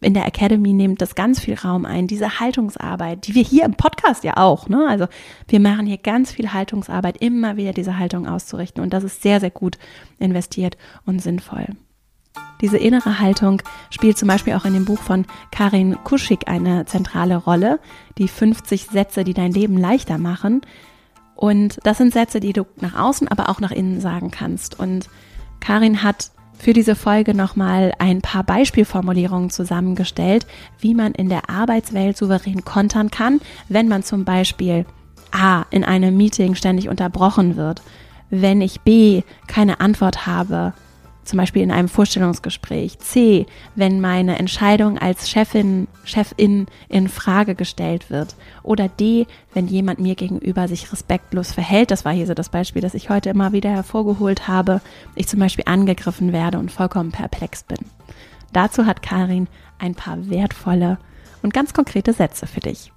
In 0.00 0.14
der 0.14 0.26
Academy 0.26 0.72
nimmt 0.72 1.02
das 1.02 1.16
ganz 1.16 1.40
viel 1.40 1.54
Raum 1.54 1.86
ein, 1.86 2.06
diese 2.06 2.38
Haltungsarbeit, 2.38 3.26
die 3.26 3.34
wir 3.34 3.42
hier 3.42 3.64
im 3.64 3.74
Podcast 3.74 4.22
ja 4.22 4.36
auch, 4.36 4.68
ne? 4.68 4.86
Also 4.88 5.08
wir 5.48 5.58
machen 5.58 5.86
hier 5.86 5.98
ganz 5.98 6.30
viel 6.30 6.52
Haltungsarbeit, 6.52 7.16
immer 7.16 7.56
wieder 7.56 7.72
diese 7.72 7.98
Haltung 7.98 8.28
auszurichten 8.28 8.84
und 8.84 8.92
das 8.92 9.02
ist 9.02 9.20
sehr, 9.20 9.40
sehr 9.40 9.50
gut 9.50 9.78
investiert 10.20 10.76
und 11.06 11.20
sinnvoll. 11.20 11.66
Diese 12.60 12.78
innere 12.78 13.18
Haltung 13.20 13.62
spielt 13.90 14.18
zum 14.18 14.28
Beispiel 14.28 14.54
auch 14.54 14.64
in 14.64 14.74
dem 14.74 14.84
Buch 14.84 15.00
von 15.00 15.26
Karin 15.50 15.96
Kuschig 16.04 16.48
eine 16.48 16.86
zentrale 16.86 17.36
Rolle. 17.36 17.80
Die 18.18 18.28
50 18.28 18.86
Sätze, 18.86 19.24
die 19.24 19.34
dein 19.34 19.52
Leben 19.52 19.76
leichter 19.76 20.18
machen. 20.18 20.62
Und 21.34 21.78
das 21.82 21.98
sind 21.98 22.12
Sätze, 22.12 22.40
die 22.40 22.52
du 22.52 22.64
nach 22.80 22.94
außen, 22.94 23.28
aber 23.28 23.48
auch 23.48 23.60
nach 23.60 23.72
innen 23.72 24.00
sagen 24.00 24.30
kannst. 24.30 24.78
Und 24.78 25.08
Karin 25.60 26.02
hat 26.02 26.30
für 26.56 26.72
diese 26.72 26.94
Folge 26.94 27.34
nochmal 27.34 27.92
ein 27.98 28.22
paar 28.22 28.44
Beispielformulierungen 28.44 29.50
zusammengestellt, 29.50 30.46
wie 30.78 30.94
man 30.94 31.12
in 31.12 31.28
der 31.28 31.50
Arbeitswelt 31.50 32.16
souverän 32.16 32.64
kontern 32.64 33.10
kann, 33.10 33.40
wenn 33.68 33.88
man 33.88 34.02
zum 34.02 34.24
Beispiel 34.24 34.86
A 35.32 35.64
in 35.70 35.84
einem 35.84 36.16
Meeting 36.16 36.54
ständig 36.54 36.88
unterbrochen 36.88 37.56
wird, 37.56 37.82
wenn 38.30 38.60
ich 38.60 38.80
B 38.82 39.22
keine 39.46 39.80
Antwort 39.80 40.26
habe, 40.26 40.72
zum 41.24 41.38
Beispiel 41.38 41.62
in 41.62 41.70
einem 41.70 41.88
Vorstellungsgespräch. 41.88 42.98
C, 42.98 43.46
wenn 43.74 44.00
meine 44.00 44.38
Entscheidung 44.38 44.98
als 44.98 45.28
Chefin, 45.28 45.88
Chefin 46.04 46.66
in 46.88 47.08
Frage 47.08 47.54
gestellt 47.54 48.10
wird. 48.10 48.34
Oder 48.62 48.88
D, 48.88 49.26
wenn 49.52 49.66
jemand 49.66 50.00
mir 50.00 50.14
gegenüber 50.14 50.68
sich 50.68 50.92
respektlos 50.92 51.52
verhält. 51.52 51.90
Das 51.90 52.04
war 52.04 52.12
hier 52.12 52.26
so 52.26 52.34
das 52.34 52.48
Beispiel, 52.48 52.82
das 52.82 52.94
ich 52.94 53.10
heute 53.10 53.30
immer 53.30 53.52
wieder 53.52 53.70
hervorgeholt 53.70 54.48
habe. 54.48 54.80
Ich 55.14 55.28
zum 55.28 55.40
Beispiel 55.40 55.64
angegriffen 55.66 56.32
werde 56.32 56.58
und 56.58 56.70
vollkommen 56.70 57.12
perplex 57.12 57.62
bin. 57.62 57.78
Dazu 58.52 58.86
hat 58.86 59.02
Karin 59.02 59.48
ein 59.78 59.94
paar 59.94 60.30
wertvolle 60.30 60.98
und 61.42 61.52
ganz 61.52 61.74
konkrete 61.74 62.12
Sätze 62.12 62.46
für 62.46 62.60
dich. 62.60 62.92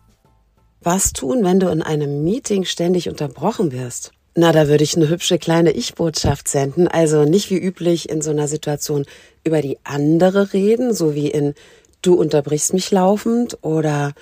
Was 0.81 1.11
tun, 1.11 1.43
wenn 1.43 1.59
du 1.59 1.67
in 1.69 1.81
einem 1.81 2.23
Meeting 2.23 2.63
ständig 2.63 3.09
unterbrochen 3.09 3.71
wirst? 3.71 4.13
Na, 4.39 4.51
da 4.51 4.67
würde 4.67 4.83
ich 4.83 4.95
eine 4.95 5.09
hübsche 5.09 5.39
kleine 5.39 5.71
Ich-Botschaft 5.71 6.47
senden. 6.47 6.87
Also 6.87 7.23
nicht 7.23 7.49
wie 7.49 7.57
üblich 7.57 8.07
in 8.07 8.21
so 8.21 8.29
einer 8.29 8.47
Situation 8.47 9.03
über 9.43 9.63
die 9.63 9.79
andere 9.83 10.53
reden, 10.53 10.93
so 10.93 11.15
wie 11.15 11.27
in 11.27 11.55
du 12.03 12.13
unterbrichst 12.13 12.71
mich 12.71 12.91
laufend 12.91 13.57
oder 13.63 14.13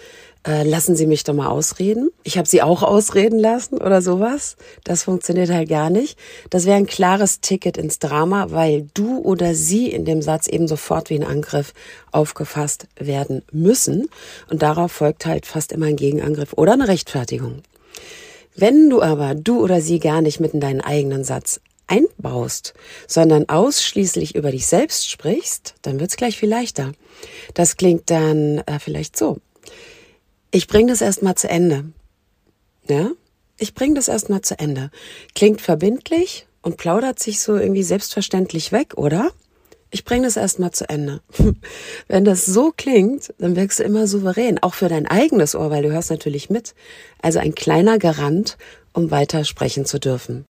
äh, 0.48 0.64
lassen 0.64 0.96
Sie 0.96 1.06
mich 1.06 1.26
doch 1.26 1.34
mal 1.34 1.50
ausreden. 1.50 2.12
Ich 2.24 2.38
habe 2.38 2.48
Sie 2.48 2.62
auch 2.62 2.82
ausreden 2.82 3.40
lassen 3.40 3.78
oder 3.78 4.02
sowas. 4.02 4.56
Das 4.86 5.04
funktioniert 5.04 5.50
halt 5.50 5.68
gar 5.68 5.90
nicht. 5.90 6.18
Das 6.50 6.66
wäre 6.66 6.78
ein 6.78 6.88
klares 6.88 7.42
Ticket 7.42 7.76
ins 7.76 8.00
Drama, 8.00 8.52
weil 8.52 8.88
du 8.94 9.18
oder 9.18 9.54
sie 9.54 9.92
in 9.92 10.06
dem 10.06 10.22
Satz 10.22 10.48
eben 10.48 10.70
sofort 10.70 11.10
wie 11.10 11.20
ein 11.20 11.28
Angriff 11.28 11.74
aufgefasst 12.14 12.88
werden 12.98 13.42
müssen. 13.52 14.08
Und 14.50 14.62
darauf 14.62 14.94
folgt 14.94 15.26
halt 15.26 15.46
fast 15.46 15.74
immer 15.74 15.88
ein 15.88 15.98
Gegenangriff 15.98 16.54
oder 16.54 16.72
eine 16.72 16.88
Rechtfertigung. 16.88 17.64
Wenn 18.56 18.90
du 18.90 19.02
aber 19.02 19.36
du 19.36 19.62
oder 19.62 19.82
sie 19.82 20.00
gar 20.00 20.22
nicht 20.22 20.40
mit 20.40 20.54
in 20.54 20.60
deinen 20.60 20.82
eigenen 20.82 21.24
Satz 21.24 21.60
einbaust, 21.88 22.74
sondern 23.08 23.50
ausschließlich 23.50 24.36
über 24.36 24.52
dich 24.52 24.66
selbst 24.66 25.10
sprichst, 25.10 25.76
dann 25.82 26.00
wird's 26.00 26.18
gleich 26.18 26.38
viel 26.38 26.50
leichter. 26.50 26.94
Das 27.54 27.78
klingt 27.78 28.10
dann 28.10 28.60
äh, 28.60 28.80
vielleicht 28.80 29.18
so. 29.18 29.38
Ich 30.52 30.68
bring 30.68 30.88
das 30.88 31.02
erstmal 31.02 31.36
zu 31.36 31.50
Ende. 31.50 31.86
Ja? 32.88 33.12
Ich 33.58 33.74
bring 33.74 33.96
das 33.96 34.08
erstmal 34.08 34.42
zu 34.42 34.58
Ende. 34.58 34.90
Klingt 35.34 35.62
verbindlich 35.62 36.48
und 36.62 36.78
plaudert 36.78 37.20
sich 37.20 37.42
so 37.42 37.56
irgendwie 37.56 37.84
selbstverständlich 37.84 38.72
weg, 38.72 38.94
oder? 38.98 39.32
Ich 39.96 40.04
bringe 40.04 40.26
das 40.26 40.36
erstmal 40.36 40.72
zu 40.72 40.90
Ende. 40.90 41.22
Wenn 42.10 42.26
das 42.26 42.46
so 42.46 42.74
klingt, 42.76 43.34
dann 43.38 43.56
wirkst 43.56 43.80
du 43.80 43.84
immer 43.84 44.08
souverän, 44.08 44.62
auch 44.62 44.74
für 44.74 44.90
dein 44.90 45.08
eigenes 45.08 45.56
Ohr, 45.56 45.72
weil 45.72 45.84
du 45.84 45.92
hörst 45.92 46.12
natürlich 46.12 46.50
mit. 46.50 46.76
Also 47.22 47.40
ein 47.40 47.56
kleiner 47.56 47.98
Garant, 47.98 48.58
um 48.92 49.10
weiter 49.10 49.46
sprechen 49.46 49.86
zu 49.86 49.98
dürfen. 49.98 50.44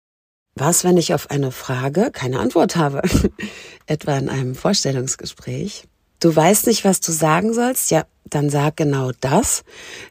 Was, 0.55 0.85
wenn 0.85 0.97
ich 0.97 1.13
auf 1.13 1.33
eine 1.33 1.51
Frage 1.51 2.13
keine 2.13 2.39
Antwort 2.39 2.77
habe? 2.77 3.03
Etwa 3.87 4.17
in 4.17 4.29
einem 4.29 4.55
Vorstellungsgespräch. 4.55 5.89
Du 6.21 6.35
weißt 6.35 6.69
nicht, 6.69 6.85
was 6.85 7.01
du 7.01 7.11
sagen 7.11 7.53
sollst? 7.53 7.91
Ja, 7.91 8.07
dann 8.31 8.49
sag 8.49 8.77
genau 8.77 9.11
das. 9.19 9.65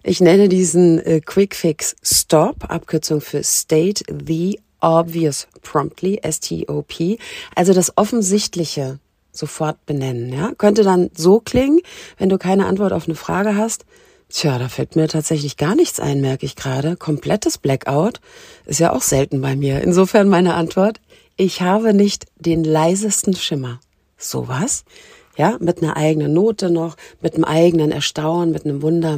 Ich 0.03 0.19
nenne 0.19 0.49
diesen 0.49 0.99
äh, 0.99 1.21
Quick 1.21 1.55
Fix 1.55 1.95
Stop, 2.03 2.69
Abkürzung 2.69 3.21
für 3.21 3.43
State 3.43 4.03
the 4.27 4.59
Obvious 4.81 5.47
Promptly, 5.61 6.19
S-T-O-P. 6.21 7.17
Also 7.55 7.73
das 7.73 7.97
Offensichtliche 7.97 8.99
sofort 9.31 9.85
benennen. 9.85 10.31
Ja? 10.33 10.51
Könnte 10.57 10.83
dann 10.83 11.09
so 11.15 11.39
klingen, 11.39 11.79
wenn 12.17 12.29
du 12.29 12.37
keine 12.37 12.65
Antwort 12.65 12.93
auf 12.93 13.07
eine 13.07 13.15
Frage 13.15 13.55
hast. 13.55 13.85
Tja, 14.29 14.57
da 14.57 14.69
fällt 14.69 14.95
mir 14.95 15.07
tatsächlich 15.07 15.57
gar 15.57 15.75
nichts 15.75 15.99
ein, 15.99 16.21
merke 16.21 16.45
ich 16.45 16.55
gerade. 16.55 16.95
Komplettes 16.95 17.57
Blackout 17.57 18.21
ist 18.65 18.79
ja 18.79 18.93
auch 18.93 19.01
selten 19.01 19.41
bei 19.41 19.55
mir. 19.55 19.81
Insofern 19.81 20.29
meine 20.29 20.53
Antwort, 20.53 21.01
ich 21.35 21.61
habe 21.61 21.93
nicht 21.93 22.27
den 22.37 22.63
leisesten 22.63 23.35
Schimmer. 23.35 23.79
Sowas? 24.17 24.85
Ja, 25.37 25.57
mit 25.59 25.81
einer 25.81 25.97
eigenen 25.97 26.33
Note 26.33 26.69
noch, 26.69 26.97
mit 27.21 27.35
einem 27.35 27.45
eigenen 27.45 27.91
Erstaunen, 27.91 28.51
mit 28.51 28.65
einem 28.65 28.81
Wunder. 28.81 29.17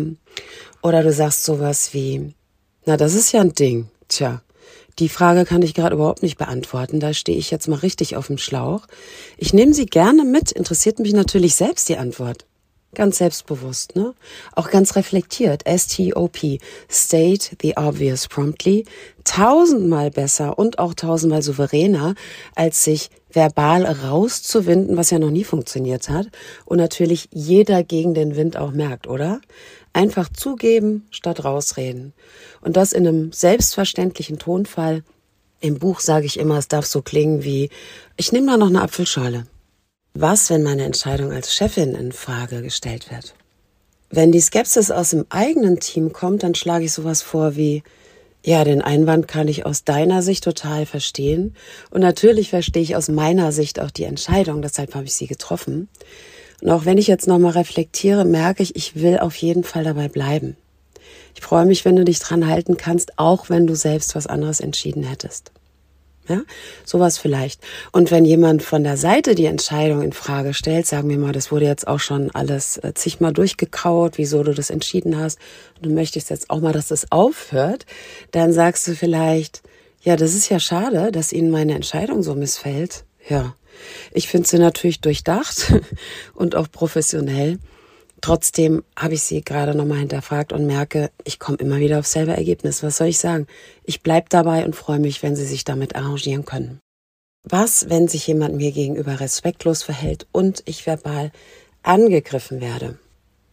Oder 0.81 1.03
du 1.03 1.11
sagst 1.11 1.43
sowas 1.43 1.93
wie, 1.93 2.33
na, 2.85 2.97
das 2.97 3.13
ist 3.13 3.31
ja 3.31 3.41
ein 3.41 3.53
Ding. 3.53 3.89
Tja, 4.07 4.41
die 4.99 5.09
Frage 5.09 5.45
kann 5.45 5.61
ich 5.61 5.73
gerade 5.73 5.95
überhaupt 5.95 6.23
nicht 6.23 6.37
beantworten. 6.37 6.99
Da 6.99 7.13
stehe 7.13 7.37
ich 7.37 7.51
jetzt 7.51 7.67
mal 7.67 7.79
richtig 7.79 8.15
auf 8.15 8.27
dem 8.27 8.37
Schlauch. 8.37 8.85
Ich 9.37 9.53
nehme 9.53 9.73
sie 9.73 9.85
gerne 9.85 10.23
mit. 10.23 10.51
Interessiert 10.51 10.99
mich 10.99 11.13
natürlich 11.13 11.55
selbst 11.55 11.89
die 11.89 11.97
Antwort. 11.97 12.45
Ganz 12.95 13.17
selbstbewusst, 13.17 13.95
ne? 13.95 14.13
Auch 14.55 14.69
ganz 14.69 14.95
reflektiert. 14.95 15.65
S-T-O-P. 15.65 16.59
State 16.91 17.55
the 17.59 17.75
obvious 17.75 18.27
promptly. 18.27 18.85
Tausendmal 19.23 20.11
besser 20.11 20.59
und 20.59 20.77
auch 20.77 20.93
tausendmal 20.93 21.41
souveräner, 21.41 22.13
als 22.53 22.83
sich 22.83 23.09
verbal 23.31 23.85
rauszuwinden, 23.85 24.95
was 24.95 25.09
ja 25.09 25.17
noch 25.17 25.31
nie 25.31 25.43
funktioniert 25.43 26.09
hat. 26.09 26.27
Und 26.65 26.77
natürlich 26.77 27.29
jeder 27.31 27.83
gegen 27.83 28.13
den 28.13 28.35
Wind 28.35 28.57
auch 28.57 28.71
merkt, 28.71 29.07
oder? 29.07 29.41
Einfach 29.93 30.29
zugeben 30.29 31.05
statt 31.11 31.45
rausreden. 31.45 32.13
Und 32.61 32.75
das 32.77 32.93
in 32.93 33.07
einem 33.07 33.31
selbstverständlichen 33.31 34.39
Tonfall. 34.39 35.03
Im 35.59 35.79
Buch 35.79 35.99
sage 35.99 36.25
ich 36.25 36.39
immer, 36.39 36.57
es 36.57 36.67
darf 36.67 36.85
so 36.85 37.01
klingen 37.01 37.43
wie, 37.43 37.69
ich 38.17 38.31
nehme 38.31 38.47
da 38.47 38.57
noch 38.57 38.67
eine 38.67 38.81
Apfelschale. 38.81 39.45
Was, 40.13 40.49
wenn 40.49 40.63
meine 40.63 40.83
Entscheidung 40.83 41.31
als 41.31 41.55
Chefin 41.55 41.95
in 41.95 42.11
Frage 42.11 42.61
gestellt 42.61 43.09
wird? 43.09 43.33
Wenn 44.09 44.31
die 44.31 44.41
Skepsis 44.41 44.91
aus 44.91 45.11
dem 45.11 45.25
eigenen 45.29 45.79
Team 45.79 46.13
kommt, 46.13 46.43
dann 46.43 46.53
schlage 46.53 46.85
ich 46.85 46.93
sowas 46.93 47.21
vor 47.21 47.55
wie, 47.55 47.81
ja, 48.45 48.63
den 48.63 48.81
Einwand 48.81 49.27
kann 49.27 49.47
ich 49.47 49.65
aus 49.65 49.85
deiner 49.85 50.21
Sicht 50.21 50.43
total 50.43 50.85
verstehen. 50.85 51.55
Und 51.89 52.01
natürlich 52.01 52.49
verstehe 52.49 52.83
ich 52.83 52.95
aus 52.95 53.07
meiner 53.07 53.51
Sicht 53.51 53.79
auch 53.79 53.89
die 53.89 54.03
Entscheidung, 54.03 54.61
deshalb 54.61 54.95
habe 54.95 55.05
ich 55.05 55.15
sie 55.15 55.27
getroffen. 55.27 55.87
Und 56.63 56.71
auch 56.71 56.85
wenn 56.85 56.97
ich 56.97 57.07
jetzt 57.07 57.27
nochmal 57.27 57.51
reflektiere, 57.51 58.23
merke 58.23 58.63
ich, 58.63 58.77
ich 58.77 58.95
will 58.95 59.19
auf 59.19 59.35
jeden 59.35 59.65
Fall 59.65 59.83
dabei 59.83 60.07
bleiben. 60.07 60.55
Ich 61.35 61.41
freue 61.41 61.65
mich, 61.65 61.83
wenn 61.83 61.97
du 61.97 62.05
dich 62.05 62.19
dran 62.19 62.47
halten 62.47 62.77
kannst, 62.77 63.19
auch 63.19 63.49
wenn 63.49 63.67
du 63.67 63.75
selbst 63.75 64.15
was 64.15 64.27
anderes 64.27 64.61
entschieden 64.61 65.03
hättest. 65.03 65.51
Ja, 66.29 66.41
sowas 66.85 67.17
vielleicht. 67.17 67.59
Und 67.91 68.11
wenn 68.11 68.23
jemand 68.23 68.63
von 68.63 68.85
der 68.85 68.95
Seite 68.95 69.35
die 69.35 69.43
Entscheidung 69.43 70.01
in 70.01 70.13
Frage 70.13 70.53
stellt, 70.53 70.87
sagen 70.87 71.09
wir 71.09 71.17
mal, 71.17 71.33
das 71.33 71.51
wurde 71.51 71.65
jetzt 71.65 71.85
auch 71.85 71.99
schon 71.99 72.31
alles 72.31 72.77
äh, 72.77 72.93
zigmal 72.93 73.33
durchgekaut, 73.33 74.17
wieso 74.17 74.41
du 74.41 74.53
das 74.53 74.69
entschieden 74.69 75.17
hast, 75.17 75.39
du 75.81 75.89
möchtest 75.89 76.29
jetzt 76.29 76.49
auch 76.49 76.61
mal, 76.61 76.71
dass 76.71 76.87
das 76.87 77.11
aufhört, 77.11 77.85
dann 78.31 78.53
sagst 78.53 78.87
du 78.87 78.95
vielleicht, 78.95 79.63
ja, 80.01 80.15
das 80.15 80.33
ist 80.33 80.47
ja 80.47 80.61
schade, 80.61 81.11
dass 81.11 81.33
Ihnen 81.33 81.51
meine 81.51 81.75
Entscheidung 81.75 82.23
so 82.23 82.35
missfällt. 82.35 83.03
Ja, 83.27 83.53
ich 84.11 84.27
finde 84.27 84.47
sie 84.47 84.59
natürlich 84.59 85.01
durchdacht 85.01 85.73
und 86.33 86.55
auch 86.55 86.71
professionell. 86.71 87.59
Trotzdem 88.21 88.83
habe 88.97 89.15
ich 89.15 89.23
sie 89.23 89.41
gerade 89.41 89.75
nochmal 89.75 89.99
hinterfragt 89.99 90.53
und 90.53 90.65
merke, 90.65 91.11
ich 91.25 91.39
komme 91.39 91.57
immer 91.57 91.79
wieder 91.79 91.99
aufs 91.99 92.13
selbe 92.13 92.31
Ergebnis. 92.31 92.81
Was 92.81 92.97
soll 92.97 93.07
ich 93.07 93.19
sagen? 93.19 93.47
Ich 93.83 94.01
bleibe 94.01 94.27
dabei 94.29 94.63
und 94.63 94.77
freue 94.77 94.99
mich, 94.99 95.21
wenn 95.23 95.35
sie 95.35 95.45
sich 95.45 95.65
damit 95.65 95.95
arrangieren 95.97 96.45
können. 96.45 96.79
Was, 97.43 97.89
wenn 97.89 98.07
sich 98.07 98.25
jemand 98.25 98.55
mir 98.55 98.71
gegenüber 98.71 99.19
respektlos 99.19 99.83
verhält 99.83 100.25
und 100.31 100.63
ich 100.65 100.87
verbal 100.87 101.33
angegriffen 101.81 102.61
werde? 102.61 102.97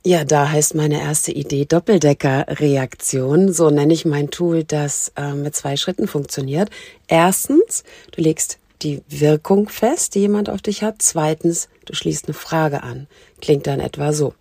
Ja, 0.06 0.24
da 0.24 0.48
heißt 0.48 0.76
meine 0.76 1.00
erste 1.00 1.32
Idee 1.32 1.66
Doppeldecker-Reaktion. 1.66 3.52
So 3.52 3.68
nenne 3.68 3.92
ich 3.92 4.06
mein 4.06 4.30
Tool, 4.30 4.64
das 4.64 5.12
äh, 5.16 5.34
mit 5.34 5.54
zwei 5.54 5.76
Schritten 5.76 6.06
funktioniert. 6.06 6.70
Erstens, 7.06 7.84
du 8.12 8.22
legst 8.22 8.58
die 8.83 9.03
Wirkung 9.09 9.68
fest, 9.68 10.14
die 10.14 10.20
jemand 10.20 10.51
auf 10.51 10.62
dich 10.62 10.83
hat. 10.83 10.97
Zweitens, 10.99 11.68
du 11.85 11.95
schließt 11.95 12.26
eine 12.26 12.35
Frage 12.35 12.83
an. 12.83 13.07
Klingt 13.41 13.66
dann 13.66 13.81
etwa 13.81 14.12
so. 14.12 14.35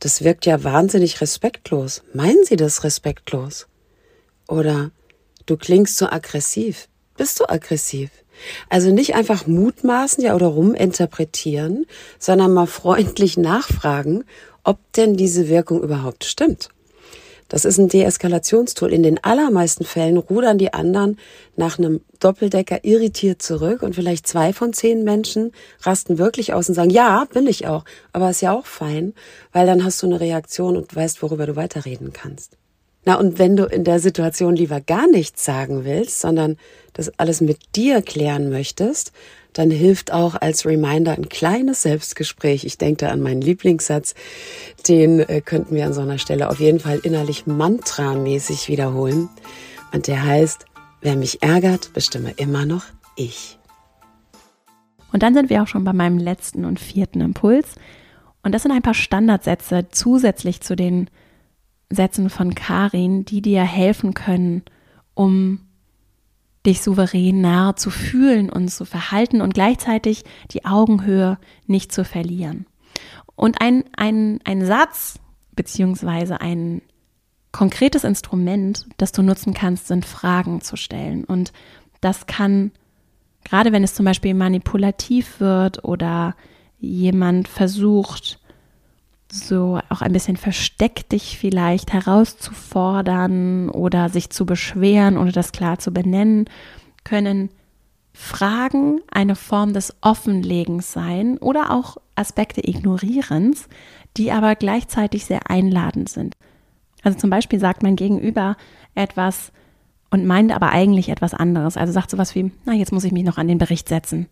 Das 0.00 0.22
wirkt 0.22 0.46
ja 0.46 0.62
wahnsinnig 0.62 1.20
respektlos. 1.20 2.02
Meinen 2.12 2.44
Sie 2.44 2.56
das 2.56 2.84
respektlos? 2.84 3.66
Oder 4.48 4.90
du 5.46 5.56
klingst 5.56 5.96
so 5.96 6.06
aggressiv. 6.06 6.88
Bist 7.16 7.40
du 7.40 7.48
aggressiv? 7.48 8.10
Also 8.68 8.92
nicht 8.92 9.14
einfach 9.14 9.46
mutmaßen 9.46 10.22
ja 10.22 10.34
oder 10.34 10.48
ruminterpretieren, 10.48 11.86
sondern 12.18 12.52
mal 12.52 12.66
freundlich 12.66 13.38
nachfragen, 13.38 14.24
ob 14.62 14.78
denn 14.92 15.16
diese 15.16 15.48
Wirkung 15.48 15.82
überhaupt 15.82 16.24
stimmt. 16.24 16.68
Das 17.48 17.64
ist 17.64 17.78
ein 17.78 17.88
Deeskalationstool. 17.88 18.92
In 18.92 19.02
den 19.02 19.22
allermeisten 19.22 19.84
Fällen 19.84 20.16
rudern 20.16 20.58
die 20.58 20.74
anderen 20.74 21.18
nach 21.56 21.78
einem 21.78 22.00
Doppeldecker 22.18 22.84
irritiert 22.84 23.40
zurück 23.40 23.82
und 23.82 23.94
vielleicht 23.94 24.26
zwei 24.26 24.52
von 24.52 24.72
zehn 24.72 25.04
Menschen 25.04 25.52
rasten 25.82 26.18
wirklich 26.18 26.54
aus 26.54 26.68
und 26.68 26.74
sagen, 26.74 26.90
ja, 26.90 27.26
bin 27.32 27.46
ich 27.46 27.66
auch, 27.66 27.84
aber 28.12 28.30
ist 28.30 28.40
ja 28.40 28.52
auch 28.52 28.66
fein, 28.66 29.14
weil 29.52 29.66
dann 29.66 29.84
hast 29.84 30.02
du 30.02 30.06
eine 30.06 30.20
Reaktion 30.20 30.76
und 30.76 30.94
weißt, 30.94 31.22
worüber 31.22 31.46
du 31.46 31.56
weiterreden 31.56 32.12
kannst. 32.12 32.56
Na, 33.04 33.14
und 33.20 33.38
wenn 33.38 33.54
du 33.54 33.66
in 33.66 33.84
der 33.84 34.00
Situation 34.00 34.56
lieber 34.56 34.80
gar 34.80 35.06
nichts 35.06 35.44
sagen 35.44 35.84
willst, 35.84 36.20
sondern 36.20 36.56
das 36.92 37.16
alles 37.18 37.40
mit 37.40 37.76
dir 37.76 38.02
klären 38.02 38.50
möchtest, 38.50 39.12
dann 39.56 39.70
hilft 39.70 40.12
auch 40.12 40.34
als 40.34 40.66
Reminder 40.66 41.12
ein 41.12 41.30
kleines 41.30 41.82
Selbstgespräch. 41.82 42.64
Ich 42.64 42.76
denke 42.76 43.06
da 43.06 43.08
an 43.10 43.22
meinen 43.22 43.40
Lieblingssatz, 43.40 44.14
den 44.86 45.20
äh, 45.20 45.40
könnten 45.40 45.74
wir 45.74 45.86
an 45.86 45.94
so 45.94 46.02
einer 46.02 46.18
Stelle 46.18 46.50
auf 46.50 46.60
jeden 46.60 46.78
Fall 46.78 47.00
innerlich 47.02 47.46
mantramäßig 47.46 48.68
wiederholen. 48.68 49.30
Und 49.92 50.08
der 50.08 50.22
heißt, 50.24 50.66
wer 51.00 51.16
mich 51.16 51.42
ärgert, 51.42 51.94
bestimme 51.94 52.32
immer 52.36 52.66
noch 52.66 52.84
ich. 53.16 53.58
Und 55.12 55.22
dann 55.22 55.32
sind 55.32 55.48
wir 55.48 55.62
auch 55.62 55.68
schon 55.68 55.84
bei 55.84 55.94
meinem 55.94 56.18
letzten 56.18 56.66
und 56.66 56.78
vierten 56.78 57.22
Impuls. 57.22 57.76
Und 58.42 58.52
das 58.52 58.62
sind 58.62 58.72
ein 58.72 58.82
paar 58.82 58.94
Standardsätze 58.94 59.86
zusätzlich 59.90 60.60
zu 60.60 60.76
den 60.76 61.08
Sätzen 61.88 62.28
von 62.28 62.54
Karin, 62.54 63.24
die 63.24 63.40
dir 63.40 63.62
helfen 63.62 64.12
können, 64.12 64.64
um 65.14 65.65
dich 66.66 66.82
souverän 66.82 67.40
nahe 67.40 67.74
zu 67.76 67.90
fühlen 67.90 68.50
und 68.50 68.68
zu 68.68 68.84
verhalten 68.84 69.40
und 69.40 69.54
gleichzeitig 69.54 70.24
die 70.50 70.64
Augenhöhe 70.64 71.38
nicht 71.66 71.92
zu 71.92 72.04
verlieren. 72.04 72.66
Und 73.36 73.60
ein, 73.60 73.84
ein, 73.96 74.40
ein 74.44 74.64
Satz 74.64 75.20
beziehungsweise 75.54 76.40
ein 76.40 76.82
konkretes 77.52 78.04
Instrument, 78.04 78.86
das 78.98 79.12
du 79.12 79.22
nutzen 79.22 79.54
kannst, 79.54 79.86
sind 79.86 80.04
Fragen 80.04 80.60
zu 80.60 80.76
stellen. 80.76 81.24
Und 81.24 81.52
das 82.00 82.26
kann, 82.26 82.72
gerade 83.44 83.72
wenn 83.72 83.84
es 83.84 83.94
zum 83.94 84.04
Beispiel 84.04 84.34
manipulativ 84.34 85.40
wird 85.40 85.84
oder 85.84 86.34
jemand 86.78 87.48
versucht, 87.48 88.40
so 89.30 89.80
auch 89.88 90.02
ein 90.02 90.12
bisschen 90.12 90.36
versteckt 90.36 91.12
dich 91.12 91.38
vielleicht 91.38 91.92
herauszufordern 91.92 93.70
oder 93.70 94.08
sich 94.08 94.30
zu 94.30 94.46
beschweren 94.46 95.18
oder 95.18 95.32
das 95.32 95.52
klar 95.52 95.78
zu 95.78 95.92
benennen, 95.92 96.46
können 97.04 97.50
Fragen 98.12 99.00
eine 99.10 99.36
Form 99.36 99.72
des 99.72 99.94
Offenlegens 100.00 100.92
sein 100.92 101.38
oder 101.38 101.70
auch 101.70 101.98
Aspekte 102.14 102.66
Ignorierens, 102.66 103.68
die 104.16 104.32
aber 104.32 104.54
gleichzeitig 104.54 105.26
sehr 105.26 105.50
einladend 105.50 106.08
sind. 106.08 106.34
Also 107.02 107.18
zum 107.18 107.30
Beispiel 107.30 107.60
sagt 107.60 107.82
mein 107.82 107.94
Gegenüber 107.94 108.56
etwas 108.94 109.52
und 110.10 110.26
meint 110.26 110.52
aber 110.52 110.70
eigentlich 110.70 111.10
etwas 111.10 111.34
anderes. 111.34 111.76
Also 111.76 111.92
sagt 111.92 112.10
sowas 112.10 112.34
wie, 112.34 112.50
na, 112.64 112.72
jetzt 112.72 112.92
muss 112.92 113.04
ich 113.04 113.12
mich 113.12 113.24
noch 113.24 113.38
an 113.38 113.48
den 113.48 113.58
Bericht 113.58 113.88
setzen. 113.88 114.28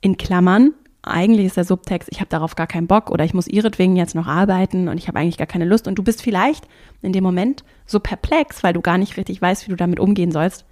In 0.00 0.16
Klammern, 0.16 0.72
eigentlich 1.06 1.46
ist 1.46 1.56
der 1.56 1.64
Subtext, 1.64 2.08
ich 2.10 2.20
habe 2.20 2.28
darauf 2.28 2.54
gar 2.54 2.66
keinen 2.66 2.86
Bock 2.86 3.10
oder 3.10 3.24
ich 3.24 3.34
muss 3.34 3.46
ihretwegen 3.46 3.96
jetzt 3.96 4.14
noch 4.14 4.26
arbeiten 4.26 4.88
und 4.88 4.98
ich 4.98 5.08
habe 5.08 5.18
eigentlich 5.18 5.38
gar 5.38 5.46
keine 5.46 5.64
Lust. 5.64 5.86
Und 5.86 5.96
du 5.96 6.02
bist 6.02 6.22
vielleicht 6.22 6.66
in 7.02 7.12
dem 7.12 7.24
Moment 7.24 7.64
so 7.86 8.00
perplex, 8.00 8.62
weil 8.62 8.72
du 8.72 8.80
gar 8.80 8.98
nicht 8.98 9.16
richtig 9.16 9.40
weißt, 9.40 9.66
wie 9.66 9.70
du 9.70 9.76
damit 9.76 10.00
umgehen 10.00 10.32
sollst, 10.32 10.64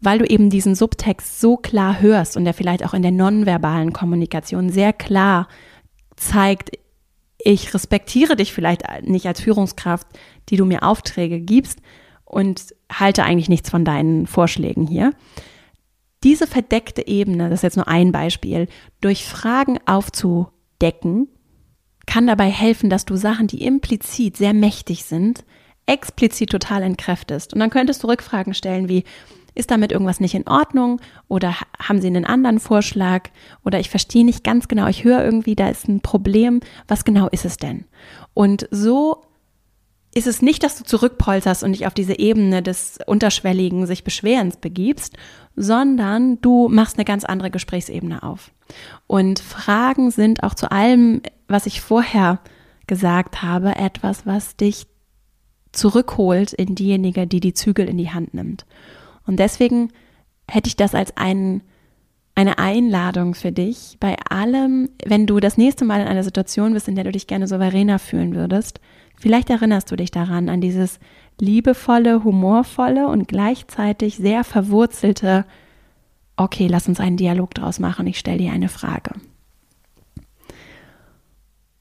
weil 0.00 0.18
du 0.18 0.26
eben 0.26 0.50
diesen 0.50 0.74
Subtext 0.74 1.40
so 1.40 1.56
klar 1.56 2.00
hörst 2.00 2.36
und 2.36 2.44
der 2.44 2.54
vielleicht 2.54 2.84
auch 2.84 2.94
in 2.94 3.02
der 3.02 3.12
nonverbalen 3.12 3.92
Kommunikation 3.92 4.68
sehr 4.68 4.92
klar 4.92 5.48
zeigt, 6.16 6.70
ich 7.38 7.72
respektiere 7.74 8.36
dich 8.36 8.52
vielleicht 8.52 8.82
nicht 9.02 9.26
als 9.26 9.40
Führungskraft, 9.40 10.06
die 10.48 10.56
du 10.56 10.64
mir 10.64 10.82
Aufträge 10.82 11.40
gibst 11.40 11.80
und 12.24 12.74
halte 12.90 13.24
eigentlich 13.24 13.48
nichts 13.48 13.70
von 13.70 13.84
deinen 13.84 14.26
Vorschlägen 14.26 14.86
hier 14.86 15.12
diese 16.24 16.46
verdeckte 16.46 17.06
Ebene, 17.06 17.48
das 17.48 17.60
ist 17.60 17.62
jetzt 17.62 17.76
nur 17.76 17.88
ein 17.88 18.12
Beispiel, 18.12 18.68
durch 19.00 19.24
Fragen 19.24 19.78
aufzudecken, 19.86 21.28
kann 22.06 22.26
dabei 22.26 22.50
helfen, 22.50 22.90
dass 22.90 23.04
du 23.04 23.16
Sachen, 23.16 23.46
die 23.46 23.64
implizit 23.64 24.36
sehr 24.36 24.54
mächtig 24.54 25.04
sind, 25.04 25.44
explizit 25.86 26.50
total 26.50 26.82
entkräftest. 26.82 27.52
Und 27.52 27.60
dann 27.60 27.70
könntest 27.70 28.02
du 28.02 28.08
Rückfragen 28.08 28.54
stellen 28.54 28.88
wie, 28.88 29.04
ist 29.54 29.70
damit 29.70 29.92
irgendwas 29.92 30.20
nicht 30.20 30.34
in 30.34 30.48
Ordnung 30.48 31.00
oder 31.28 31.54
haben 31.78 32.00
Sie 32.00 32.06
einen 32.06 32.24
anderen 32.24 32.58
Vorschlag 32.58 33.28
oder 33.64 33.78
ich 33.80 33.90
verstehe 33.90 34.24
nicht 34.24 34.44
ganz 34.44 34.66
genau, 34.66 34.86
ich 34.86 35.04
höre 35.04 35.22
irgendwie, 35.22 35.54
da 35.54 35.68
ist 35.68 35.88
ein 35.88 36.00
Problem, 36.00 36.60
was 36.88 37.04
genau 37.04 37.28
ist 37.28 37.44
es 37.44 37.58
denn? 37.58 37.84
Und 38.32 38.66
so 38.70 39.22
ist 40.14 40.26
es 40.26 40.42
nicht, 40.42 40.62
dass 40.62 40.76
du 40.76 40.84
zurückpolterst 40.84 41.62
und 41.62 41.72
dich 41.72 41.86
auf 41.86 41.94
diese 41.94 42.18
Ebene 42.18 42.62
des 42.62 42.98
unterschwelligen 43.06 43.86
sich 43.86 44.04
Beschwerens 44.04 44.56
begibst, 44.56 45.16
sondern 45.56 46.40
du 46.40 46.68
machst 46.68 46.98
eine 46.98 47.04
ganz 47.04 47.24
andere 47.24 47.50
Gesprächsebene 47.50 48.22
auf. 48.22 48.50
Und 49.06 49.38
Fragen 49.38 50.10
sind 50.10 50.42
auch 50.42 50.54
zu 50.54 50.70
allem, 50.70 51.22
was 51.48 51.66
ich 51.66 51.80
vorher 51.80 52.40
gesagt 52.86 53.42
habe, 53.42 53.76
etwas, 53.76 54.26
was 54.26 54.56
dich 54.56 54.86
zurückholt 55.72 56.52
in 56.52 56.74
diejenige, 56.74 57.26
die 57.26 57.40
die 57.40 57.54
Zügel 57.54 57.88
in 57.88 57.98
die 57.98 58.10
Hand 58.10 58.34
nimmt. 58.34 58.66
Und 59.26 59.38
deswegen 59.38 59.92
hätte 60.48 60.68
ich 60.68 60.76
das 60.76 60.94
als 60.94 61.16
einen, 61.16 61.62
eine 62.34 62.58
Einladung 62.58 63.34
für 63.34 63.52
dich, 63.52 63.96
bei 64.00 64.16
allem, 64.28 64.90
wenn 65.04 65.26
du 65.26 65.38
das 65.38 65.56
nächste 65.56 65.84
Mal 65.84 66.00
in 66.00 66.08
einer 66.08 66.24
Situation 66.24 66.72
bist, 66.72 66.88
in 66.88 66.94
der 66.94 67.04
du 67.04 67.12
dich 67.12 67.26
gerne 67.26 67.46
souveräner 67.46 67.98
fühlen 67.98 68.34
würdest, 68.34 68.80
Vielleicht 69.22 69.50
erinnerst 69.50 69.88
du 69.88 69.94
dich 69.94 70.10
daran, 70.10 70.48
an 70.48 70.60
dieses 70.60 70.98
liebevolle, 71.40 72.24
humorvolle 72.24 73.08
und 73.08 73.28
gleichzeitig 73.28 74.16
sehr 74.16 74.44
verwurzelte, 74.44 75.44
okay, 76.36 76.66
lass 76.66 76.88
uns 76.88 77.00
einen 77.00 77.16
Dialog 77.16 77.54
draus 77.54 77.78
machen, 77.78 78.06
ich 78.06 78.18
stelle 78.18 78.38
dir 78.38 78.52
eine 78.52 78.68
Frage. 78.68 79.12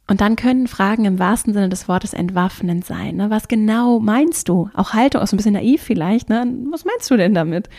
Und 0.08 0.20
dann 0.20 0.36
können 0.36 0.68
Fragen 0.68 1.06
im 1.06 1.20
wahrsten 1.20 1.54
Sinne 1.54 1.70
des 1.70 1.88
Wortes 1.88 2.14
entwaffnend 2.14 2.84
sein. 2.84 3.16
Ne? 3.16 3.30
Was 3.30 3.48
genau 3.48 4.02
meinst 4.02 4.50
du? 4.50 4.70
Auch 4.74 4.92
Haltung, 4.92 5.22
auch 5.22 5.28
so 5.28 5.36
ein 5.36 5.38
bisschen 5.38 5.54
naiv 5.54 5.82
vielleicht. 5.82 6.28
Ne? 6.28 6.46
Was 6.70 6.84
meinst 6.84 7.10
du 7.10 7.16
denn 7.16 7.34
damit? 7.34 7.70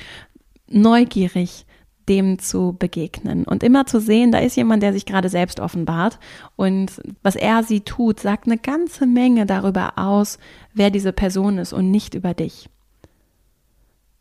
Neugierig, 0.66 1.66
dem 2.09 2.38
zu 2.38 2.76
begegnen 2.78 3.44
und 3.44 3.62
immer 3.62 3.86
zu 3.86 4.00
sehen, 4.00 4.32
da 4.32 4.38
ist 4.38 4.57
jemand, 4.57 4.82
der 4.82 4.92
sich 4.92 5.07
gerade 5.07 5.28
selbst 5.28 5.61
offenbart 5.61 6.18
und 6.57 7.00
was 7.22 7.36
er 7.36 7.62
sie 7.62 7.80
tut, 7.80 8.20
sagt 8.20 8.46
eine 8.46 8.59
ganze 8.59 9.07
Menge 9.07 9.46
darüber 9.46 9.92
aus, 9.96 10.38
wer 10.74 10.90
diese 10.90 11.12
Person 11.12 11.59
ist 11.59 11.72
und 11.72 11.90
nicht 11.90 12.14
über 12.14 12.34
dich. 12.34 12.68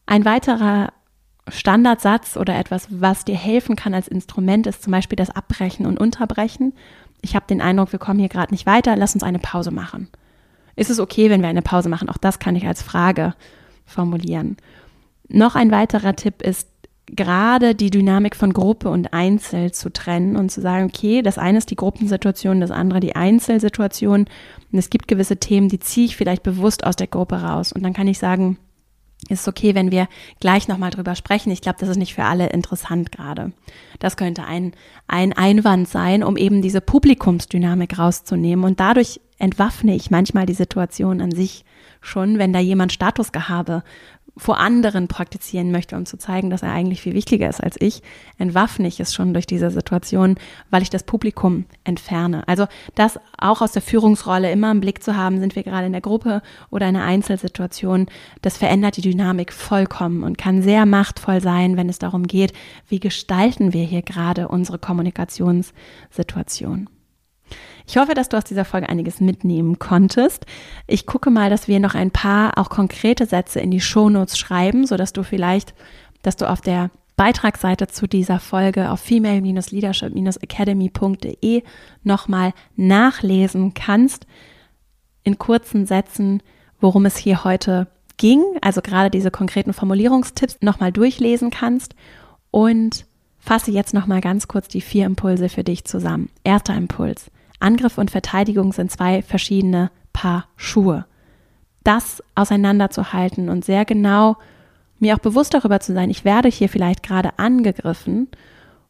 Ein 0.05 0.25
weiterer 0.25 0.93
Standardsatz 1.47 2.37
oder 2.37 2.57
etwas, 2.57 2.87
was 2.89 3.25
dir 3.25 3.35
helfen 3.35 3.75
kann 3.75 3.93
als 3.93 4.07
Instrument, 4.07 4.67
ist 4.67 4.83
zum 4.83 4.91
Beispiel 4.91 5.15
das 5.15 5.29
Abbrechen 5.29 5.85
und 5.85 5.99
Unterbrechen. 5.99 6.73
Ich 7.21 7.35
habe 7.35 7.45
den 7.47 7.61
Eindruck, 7.61 7.91
wir 7.91 7.99
kommen 7.99 8.19
hier 8.19 8.29
gerade 8.29 8.53
nicht 8.53 8.65
weiter, 8.65 8.95
lass 8.95 9.13
uns 9.13 9.23
eine 9.23 9.39
Pause 9.39 9.71
machen. 9.71 10.09
Ist 10.75 10.89
es 10.89 10.99
okay, 10.99 11.29
wenn 11.29 11.41
wir 11.41 11.49
eine 11.49 11.61
Pause 11.61 11.89
machen? 11.89 12.09
Auch 12.09 12.17
das 12.17 12.39
kann 12.39 12.55
ich 12.55 12.65
als 12.65 12.81
Frage 12.81 13.33
formulieren 13.85 14.57
Noch 15.27 15.55
ein 15.55 15.71
weiterer 15.71 16.15
Tipp 16.15 16.41
ist, 16.41 16.67
gerade 17.07 17.75
die 17.75 17.89
Dynamik 17.89 18.35
von 18.35 18.53
Gruppe 18.53 18.89
und 18.89 19.13
Einzel 19.13 19.71
zu 19.71 19.91
trennen 19.91 20.35
und 20.35 20.51
zu 20.51 20.61
sagen, 20.61 20.85
okay, 20.85 21.21
das 21.21 21.37
eine 21.37 21.57
ist 21.57 21.71
die 21.71 21.75
Gruppensituation, 21.75 22.61
das 22.61 22.71
andere 22.71 22.99
die 22.99 23.15
Einzelsituation. 23.15 24.25
Und 24.71 24.79
es 24.79 24.89
gibt 24.89 25.07
gewisse 25.07 25.37
Themen, 25.37 25.69
die 25.69 25.79
ziehe 25.79 26.05
ich 26.05 26.15
vielleicht 26.15 26.43
bewusst 26.43 26.85
aus 26.85 26.95
der 26.95 27.07
Gruppe 27.07 27.41
raus. 27.41 27.73
Und 27.73 27.83
dann 27.83 27.93
kann 27.93 28.07
ich 28.07 28.19
sagen, 28.19 28.57
ist 29.29 29.47
okay, 29.47 29.75
wenn 29.75 29.91
wir 29.91 30.07
gleich 30.39 30.67
nochmal 30.67 30.89
drüber 30.89 31.15
sprechen. 31.15 31.51
Ich 31.51 31.61
glaube, 31.61 31.77
das 31.79 31.89
ist 31.89 31.97
nicht 31.97 32.15
für 32.15 32.23
alle 32.23 32.47
interessant 32.47 33.11
gerade. 33.11 33.51
Das 33.99 34.17
könnte 34.17 34.45
ein, 34.45 34.73
ein 35.07 35.33
Einwand 35.33 35.87
sein, 35.87 36.23
um 36.23 36.37
eben 36.37 36.61
diese 36.61 36.81
Publikumsdynamik 36.81 37.99
rauszunehmen. 37.99 38.65
Und 38.65 38.79
dadurch 38.79 39.21
entwaffne 39.37 39.95
ich 39.95 40.11
manchmal 40.11 40.45
die 40.45 40.53
Situation 40.53 41.21
an 41.21 41.31
sich 41.31 41.65
schon, 42.01 42.39
wenn 42.39 42.51
da 42.51 42.59
jemand 42.59 42.93
Statusgehabe 42.93 43.83
vor 44.37 44.59
anderen 44.59 45.07
praktizieren 45.07 45.71
möchte, 45.71 45.95
um 45.95 46.05
zu 46.05 46.17
zeigen, 46.17 46.49
dass 46.49 46.63
er 46.63 46.71
eigentlich 46.71 47.01
viel 47.01 47.13
wichtiger 47.13 47.49
ist 47.49 47.61
als 47.61 47.75
ich, 47.79 48.01
entwaffne 48.37 48.87
ich 48.87 48.99
es 48.99 49.13
schon 49.13 49.33
durch 49.33 49.45
diese 49.45 49.71
Situation, 49.71 50.35
weil 50.69 50.81
ich 50.81 50.89
das 50.89 51.03
Publikum 51.03 51.65
entferne. 51.83 52.47
Also 52.47 52.67
das 52.95 53.19
auch 53.37 53.61
aus 53.61 53.73
der 53.73 53.81
Führungsrolle 53.81 54.51
immer 54.51 54.71
im 54.71 54.79
Blick 54.79 55.03
zu 55.03 55.17
haben, 55.17 55.39
sind 55.39 55.55
wir 55.55 55.63
gerade 55.63 55.87
in 55.87 55.91
der 55.91 56.01
Gruppe 56.01 56.41
oder 56.69 56.87
in 56.87 56.95
einer 56.95 57.05
Einzelsituation, 57.05 58.07
das 58.41 58.57
verändert 58.57 58.97
die 58.97 59.01
Dynamik 59.01 59.51
vollkommen 59.51 60.23
und 60.23 60.37
kann 60.37 60.61
sehr 60.61 60.85
machtvoll 60.85 61.41
sein, 61.41 61.75
wenn 61.75 61.89
es 61.89 61.99
darum 61.99 62.25
geht, 62.25 62.53
wie 62.87 62.99
gestalten 62.99 63.73
wir 63.73 63.83
hier 63.83 64.01
gerade 64.01 64.47
unsere 64.47 64.79
Kommunikationssituation. 64.79 66.87
Ich 67.87 67.97
hoffe, 67.97 68.13
dass 68.13 68.29
du 68.29 68.37
aus 68.37 68.43
dieser 68.43 68.65
Folge 68.65 68.89
einiges 68.89 69.19
mitnehmen 69.19 69.79
konntest. 69.79 70.45
Ich 70.87 71.05
gucke 71.05 71.29
mal, 71.29 71.49
dass 71.49 71.67
wir 71.67 71.79
noch 71.79 71.95
ein 71.95 72.11
paar 72.11 72.57
auch 72.57 72.69
konkrete 72.69 73.25
Sätze 73.25 73.59
in 73.59 73.71
die 73.71 73.81
Shownotes 73.81 74.37
schreiben, 74.37 74.85
sodass 74.85 75.13
du 75.13 75.23
vielleicht, 75.23 75.73
dass 76.21 76.37
du 76.37 76.49
auf 76.49 76.61
der 76.61 76.91
Beitragsseite 77.15 77.87
zu 77.87 78.07
dieser 78.07 78.39
Folge 78.39 78.89
auf 78.89 78.99
female-leadership-academy.de 79.01 81.63
nochmal 82.03 82.53
nachlesen 82.75 83.73
kannst, 83.73 84.25
in 85.23 85.37
kurzen 85.37 85.85
Sätzen, 85.85 86.41
worum 86.79 87.05
es 87.05 87.17
hier 87.17 87.43
heute 87.43 87.87
ging, 88.17 88.43
also 88.61 88.81
gerade 88.81 89.09
diese 89.09 89.31
konkreten 89.31 89.73
Formulierungstipps 89.73 90.57
nochmal 90.61 90.91
durchlesen 90.91 91.51
kannst 91.51 91.95
und 92.49 93.05
fasse 93.39 93.71
jetzt 93.71 93.93
nochmal 93.93 94.21
ganz 94.21 94.47
kurz 94.47 94.67
die 94.67 94.81
vier 94.81 95.05
Impulse 95.05 95.49
für 95.49 95.63
dich 95.63 95.85
zusammen. 95.85 96.29
Erster 96.43 96.75
Impuls. 96.75 97.31
Angriff 97.61 97.97
und 97.97 98.11
Verteidigung 98.11 98.73
sind 98.73 98.91
zwei 98.91 99.21
verschiedene 99.21 99.91
Paar 100.13 100.47
Schuhe. 100.55 101.05
Das 101.83 102.23
auseinanderzuhalten 102.35 103.49
und 103.49 103.65
sehr 103.65 103.85
genau 103.85 104.37
mir 104.99 105.15
auch 105.15 105.19
bewusst 105.19 105.53
darüber 105.53 105.79
zu 105.79 105.93
sein, 105.93 106.09
ich 106.09 106.25
werde 106.25 106.47
hier 106.47 106.69
vielleicht 106.69 107.01
gerade 107.01 107.39
angegriffen, 107.39 108.27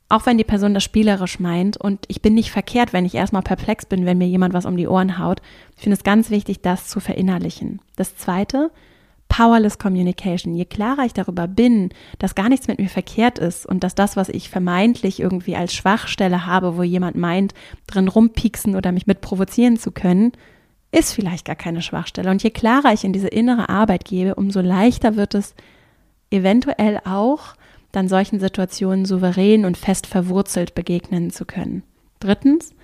auch 0.09 0.25
wenn 0.25 0.37
die 0.37 0.43
Person 0.43 0.73
das 0.73 0.83
spielerisch 0.83 1.39
meint 1.39 1.77
und 1.77 2.03
ich 2.09 2.21
bin 2.21 2.33
nicht 2.33 2.51
verkehrt, 2.51 2.91
wenn 2.91 3.05
ich 3.05 3.15
erstmal 3.15 3.43
perplex 3.43 3.85
bin, 3.85 4.05
wenn 4.05 4.17
mir 4.17 4.27
jemand 4.27 4.53
was 4.53 4.65
um 4.65 4.75
die 4.75 4.87
Ohren 4.87 5.17
haut. 5.17 5.41
Ich 5.77 5.83
finde 5.83 5.95
es 5.95 6.03
ganz 6.03 6.29
wichtig, 6.29 6.61
das 6.61 6.89
zu 6.89 6.99
verinnerlichen. 6.99 7.79
Das 7.95 8.17
zweite, 8.17 8.71
Powerless 9.31 9.79
Communication. 9.79 10.53
Je 10.53 10.65
klarer 10.65 11.05
ich 11.05 11.13
darüber 11.13 11.47
bin, 11.47 11.89
dass 12.19 12.35
gar 12.35 12.49
nichts 12.49 12.67
mit 12.67 12.79
mir 12.79 12.89
verkehrt 12.89 13.39
ist 13.39 13.65
und 13.65 13.81
dass 13.81 13.95
das, 13.95 14.17
was 14.17 14.27
ich 14.27 14.49
vermeintlich 14.49 15.21
irgendwie 15.21 15.55
als 15.55 15.73
Schwachstelle 15.73 16.45
habe, 16.45 16.75
wo 16.77 16.83
jemand 16.83 17.15
meint, 17.15 17.53
drin 17.87 18.09
rumpieksen 18.09 18.75
oder 18.75 18.91
mich 18.91 19.07
mit 19.07 19.21
provozieren 19.21 19.77
zu 19.77 19.93
können, 19.93 20.33
ist 20.91 21.13
vielleicht 21.13 21.45
gar 21.45 21.55
keine 21.55 21.81
Schwachstelle. 21.81 22.29
Und 22.29 22.43
je 22.43 22.49
klarer 22.49 22.91
ich 22.91 23.05
in 23.05 23.13
diese 23.13 23.29
innere 23.29 23.69
Arbeit 23.69 24.03
gebe, 24.03 24.35
umso 24.35 24.59
leichter 24.59 25.15
wird 25.15 25.33
es 25.33 25.55
eventuell 26.29 26.99
auch, 27.05 27.55
dann 27.93 28.09
solchen 28.09 28.41
Situationen 28.41 29.05
souverän 29.05 29.63
und 29.63 29.77
fest 29.77 30.07
verwurzelt 30.07 30.75
begegnen 30.75 31.31
zu 31.31 31.45
können. 31.45 31.83
Drittens, 32.19 32.75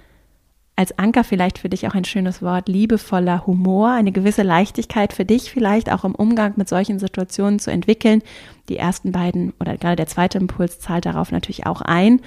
als 0.77 0.97
Anker 0.99 1.23
vielleicht 1.23 1.57
für 1.57 1.69
dich 1.69 1.87
auch 1.87 1.95
ein 1.95 2.05
schönes 2.05 2.43
Wort, 2.43 2.69
liebevoller 2.69 3.47
Humor, 3.47 3.89
eine 3.89 4.11
gewisse 4.11 4.43
Leichtigkeit 4.43 5.11
für 5.11 5.25
dich 5.25 5.51
vielleicht 5.51 5.91
auch 5.91 6.03
im 6.03 6.13
Umgang 6.13 6.53
mit 6.55 6.69
solchen 6.69 6.99
Situationen 6.99 7.57
zu 7.57 7.71
entwickeln. 7.71 8.21
Die 8.69 8.77
ersten 8.77 9.11
beiden 9.11 9.53
oder 9.59 9.75
gerade 9.75 9.95
der 9.95 10.05
zweite 10.05 10.37
Impuls 10.37 10.79
zahlt 10.79 11.07
darauf 11.07 11.31
natürlich 11.31 11.65
auch 11.65 11.81
ein. 11.81 12.21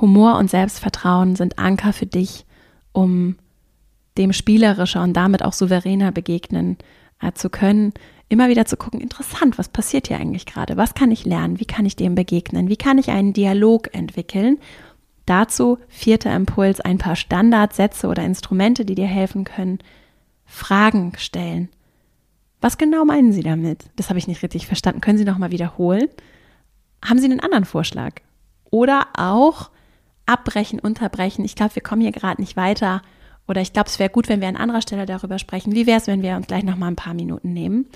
Humor 0.00 0.38
und 0.38 0.50
Selbstvertrauen 0.50 1.36
sind 1.36 1.60
Anker 1.60 1.92
für 1.92 2.06
dich, 2.06 2.46
um 2.90 3.36
dem 4.18 4.32
spielerischer 4.32 5.02
und 5.04 5.12
damit 5.12 5.44
auch 5.44 5.52
souveräner 5.52 6.10
begegnen 6.10 6.78
äh, 7.20 7.30
zu 7.32 7.48
können. 7.48 7.92
Immer 8.28 8.48
wieder 8.48 8.64
zu 8.64 8.76
gucken, 8.76 9.00
interessant, 9.00 9.56
was 9.56 9.68
passiert 9.68 10.08
hier 10.08 10.18
eigentlich 10.18 10.46
gerade? 10.46 10.76
Was 10.76 10.94
kann 10.94 11.12
ich 11.12 11.24
lernen? 11.24 11.60
Wie 11.60 11.64
kann 11.64 11.86
ich 11.86 11.94
dem 11.94 12.16
begegnen? 12.16 12.68
Wie 12.68 12.76
kann 12.76 12.98
ich 12.98 13.10
einen 13.10 13.32
Dialog 13.32 13.94
entwickeln? 13.94 14.58
Dazu 15.26 15.78
vierter 15.88 16.34
Impuls, 16.34 16.80
ein 16.80 16.98
paar 16.98 17.16
Standardsätze 17.16 18.08
oder 18.08 18.24
Instrumente, 18.24 18.84
die 18.84 18.94
dir 18.94 19.06
helfen 19.06 19.44
können. 19.44 19.78
Fragen 20.44 21.12
stellen. 21.16 21.68
Was 22.60 22.78
genau 22.78 23.04
meinen 23.04 23.32
Sie 23.32 23.42
damit? 23.42 23.84
Das 23.96 24.08
habe 24.08 24.18
ich 24.18 24.28
nicht 24.28 24.42
richtig 24.42 24.66
verstanden. 24.66 25.00
Können 25.00 25.18
Sie 25.18 25.24
noch 25.24 25.38
mal 25.38 25.50
wiederholen? 25.50 26.08
Haben 27.04 27.18
Sie 27.18 27.24
einen 27.24 27.40
anderen 27.40 27.64
Vorschlag? 27.64 28.14
Oder 28.70 29.08
auch 29.16 29.70
abbrechen, 30.26 30.78
unterbrechen. 30.78 31.44
Ich 31.44 31.56
glaube, 31.56 31.74
wir 31.74 31.82
kommen 31.82 32.02
hier 32.02 32.12
gerade 32.12 32.40
nicht 32.40 32.56
weiter. 32.56 33.02
Oder 33.48 33.60
ich 33.60 33.72
glaube, 33.72 33.88
es 33.88 33.98
wäre 33.98 34.10
gut, 34.10 34.28
wenn 34.28 34.40
wir 34.40 34.48
an 34.48 34.56
anderer 34.56 34.82
Stelle 34.82 35.06
darüber 35.06 35.38
sprechen. 35.38 35.74
Wie 35.74 35.86
wäre 35.86 35.98
es, 35.98 36.06
wenn 36.06 36.22
wir 36.22 36.36
uns 36.36 36.46
gleich 36.46 36.62
noch 36.62 36.76
mal 36.76 36.88
ein 36.88 36.96
paar 36.96 37.14
Minuten 37.14 37.52
nehmen? 37.52 37.86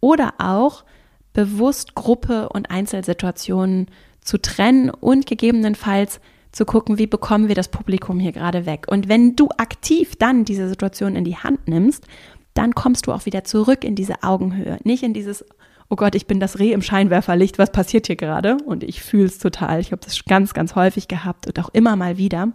Oder 0.00 0.34
auch 0.38 0.84
bewusst 1.32 1.94
Gruppe 1.94 2.48
und 2.48 2.70
Einzelsituationen 2.70 3.88
zu 4.20 4.38
trennen 4.38 4.90
und 4.90 5.26
gegebenenfalls 5.26 6.20
zu 6.52 6.66
gucken, 6.66 6.98
wie 6.98 7.06
bekommen 7.06 7.48
wir 7.48 7.54
das 7.54 7.68
Publikum 7.68 8.20
hier 8.20 8.32
gerade 8.32 8.66
weg. 8.66 8.86
Und 8.88 9.08
wenn 9.08 9.34
du 9.36 9.48
aktiv 9.56 10.16
dann 10.16 10.44
diese 10.44 10.68
Situation 10.68 11.16
in 11.16 11.24
die 11.24 11.36
Hand 11.36 11.66
nimmst, 11.66 12.06
dann 12.54 12.74
kommst 12.74 13.06
du 13.06 13.12
auch 13.12 13.26
wieder 13.26 13.44
zurück 13.44 13.82
in 13.84 13.94
diese 13.94 14.22
Augenhöhe, 14.22 14.78
nicht 14.84 15.02
in 15.02 15.14
dieses, 15.14 15.44
oh 15.88 15.96
Gott, 15.96 16.14
ich 16.14 16.26
bin 16.26 16.40
das 16.40 16.58
Reh 16.58 16.72
im 16.72 16.82
Scheinwerferlicht, 16.82 17.58
was 17.58 17.72
passiert 17.72 18.06
hier 18.06 18.16
gerade? 18.16 18.58
Und 18.66 18.84
ich 18.84 19.02
fühle 19.02 19.26
es 19.26 19.38
total. 19.38 19.80
Ich 19.80 19.92
habe 19.92 20.02
das 20.04 20.24
ganz, 20.26 20.52
ganz 20.52 20.74
häufig 20.74 21.08
gehabt 21.08 21.46
und 21.46 21.58
auch 21.58 21.70
immer 21.70 21.96
mal 21.96 22.18
wieder. 22.18 22.52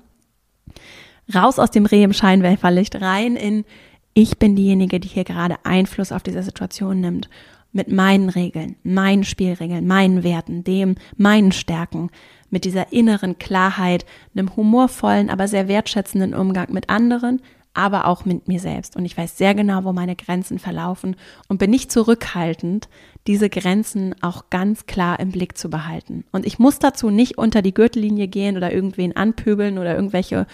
Raus 1.33 1.59
aus 1.59 1.71
dem 1.71 1.85
Reh 1.85 2.03
im 2.03 2.13
Scheinwerferlicht, 2.13 3.01
rein 3.01 3.35
in, 3.35 3.65
ich 4.13 4.37
bin 4.37 4.55
diejenige, 4.55 4.99
die 4.99 5.07
hier 5.07 5.23
gerade 5.23 5.57
Einfluss 5.63 6.11
auf 6.11 6.23
diese 6.23 6.43
Situation 6.43 7.01
nimmt. 7.01 7.29
Mit 7.73 7.91
meinen 7.91 8.29
Regeln, 8.29 8.75
meinen 8.83 9.23
Spielregeln, 9.23 9.85
meinen 9.85 10.23
Werten, 10.23 10.63
dem, 10.63 10.95
meinen 11.17 11.51
Stärken 11.51 12.09
mit 12.49 12.65
dieser 12.65 12.91
inneren 12.93 13.37
Klarheit, 13.37 14.05
einem 14.35 14.55
humorvollen, 14.55 15.29
aber 15.29 15.47
sehr 15.47 15.67
wertschätzenden 15.67 16.33
Umgang 16.33 16.71
mit 16.71 16.89
anderen, 16.89 17.41
aber 17.77 18.07
auch 18.07 18.25
mit 18.25 18.47
mir 18.47 18.59
selbst. 18.59 18.95
Und 18.95 19.05
ich 19.05 19.15
weiß 19.15 19.37
sehr 19.37 19.53
genau, 19.53 19.83
wo 19.83 19.93
meine 19.93 20.15
Grenzen 20.15 20.57
verlaufen 20.57 21.15
und 21.47 21.59
bin 21.59 21.69
nicht 21.69 21.91
zurückhaltend, 21.91 22.89
diese 23.27 23.49
Grenzen 23.49 24.15
auch 24.21 24.49
ganz 24.49 24.87
klar 24.87 25.19
im 25.19 25.31
Blick 25.31 25.57
zu 25.57 25.69
behalten. 25.69 26.23
Und 26.31 26.47
ich 26.47 26.57
muss 26.57 26.79
dazu 26.79 27.11
nicht 27.11 27.37
unter 27.37 27.61
die 27.61 27.75
Gürtellinie 27.75 28.27
gehen 28.27 28.57
oder 28.57 28.73
irgendwen 28.73 29.15
anpöbeln 29.15 29.77
oder 29.77 29.95
irgendwelche 29.95 30.47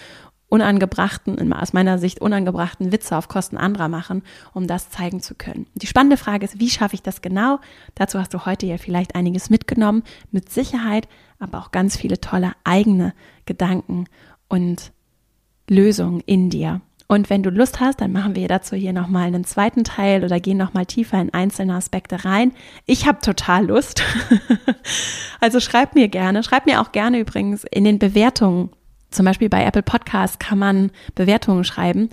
unangebrachten, 0.54 1.52
aus 1.52 1.72
meiner 1.72 1.98
Sicht 1.98 2.20
unangebrachten 2.20 2.92
Witze 2.92 3.16
auf 3.16 3.26
Kosten 3.26 3.56
anderer 3.56 3.88
machen, 3.88 4.22
um 4.52 4.68
das 4.68 4.88
zeigen 4.88 5.20
zu 5.20 5.34
können. 5.34 5.66
Die 5.74 5.88
spannende 5.88 6.16
Frage 6.16 6.44
ist, 6.44 6.60
wie 6.60 6.70
schaffe 6.70 6.94
ich 6.94 7.02
das 7.02 7.22
genau? 7.22 7.58
Dazu 7.96 8.20
hast 8.20 8.32
du 8.32 8.46
heute 8.46 8.64
ja 8.64 8.78
vielleicht 8.78 9.16
einiges 9.16 9.50
mitgenommen. 9.50 10.04
Mit 10.30 10.50
Sicherheit 10.50 11.08
aber 11.40 11.58
auch 11.58 11.72
ganz 11.72 11.96
viele 11.96 12.20
tolle 12.20 12.52
eigene 12.62 13.14
Gedanken 13.46 14.04
und 14.48 14.92
Lösungen 15.68 16.20
in 16.20 16.50
dir. 16.50 16.80
Und 17.08 17.28
wenn 17.30 17.42
du 17.42 17.50
Lust 17.50 17.80
hast, 17.80 18.00
dann 18.00 18.12
machen 18.12 18.36
wir 18.36 18.46
dazu 18.46 18.76
hier 18.76 18.92
nochmal 18.92 19.26
einen 19.26 19.44
zweiten 19.44 19.82
Teil 19.82 20.24
oder 20.24 20.38
gehen 20.38 20.56
nochmal 20.56 20.86
tiefer 20.86 21.20
in 21.20 21.34
einzelne 21.34 21.74
Aspekte 21.74 22.24
rein. 22.24 22.52
Ich 22.86 23.06
habe 23.06 23.20
total 23.20 23.66
Lust. 23.66 24.04
also 25.40 25.58
schreib 25.58 25.94
mir 25.96 26.08
gerne, 26.08 26.44
schreib 26.44 26.64
mir 26.64 26.80
auch 26.80 26.92
gerne 26.92 27.18
übrigens 27.18 27.64
in 27.70 27.84
den 27.84 27.98
Bewertungen. 27.98 28.70
Zum 29.14 29.24
Beispiel 29.24 29.48
bei 29.48 29.64
Apple 29.64 29.82
Podcasts 29.82 30.38
kann 30.38 30.58
man 30.58 30.90
Bewertungen 31.14 31.64
schreiben 31.64 32.10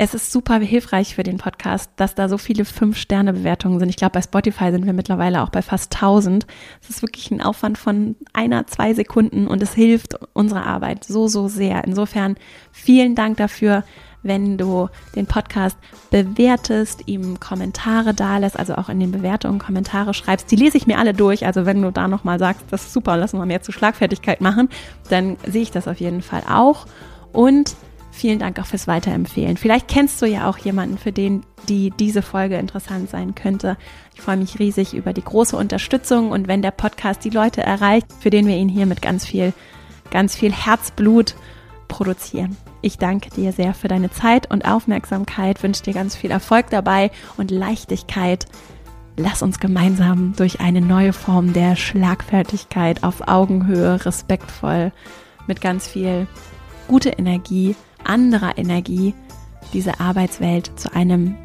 es 0.00 0.14
ist 0.14 0.30
super 0.30 0.60
hilfreich 0.60 1.16
für 1.16 1.24
den 1.24 1.38
Podcast, 1.38 1.90
dass 1.96 2.14
da 2.14 2.28
so 2.28 2.38
viele 2.38 2.64
Fünf-Sterne-Bewertungen 2.64 3.80
sind. 3.80 3.88
Ich 3.88 3.96
glaube, 3.96 4.12
bei 4.12 4.22
Spotify 4.22 4.70
sind 4.70 4.86
wir 4.86 4.92
mittlerweile 4.92 5.42
auch 5.42 5.48
bei 5.48 5.60
fast 5.60 5.92
1000. 5.94 6.46
Es 6.80 6.88
ist 6.88 7.02
wirklich 7.02 7.32
ein 7.32 7.42
Aufwand 7.42 7.78
von 7.78 8.14
einer, 8.32 8.66
zwei 8.68 8.94
Sekunden 8.94 9.48
und 9.48 9.60
es 9.60 9.74
hilft 9.74 10.14
unserer 10.34 10.66
Arbeit 10.66 11.04
so, 11.04 11.26
so 11.26 11.48
sehr. 11.48 11.82
Insofern 11.84 12.36
vielen 12.70 13.16
Dank 13.16 13.38
dafür, 13.38 13.82
wenn 14.22 14.58
du 14.58 14.88
den 15.14 15.26
Podcast 15.26 15.76
bewertest, 16.10 17.02
ihm 17.06 17.40
Kommentare 17.40 18.14
da 18.14 18.38
lässt, 18.38 18.58
also 18.58 18.74
auch 18.74 18.88
in 18.88 19.00
den 19.00 19.12
Bewertungen 19.12 19.58
Kommentare 19.58 20.14
schreibst. 20.14 20.50
Die 20.50 20.56
lese 20.56 20.76
ich 20.76 20.86
mir 20.86 20.98
alle 20.98 21.14
durch. 21.14 21.46
Also 21.46 21.66
wenn 21.66 21.82
du 21.82 21.90
da 21.90 22.08
nochmal 22.08 22.38
sagst, 22.38 22.64
das 22.70 22.86
ist 22.86 22.92
super, 22.92 23.16
lass 23.16 23.32
uns 23.32 23.38
mal 23.38 23.46
mehr 23.46 23.62
zur 23.62 23.74
Schlagfertigkeit 23.74 24.40
machen, 24.40 24.68
dann 25.08 25.36
sehe 25.46 25.62
ich 25.62 25.70
das 25.70 25.88
auf 25.88 26.00
jeden 26.00 26.22
Fall 26.22 26.42
auch. 26.48 26.86
Und 27.32 27.76
Vielen 28.18 28.40
Dank 28.40 28.58
auch 28.58 28.66
fürs 28.66 28.88
Weiterempfehlen. 28.88 29.56
Vielleicht 29.56 29.86
kennst 29.86 30.20
du 30.20 30.26
ja 30.26 30.50
auch 30.50 30.58
jemanden, 30.58 30.98
für 30.98 31.12
den 31.12 31.44
die 31.68 31.90
diese 31.90 32.20
Folge 32.20 32.56
interessant 32.56 33.10
sein 33.10 33.36
könnte. 33.36 33.76
Ich 34.16 34.22
freue 34.22 34.36
mich 34.36 34.58
riesig 34.58 34.92
über 34.92 35.12
die 35.12 35.22
große 35.22 35.56
Unterstützung 35.56 36.32
und 36.32 36.48
wenn 36.48 36.60
der 36.60 36.72
Podcast 36.72 37.24
die 37.24 37.30
Leute 37.30 37.62
erreicht, 37.62 38.06
für 38.18 38.30
den 38.30 38.48
wir 38.48 38.56
ihn 38.56 38.68
hier 38.68 38.86
mit 38.86 39.02
ganz 39.02 39.24
viel, 39.24 39.52
ganz 40.10 40.34
viel 40.34 40.52
Herzblut 40.52 41.36
produzieren. 41.86 42.56
Ich 42.80 42.98
danke 42.98 43.30
dir 43.30 43.52
sehr 43.52 43.74
für 43.74 43.88
deine 43.88 44.10
Zeit 44.10 44.50
und 44.50 44.64
Aufmerksamkeit, 44.64 45.62
wünsche 45.62 45.82
dir 45.82 45.94
ganz 45.94 46.14
viel 46.14 46.30
Erfolg 46.30 46.70
dabei 46.70 47.10
und 47.36 47.50
Leichtigkeit. 47.50 48.46
Lass 49.16 49.42
uns 49.42 49.58
gemeinsam 49.58 50.34
durch 50.36 50.60
eine 50.60 50.80
neue 50.80 51.12
Form 51.12 51.52
der 51.52 51.74
Schlagfertigkeit 51.74 53.02
auf 53.02 53.26
Augenhöhe, 53.26 54.04
respektvoll, 54.04 54.92
mit 55.48 55.60
ganz 55.60 55.88
viel 55.88 56.28
gute 56.86 57.10
Energie 57.10 57.74
anderer 58.04 58.56
Energie 58.58 59.14
diese 59.72 60.00
Arbeitswelt 60.00 60.78
zu 60.78 60.94
einem 60.94 61.36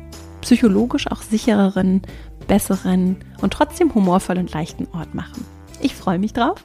psychologisch 0.41 1.07
auch 1.07 1.21
sichereren, 1.21 2.01
besseren 2.47 3.17
und 3.41 3.53
trotzdem 3.53 3.93
humorvoll 3.93 4.37
und 4.37 4.51
leichten 4.51 4.87
Ort 4.93 5.13
machen. 5.13 5.45
Ich 5.81 5.95
freue 5.95 6.19
mich 6.19 6.33
drauf. 6.33 6.61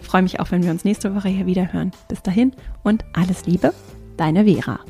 Freue 0.00 0.22
mich 0.22 0.40
auch, 0.40 0.50
wenn 0.50 0.62
wir 0.62 0.70
uns 0.70 0.84
nächste 0.84 1.14
Woche 1.14 1.28
hier 1.28 1.46
wieder 1.46 1.72
hören. 1.72 1.92
Bis 2.08 2.22
dahin 2.22 2.52
und 2.82 3.04
alles 3.12 3.46
Liebe, 3.46 3.72
deine 4.16 4.44
Vera. 4.44 4.80